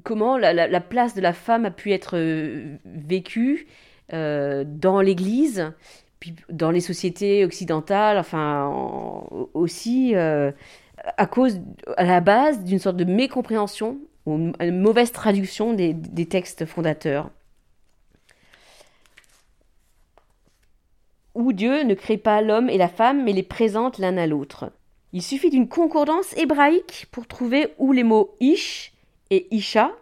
[0.02, 2.18] Comment la, la, la place de la femme a pu être
[2.84, 3.66] vécue
[4.10, 5.72] dans l'Église,
[6.20, 10.52] puis dans les sociétés occidentales, enfin en- aussi euh,
[11.16, 11.60] à cause,
[11.96, 17.30] à la base, d'une sorte de mécompréhension ou une mauvaise traduction des, des textes fondateurs.
[21.34, 24.72] Où Dieu ne crée pas l'homme et la femme, mais les présente l'un à l'autre.
[25.12, 28.92] Il suffit d'une concordance hébraïque pour trouver où les mots ish
[29.30, 29.92] et isha,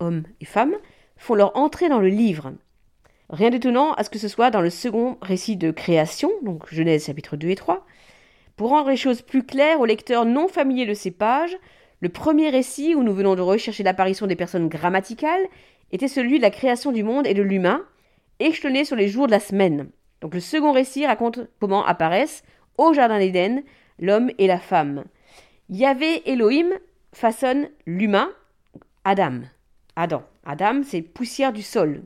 [0.00, 0.74] homme et femme,
[1.16, 2.52] font leur entrée dans le livre.
[3.28, 7.06] Rien d'étonnant à ce que ce soit dans le second récit de création, donc Genèse
[7.06, 7.84] chapitre 2 et 3.
[8.56, 11.56] Pour rendre les choses plus claires aux lecteurs non familiers de ces pages,
[12.00, 15.46] le premier récit où nous venons de rechercher l'apparition des personnes grammaticales
[15.90, 17.84] était celui de la création du monde et de l'humain,
[18.38, 19.88] échelonné sur les jours de la semaine.
[20.20, 22.44] Donc le second récit raconte comment apparaissent,
[22.78, 23.62] au Jardin d'Éden,
[23.98, 25.04] l'homme et la femme.
[25.68, 26.68] Yahvé Elohim
[27.12, 28.30] façonne l'humain,
[29.04, 29.40] Adam.
[29.96, 30.22] Adam.
[30.44, 32.02] Adam, c'est poussière du sol.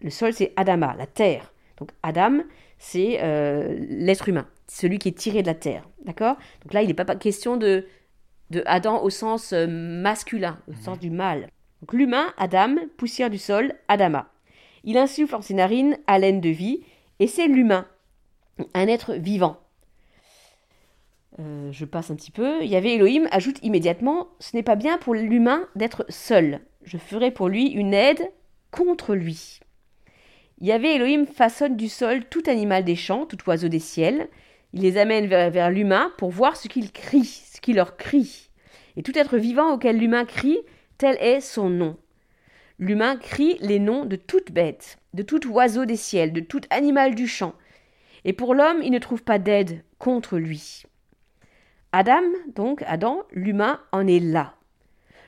[0.00, 1.52] Le sol, c'est Adama, la terre.
[1.78, 2.40] Donc Adam,
[2.78, 5.88] c'est euh, l'être humain, celui qui est tiré de la terre.
[6.04, 6.36] D'accord?
[6.62, 7.86] Donc là, il n'est pas question de,
[8.50, 11.48] de Adam au sens euh, masculin, au sens du mâle.
[11.82, 14.30] Donc l'humain, Adam, poussière du sol, Adama.
[14.84, 16.82] Il insuffle en ses narines haleine de vie,
[17.18, 17.86] et c'est l'humain,
[18.74, 19.58] un être vivant.
[21.38, 22.64] Euh, je passe un petit peu.
[22.64, 26.60] Yahvé Elohim ajoute immédiatement Ce n'est pas bien pour l'humain d'être seul.
[26.82, 28.30] Je ferai pour lui une aide
[28.70, 29.60] contre lui.
[30.58, 34.28] Yahvé Elohim façonne du sol tout animal des champs, tout oiseau des ciels.
[34.72, 38.48] Il les amène vers, l'humain pour voir ce qu'il crie, ce qu'il leur crie.
[38.96, 40.58] Et tout être vivant auquel l'humain crie,
[40.96, 41.98] tel est son nom.
[42.78, 47.14] L'humain crie les noms de toute bête, de tout oiseau des ciels, de tout animal
[47.14, 47.54] du champ.
[48.24, 50.84] Et pour l'homme, il ne trouve pas d'aide contre lui.
[51.92, 52.22] Adam,
[52.54, 54.54] donc Adam, l'humain, en est là.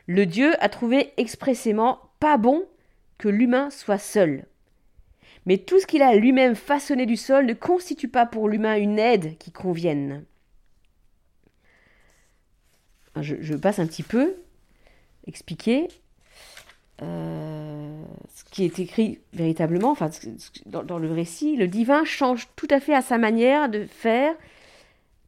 [0.07, 2.65] Le Dieu a trouvé expressément pas bon
[3.19, 4.47] que l'humain soit seul.
[5.47, 8.99] Mais tout ce qu'il a lui-même façonné du sol ne constitue pas pour l'humain une
[8.99, 10.25] aide qui convienne.
[13.21, 14.37] Je, passe un petit peu,
[15.27, 15.89] expliquer
[17.03, 18.03] euh,
[18.33, 20.11] ce qui est écrit véritablement, enfin,
[20.67, 21.57] dans, dans le récit.
[21.57, 24.35] Le divin change tout à fait à sa manière de faire,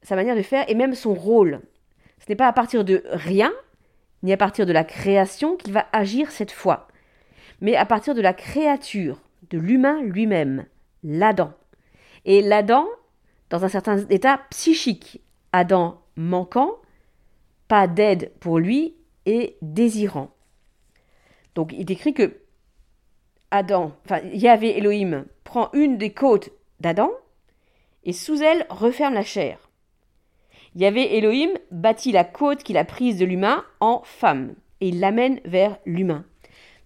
[0.02, 1.60] sa manière de faire et même son rôle.
[2.20, 3.52] Ce n'est pas à partir de rien,
[4.22, 6.88] ni à partir de la création qu'il va agir cette fois,
[7.60, 9.20] mais à partir de la créature,
[9.50, 10.66] de l'humain lui-même,
[11.02, 11.52] l'Adam.
[12.24, 12.86] Et l'Adam,
[13.50, 15.20] dans un certain état psychique,
[15.52, 16.76] Adam manquant,
[17.68, 18.94] pas d'aide pour lui
[19.26, 20.30] et désirant.
[21.54, 22.40] Donc il décrit que
[23.50, 27.10] Adam, enfin Yahvé Elohim prend une des côtes d'Adam
[28.04, 29.70] et sous elle referme la chair.
[30.76, 35.40] Yahvé Elohim bâtit la côte qu'il a prise de l'humain en femme et il l'amène
[35.44, 36.24] vers l'humain.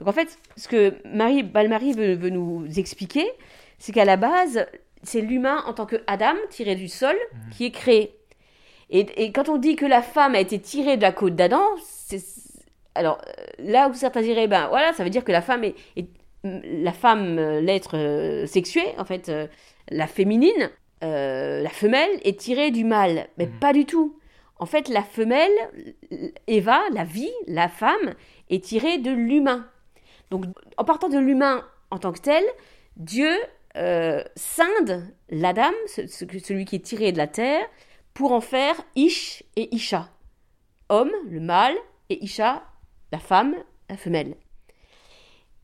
[0.04, 3.24] Donc en fait, ce que Marie Balmary veut, veut nous expliquer,
[3.78, 4.66] c'est qu'à la base,
[5.02, 7.50] c'est l'humain en tant que Adam, tiré du sol, Mhm.
[7.52, 8.14] qui est créé.
[8.90, 11.62] Et, et quand on dit que la femme a été tirée de la côte d'Adam,
[12.94, 15.74] alors euh, là où certains diraient, ben voilà, ça veut dire que la femme est,
[15.96, 16.08] est-
[16.44, 19.46] la femme, euh, l'être euh, sexué, en fait, euh,
[19.90, 20.70] la féminine,
[21.02, 23.58] euh, la femelle est tirée du mâle, mais Mhm.
[23.58, 24.18] pas du tout.
[24.58, 25.50] En fait, la femelle,
[26.46, 28.14] Eva, la vie, la femme,
[28.50, 29.66] est tirée de l'humain.
[30.34, 30.46] Donc,
[30.76, 32.42] en partant de l'humain en tant que tel,
[32.96, 33.30] Dieu
[33.76, 37.64] euh, scinde l'Adam, ce- ce- celui qui est tiré de la terre,
[38.14, 40.08] pour en faire Ish et Isha.
[40.88, 41.76] Homme, le mâle,
[42.10, 42.62] et Isha,
[43.12, 43.54] la femme,
[43.88, 44.36] la femelle.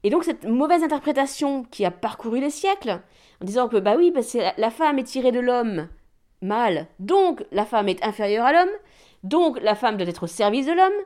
[0.02, 3.00] Et donc cette mauvaise interprétation qui a parcouru les siècles,
[3.40, 4.12] en disant que bah oui,
[4.56, 5.88] la femme est tirée de l'homme
[6.42, 8.74] mâle, donc la femme est inférieure à l'homme,
[9.24, 11.00] donc la femme doit être au service de l'homme.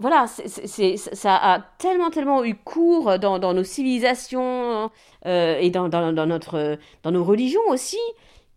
[0.00, 4.90] Voilà, c'est- ça a tellement, tellement eu cours dans, dans nos civilisations
[5.26, 7.98] euh, et dans, dans, dans notre, dans nos religions aussi,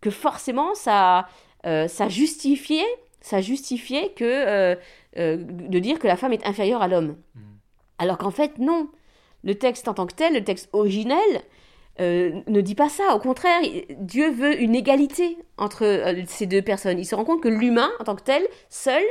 [0.00, 1.28] que forcément ça,
[1.66, 2.86] euh, ça justifiait,
[3.20, 4.74] ça justifiait que, euh,
[5.36, 7.16] de dire que la femme est inférieure à l'homme.
[7.34, 7.42] Mhm.
[7.98, 8.88] Alors qu'en fait, non.
[9.44, 11.18] Le texte en tant que tel, le texte originel,
[12.00, 13.14] ne dit pas ça.
[13.14, 13.60] Au contraire,
[14.00, 15.84] Dieu veut une égalité entre
[16.26, 16.98] ces deux personnes.
[16.98, 19.02] Il se rend compte que l'humain, en tant que tel, seul,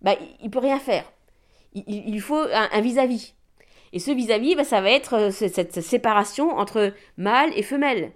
[0.00, 1.04] bah, il ne peut rien faire.
[1.74, 3.34] Il, faut un vis-à-vis.
[3.92, 8.12] Et ce vis-à-vis, bah, ça va être euh, ce- cette séparation entre mâle et femelle.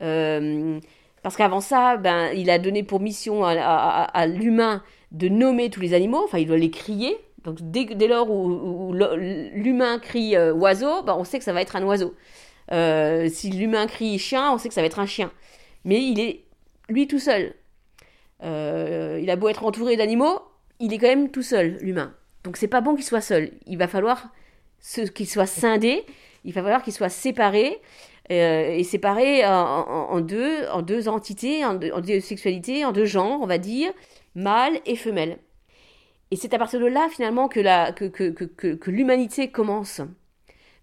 [0.00, 0.78] Euh,
[1.22, 4.82] parce qu'avant ça, ben, il a donné pour mission à, l'humain
[5.12, 7.16] de nommer tous les animaux, enfin il doit les crier.
[7.44, 11.76] Donc dès, lors où, l'humain crie euh, oiseau, ben, on sait que ça va être
[11.76, 12.14] un oiseau.
[12.70, 15.30] Si l'humain crie chien, on sait que ça va être un chien.
[15.84, 16.44] Mais il est
[16.88, 17.54] lui tout seul.
[18.42, 20.40] Il a beau être entouré d'animaux,
[20.78, 22.14] il est quand même tout seul, l'humain.
[22.48, 23.50] Donc c'est pas bon qu'il soit seul.
[23.66, 24.30] Il va falloir
[25.14, 26.02] qu'il soit scindé,
[26.46, 27.76] il va falloir qu'il soit séparé,
[28.30, 32.86] euh, et séparé en, en- en deux, en deux entités, en deux, en deux sexualités,
[32.86, 33.92] en deux genres, on va dire,
[34.34, 35.36] mâle et femelle.
[36.30, 39.48] Et c'est à partir de là, finalement, que, la, que, que, que, que- que l'humanité
[39.50, 40.00] commence,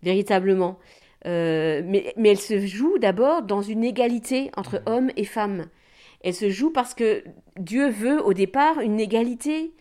[0.04, 0.78] véritablement.
[1.26, 5.66] Euh, mais, mais elle se joue d'abord dans une égalité entre hommes et femmes.
[6.22, 7.24] Elle se joue parce que
[7.58, 9.74] Dieu veut au départ une égalité.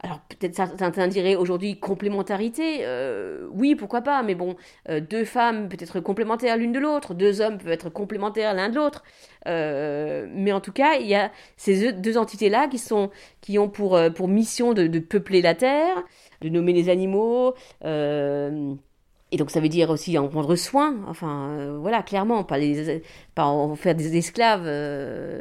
[0.00, 2.78] Alors peut-être certains diraient aujourd'hui complémentarité.
[2.82, 4.54] Euh, oui, pourquoi pas, mais bon,
[4.88, 8.68] euh, deux femmes peuvent être complémentaires l'une de l'autre, deux hommes peuvent être complémentaires l'un
[8.68, 9.02] de l'autre.
[9.48, 12.80] Euh, mais en tout cas, il y a ces deux entités-là qui,
[13.40, 16.04] qui ont pour, pour mission de, peupler la terre,
[16.42, 17.54] de nommer les animaux.
[17.84, 23.02] et donc ça veut dire aussi en prendre soin, enfin voilà, clairement, pas, les,
[23.34, 25.34] pas en faire des esclaves de,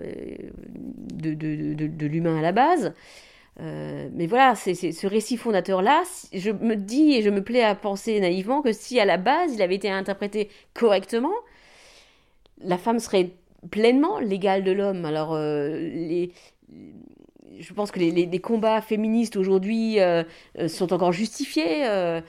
[1.14, 2.94] de l'humain à la base.
[3.60, 7.74] Euh, mais voilà, c'est ce récit fondateur-là, je me dis et je me plais à
[7.74, 11.34] penser naïvement que si à la base il avait été interprété correctement,
[12.62, 13.32] la femme serait
[13.72, 15.06] pleinement l'égale de l'homme.
[15.06, 16.32] Alors, euh, les,
[17.60, 20.24] je pense que les, combats féministes aujourd'hui euh,
[20.60, 21.86] euh, sont encore justifiés.
[21.86, 22.22] euh,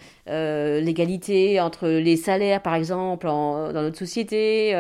[0.81, 4.75] L'égalité entre les salaires, par exemple, dans notre société.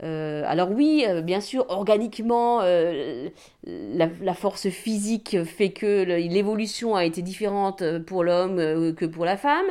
[0.00, 8.22] alors oui, bien sûr, organiquement, la, force physique fait que l'évolution a été différente pour
[8.22, 9.66] l'homme que pour la femme.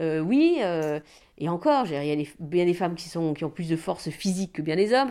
[0.00, 0.60] Oui,
[1.38, 4.62] et encore, il y a bien des femmes qui, ont plus de force physique que
[4.62, 5.10] bien des hommes.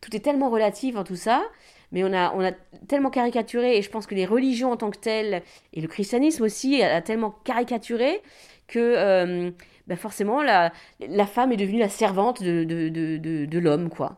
[0.00, 1.42] Tout est tellement relatif en tout ça.
[1.92, 2.52] Mais on a, on a
[2.88, 5.42] tellement caricaturé, et je pense que les religions en tant que telles,
[5.72, 8.20] et le christianisme aussi, a, tellement caricaturé
[8.66, 9.50] que euh,
[9.86, 14.16] ben forcément la, la femme est devenue la servante de, de, de, de, l'homme, quoi.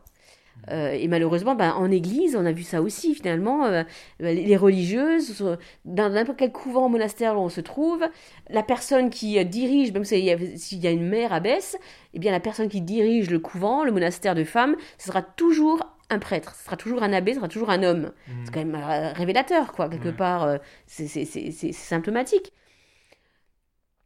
[0.71, 3.65] Euh, et malheureusement, ben, en église, on a vu ça aussi finalement.
[3.65, 3.83] euh,
[4.19, 5.43] les les religieuses,
[5.83, 8.03] dans n'importe quel couvent, monastère où on se trouve,
[8.49, 11.77] la personne qui dirige, même s'il y, y a une mère abbesse,
[12.13, 15.94] eh bien la personne qui dirige le couvent, le monastère de femmes, ce sera toujours
[16.09, 18.11] un prêtre, ce sera toujours un abbé, ce sera toujours un homme.
[18.43, 20.13] C'est quand même euh, révélateur, quoi, quelque Ouais.
[20.13, 20.43] part.
[20.43, 20.57] euh,
[20.87, 22.51] c'est- symptomatique.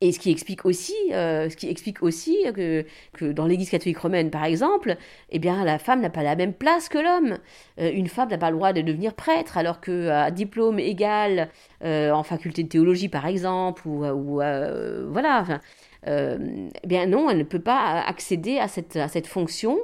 [0.01, 3.97] Et ce qui explique aussi, euh, ce qui explique aussi que, que dans l'Église catholique
[3.97, 4.95] romaine, par exemple,
[5.29, 7.37] eh bien, la femme n'a pas la même place que l'homme.
[7.81, 11.49] Euh, une femme n'a pas le droit de devenir prêtre, alors qu'à diplôme égal
[11.83, 14.35] euh, en faculté de théologie, par exemple, ou, ou
[15.11, 15.59] voilà, enfin,
[16.07, 19.77] eh bien non, elle ne peut pas accéder à cette, à cette fonction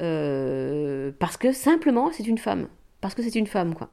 [0.00, 2.68] euh, parce que simplement c'est une femme,
[3.00, 3.90] parce que c'est une femme, quoi.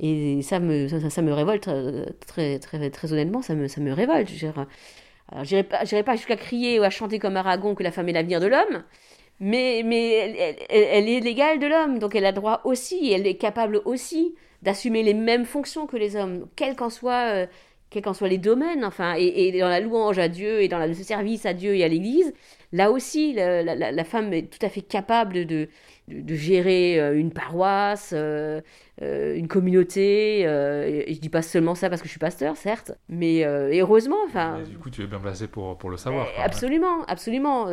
[0.00, 3.92] Et ça me, ça, me révolte euh, très, très, très honnêtement, ça me, ça me
[3.92, 4.28] révolte.
[4.28, 4.46] Je
[5.42, 8.40] j'irai pas, pas jusqu'à crier ou à chanter comme Aragon que la femme est l'avenir
[8.40, 8.84] de l'homme,
[9.40, 13.80] mais, mais elle, est l'égale de l'homme, donc elle a droit aussi, elle est capable
[13.84, 17.46] aussi d'assumer les mêmes fonctions que les hommes, quel qu'en soit, euh,
[17.90, 20.92] quels qu'en soient les domaines, enfin, et, dans la louange à Dieu et dans le
[20.94, 22.34] service à Dieu et à l'Église,
[22.72, 25.68] là aussi, la, femme est tout à fait capable de,
[26.08, 28.60] de, gérer euh, une paroisse, euh,
[29.02, 30.40] euh, une communauté.
[30.40, 34.60] et, je dis pas seulement ça parce que je suis pasteur, certes, mais heureusement, enfin.
[34.68, 36.26] du coup, tu es bien placé pour, pour le savoir.
[36.42, 37.70] absolument, absolument.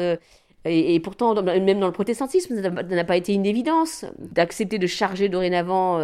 [0.67, 5.29] Et, pourtant, même dans le protestantisme, ça n'a pas été une évidence d'accepter de charger
[5.29, 5.99] dorénavant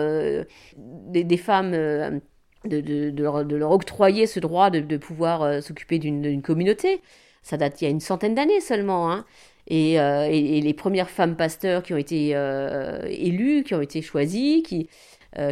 [0.78, 2.22] des, femmes
[2.66, 7.02] de, de, leur, octroyer ce droit de, pouvoir euh, s'occuper d'une communauté.
[7.44, 9.12] Ça date il y a une centaine d'années seulement.
[9.12, 9.26] Hein.
[9.68, 14.02] Et, euh, et, les premières femmes pasteurs qui ont été euh, élues, qui ont été
[14.02, 14.90] choisies, qui,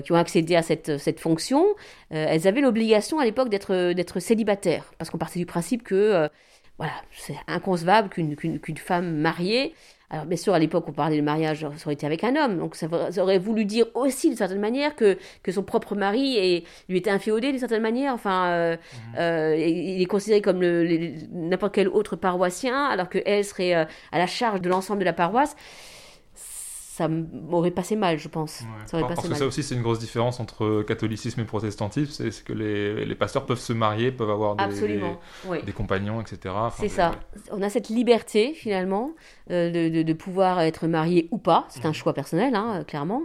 [0.03, 1.65] qui ont accédé à cette, cette fonction,
[2.10, 4.91] elles avaient l'obligation à l'époque d'être célibataires.
[4.98, 6.30] Parce qu'on partait du principe que
[6.77, 9.73] voilà, c'est inconcevable qu'une femme mariée
[10.11, 12.57] alors bien sûr, à l'époque, on parlait de mariage, ça aurait été avec un homme,
[12.57, 12.88] donc ça,
[13.19, 17.11] aurait voulu dire aussi d'une certaine manière que, que son propre mari est, lui était
[17.11, 18.14] inféodé d'une certaine manière.
[18.14, 19.15] Enfin, euh, mhm.
[19.19, 20.60] euh, il est considéré comme
[21.31, 25.14] n'importe quel autre paroissien, alors qu'elle serait euh, à la charge de l'ensemble de la
[25.14, 25.56] paroisse
[26.99, 28.61] ça m'aurait passé mal, je pense.
[28.85, 32.51] Ça parce que ça aussi, c'est une grosse différence entre catholicisme et protestantisme, c'est que
[32.51, 35.01] les, les, pasteurs peuvent se marier, peuvent avoir des,
[35.65, 36.53] des, compagnons, etc.
[36.77, 37.15] c'est ça.
[37.51, 39.11] On a cette liberté, finalement,
[39.49, 41.67] euh, de, de, pouvoir être marié ou pas.
[41.69, 41.93] C'est un mhm.
[41.93, 43.21] choix personnel, hein, clairement.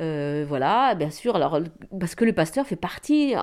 [0.00, 1.34] Euh, voilà, bien sûr.
[1.34, 1.58] Alors,
[1.98, 3.34] parce que le pasteur fait partie,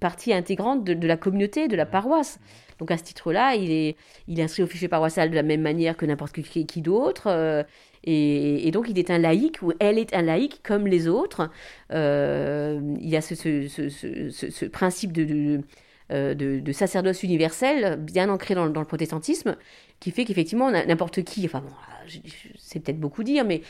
[0.00, 2.40] partie intégrante de, la communauté, de la paroisse.
[2.78, 3.96] Donc à ce titre-là, il est,
[4.26, 7.64] il est inscrit au fichier paroissial de la même manière que n'importe qui, qui d'autre.
[8.06, 11.50] Euh, et, donc, il est un laïc, ou elle est un laïc comme les autres.
[11.92, 15.60] Euh, il y a ce, principe de,
[16.12, 19.56] euh, de, sacerdoce universel bien ancré dans, le protestantisme,
[20.00, 21.74] qui fait qu'effectivement, n'importe qui, enfin, bon,
[22.56, 23.62] c'est peut-être beaucoup dire, mais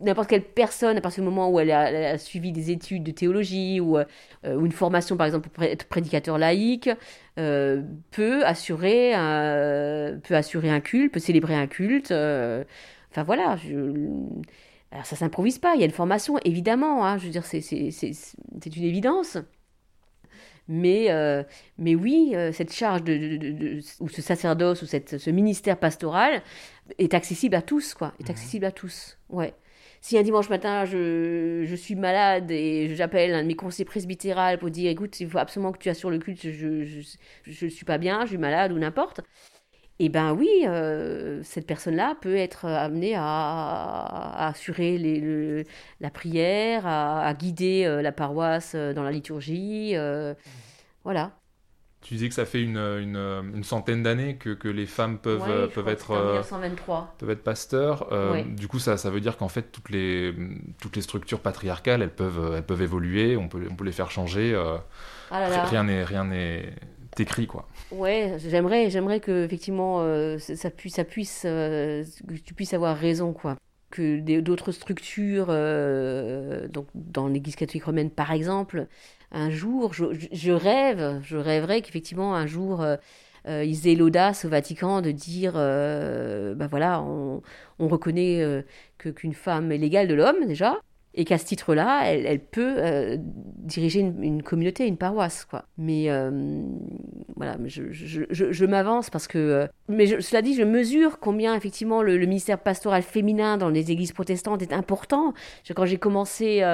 [0.00, 3.80] n'importe quelle personne, à partir du moment où elle a, suivi des études de théologie
[3.80, 4.04] ou, euh,
[4.44, 6.90] une formation, par exemple, pour être prédicateur laïque,
[7.34, 12.12] peut assurer un culte, peut célébrer un culte.
[13.18, 13.74] Enfin voilà, je...
[14.92, 18.76] Alors, ça s'improvise pas, il y a une formation, évidemment, hein, je veux dire, c'est
[18.76, 19.38] une évidence.
[20.68, 21.42] Mais, euh,
[21.78, 26.42] mais oui, euh, cette charge de, ou ce sacerdoce ou cette, ce ministère pastoral
[26.98, 28.14] est accessible à tous, quoi.
[28.20, 28.30] Est mhm.
[28.30, 29.52] accessible à tous, ouais.
[30.00, 34.58] Si un dimanche matin je, je suis malade et j'appelle un de mes conseillers presbytéral
[34.58, 37.98] pour dire écoute, il faut absolument que tu assures le culte, je ne suis pas
[37.98, 39.22] bien, je suis malade ou n'importe,
[40.00, 45.66] eh bien oui, euh, cette personne-là peut être amenée à, assurer les,
[46.00, 49.94] la prière, à, guider euh, la paroisse euh, dans la liturgie.
[51.02, 51.32] voilà.
[52.00, 55.88] Tu disais que ça fait une, une, centaine d'années que, que, les femmes peuvent, peuvent,
[55.88, 56.46] être,
[57.18, 58.08] peuvent être pasteurs.
[58.46, 60.32] Du coup, ça, ça veut dire qu'en fait, toutes les,
[60.80, 64.12] toutes les structures patriarcales, elles peuvent, elles peuvent évoluer, on peut, on peut les faire
[64.12, 64.54] changer.
[65.32, 66.72] Ah rien n'est
[67.20, 67.68] écrit quoi.
[67.90, 72.96] Ouais, j'aimerais, j'aimerais que effectivement euh, ça puisse, ça puisse, euh, que tu puisses avoir
[72.96, 73.56] raison quoi.
[73.90, 78.86] Que d'autres structures, euh, donc dans l'Église catholique romaine par exemple,
[79.32, 82.84] un jour, je, rêve, je rêverais qu'effectivement un jour
[83.46, 87.40] ils aient l'audace au Vatican de dire, ben voilà, on,
[87.78, 88.64] on reconnaît
[88.98, 90.76] que qu'une femme est l'égale de l'homme déjà,
[91.18, 95.64] et qu'à ce titre-là, elle, peut euh, diriger une, communauté, une paroisse, quoi.
[95.76, 96.62] Mais euh,
[97.34, 102.60] voilà, je, m'avance parce que, euh, mais cela dit, je mesure combien effectivement le, ministère
[102.60, 105.34] pastoral féminin dans les églises protestantes est important.
[105.74, 106.64] Quand j'ai commencé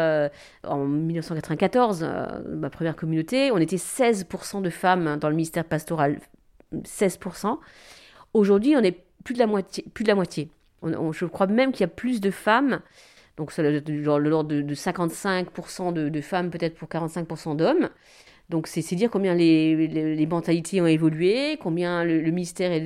[0.62, 2.06] en 1994,
[2.46, 6.18] ma première communauté, on était 16% de femmes dans le ministère pastoral,
[6.74, 7.56] 16%.
[8.34, 9.86] Aujourd'hui, on est plus de la moitié.
[9.94, 10.50] Plus de la moitié.
[10.82, 12.82] je crois même qu'il y a plus de femmes
[13.36, 17.88] donc c'est genre l'ordre de, de 55% de, femmes peut-être pour 45% d'hommes.
[18.50, 22.78] Donc c'est dire combien les, les, mentalités ont évolué, combien le, ministère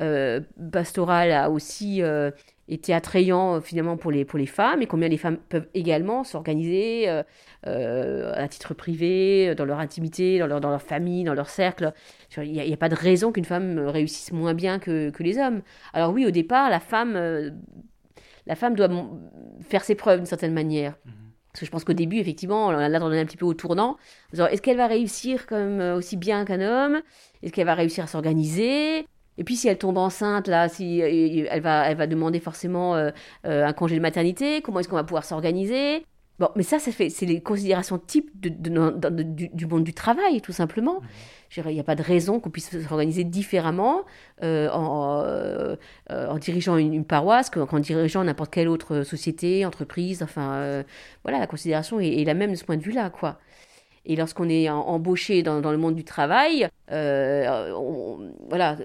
[0.00, 0.40] euh,
[0.72, 2.30] pastoral a aussi euh,
[2.68, 6.24] été attrayant euh, finalement pour les, pour les femmes et combien les femmes peuvent également
[6.24, 7.08] s'organiser
[7.62, 11.92] à titre privé, dans leur intimité, dans leur, dans leur famille, dans leur cercle.
[12.38, 15.36] Il n'y a, a, pas de raison qu'une femme réussisse moins bien que, que, les
[15.36, 15.62] hommes.
[15.92, 17.52] Alors oui, au départ, la femme
[18.46, 18.88] la femme doit
[19.60, 20.96] faire ses preuves d'une certaine manière.
[21.04, 21.12] Mhm.
[21.52, 23.96] Parce que je pense qu'au début, effectivement, là, on est un petit peu au tournant.
[24.34, 27.00] Est-ce qu'elle va réussir comme euh, aussi bien qu'un homme?
[27.42, 29.06] Est-ce qu'elle va réussir à s'organiser?
[29.38, 32.94] Et puis si elle tombe enceinte, là, si euh, elle va, elle va demander forcément
[32.94, 33.10] euh,
[33.44, 34.60] un congé de maternité.
[34.60, 36.04] Comment est-ce qu'on va pouvoir s'organiser?
[36.38, 40.52] Bon, mais ça, ça fait, c'est les considérations types de, du, monde du travail, tout
[40.52, 41.00] simplement.
[41.00, 41.08] Mhm.
[41.56, 44.02] Il n'y a pas de raison qu'on puisse s'organiser différemment
[44.42, 45.76] euh, en, euh,
[46.10, 50.22] en, dirigeant une, paroisse qu'en dirigeant n'importe quelle autre société, entreprise.
[50.22, 50.82] Enfin, euh,
[51.22, 53.38] voilà, la considération est, la même de ce point de vue-là, quoi.
[54.06, 57.72] Et lorsqu'on est embauché dans, le monde du travail, euh,
[58.48, 58.76] voilà,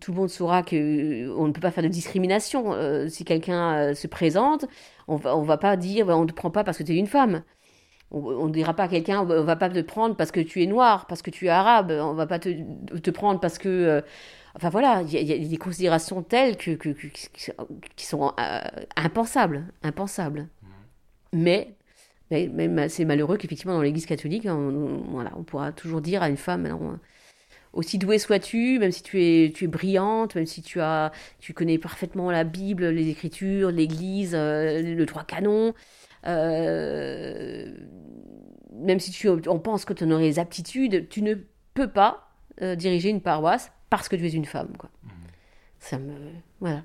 [0.00, 2.74] tout le monde saura qu'on ne peut pas faire de discrimination.
[3.08, 4.66] si quelqu'un se présente,
[5.08, 7.06] on va, va pas dire on ne te prend pas parce que tu es une
[7.06, 7.42] femme.
[8.10, 10.66] On ne dira pas à quelqu'un, on va pas te prendre parce que tu es
[10.66, 12.48] noir, parce que tu es arabe, on va pas te,
[12.98, 14.02] te prendre parce que...
[14.54, 18.60] Enfin voilà, il y, a des considérations telles que, qui sont euh,
[18.96, 20.48] impensables, impensables.
[21.32, 21.76] Mais,
[22.30, 26.36] mais, c'est malheureux qu'effectivement dans l'Église catholique, on, voilà, on pourra toujours dire à une
[26.36, 26.98] femme,
[27.72, 31.54] aussi douée sois-tu, même si tu es, tu es brillante, même si tu as, tu
[31.54, 35.74] connais parfaitement la Bible, les Écritures, l'Église, euh, le droit canon,
[36.26, 37.72] euh,
[38.72, 41.34] même si tu, on pense que tu en aurais les aptitudes, tu ne
[41.74, 42.26] peux pas
[42.76, 44.76] diriger une paroisse parce que tu es une femme.
[44.76, 44.90] Quoi.
[45.02, 45.10] Mhm.
[45.80, 46.12] Ça me.
[46.60, 46.82] Voilà.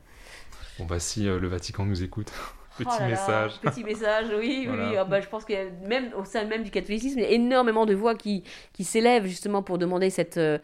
[0.78, 2.34] Bon, bah, si euh, le Vatican nous écoute.
[2.78, 3.60] Petit oh message.
[3.62, 4.96] petit message, oui, oui.
[4.98, 7.28] Ah, bah, je pense qu'il y a même au sein même du catholicisme, il y
[7.28, 8.44] a énormément de voix qui,
[8.74, 10.58] qui s'élèvent justement pour demander cette, euh,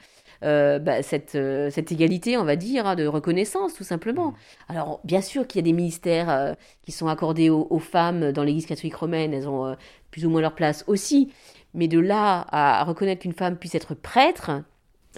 [0.44, 1.38] euh, bah, cette,
[1.72, 4.28] cette égalité, on va dire, hein, de reconnaissance, tout simplement.
[4.28, 4.36] Mhm.
[4.70, 8.44] Alors, bien sûr qu'il y a des ministères qui sont accordés aux, aux femmes dans
[8.44, 9.76] l'Église catholique romaine, elles ont
[10.12, 11.32] plus ou moins leur place aussi.
[11.74, 14.52] Mais de là à reconnaître qu'une femme puisse être prêtre,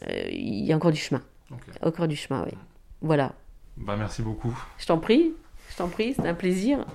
[0.03, 1.21] euh, il y a encore du chemin.
[1.81, 2.57] Encore du chemin, oui.
[3.01, 3.33] Voilà.
[3.77, 4.55] Bah, merci beaucoup.
[4.77, 5.33] Je t'en prie,
[5.73, 6.85] je t'en prie, c'est un plaisir.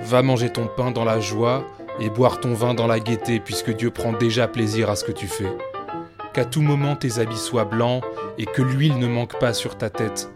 [0.00, 1.66] Va manger ton pain dans la joie
[2.00, 5.12] et boire ton vin dans la gaieté, puisque Dieu prend déjà plaisir à ce que
[5.12, 5.52] tu fais.
[6.32, 8.02] Qu'à tout moment tes habits soient blancs
[8.38, 10.32] et que l'huile ne manque pas sur ta tête.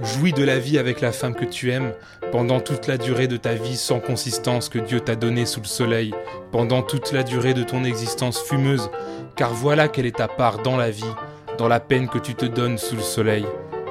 [0.00, 1.92] Jouis de la vie avec la femme que tu aimes
[2.30, 5.66] pendant toute la durée de ta vie sans consistance que Dieu t'a donnée sous le
[5.66, 6.14] soleil,
[6.52, 8.90] pendant toute la durée de ton existence fumeuse,
[9.34, 11.14] car voilà quelle est ta part dans la vie,
[11.56, 13.44] dans la peine que tu te donnes sous le soleil.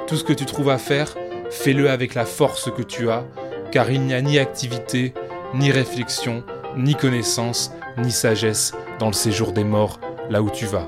[0.07, 1.13] Tout ce que tu trouves à faire,
[1.49, 3.25] fais-le avec la force que tu as,
[3.71, 5.13] car il n'y a ni activité,
[5.53, 6.45] ni réflexion,
[6.77, 10.87] ni connaissance, ni sagesse dans le séjour des morts, là où tu vas.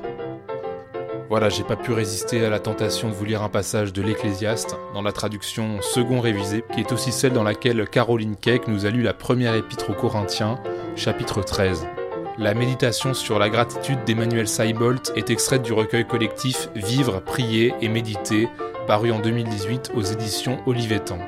[1.27, 4.77] Voilà, j'ai pas pu résister à la tentation de vous lire un passage de l'Ecclésiaste
[4.93, 8.89] dans la traduction second révisée, qui est aussi celle dans laquelle Caroline Keck nous a
[8.89, 10.61] lu la première épître aux Corinthiens,
[10.95, 11.85] chapitre 13.
[12.37, 17.89] La méditation sur la gratitude d'Emmanuel Seibolt est extraite du recueil collectif Vivre, prier et
[17.89, 18.47] méditer,
[18.89, 21.19] paru en 2018 aux éditions Olivetan.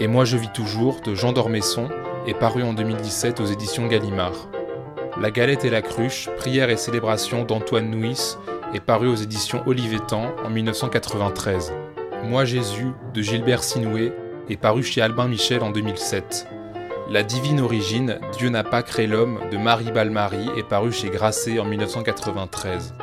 [0.00, 1.90] Et moi je vis toujours de Jean d'Ormesson
[2.26, 4.48] est paru en 2017 aux éditions Gallimard.
[5.20, 8.38] La galette et la cruche, prière et célébration d'Antoine Nuis
[8.72, 11.74] est paru aux éditions Olivetan en 1993.
[12.24, 14.14] Moi Jésus de Gilbert Sinoué
[14.48, 16.48] est paru chez Albin Michel en 2007.
[17.10, 21.58] La divine origine, Dieu n'a pas créé l'homme de Marie Balmary est paru chez Grasset
[21.58, 22.94] en 1993.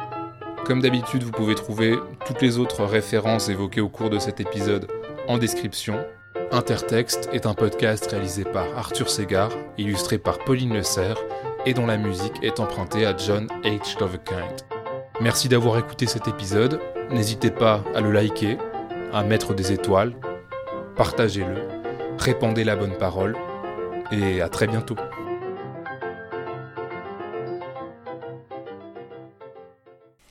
[0.66, 4.88] Comme d'habitude, vous pouvez trouver toutes les autres références évoquées au cours de cet épisode
[5.28, 6.06] en description.
[6.52, 11.18] Intertexte est un podcast réalisé par Arthur Segar, illustré par Pauline Le Serre
[11.66, 14.00] et dont la musique est empruntée à John H.
[14.00, 14.62] Lovekind.
[15.20, 16.80] Merci d'avoir écouté cet épisode.
[17.12, 18.58] N'hésitez pas à le liker,
[19.12, 20.14] à mettre des étoiles,
[20.96, 21.62] partagez-le,
[22.20, 23.36] répandez la bonne parole
[24.14, 24.96] et à très bientôt.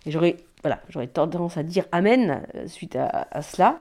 [0.07, 3.81] J'aurais voilà, j'aurais tendance à dire Amen euh, suite à cela.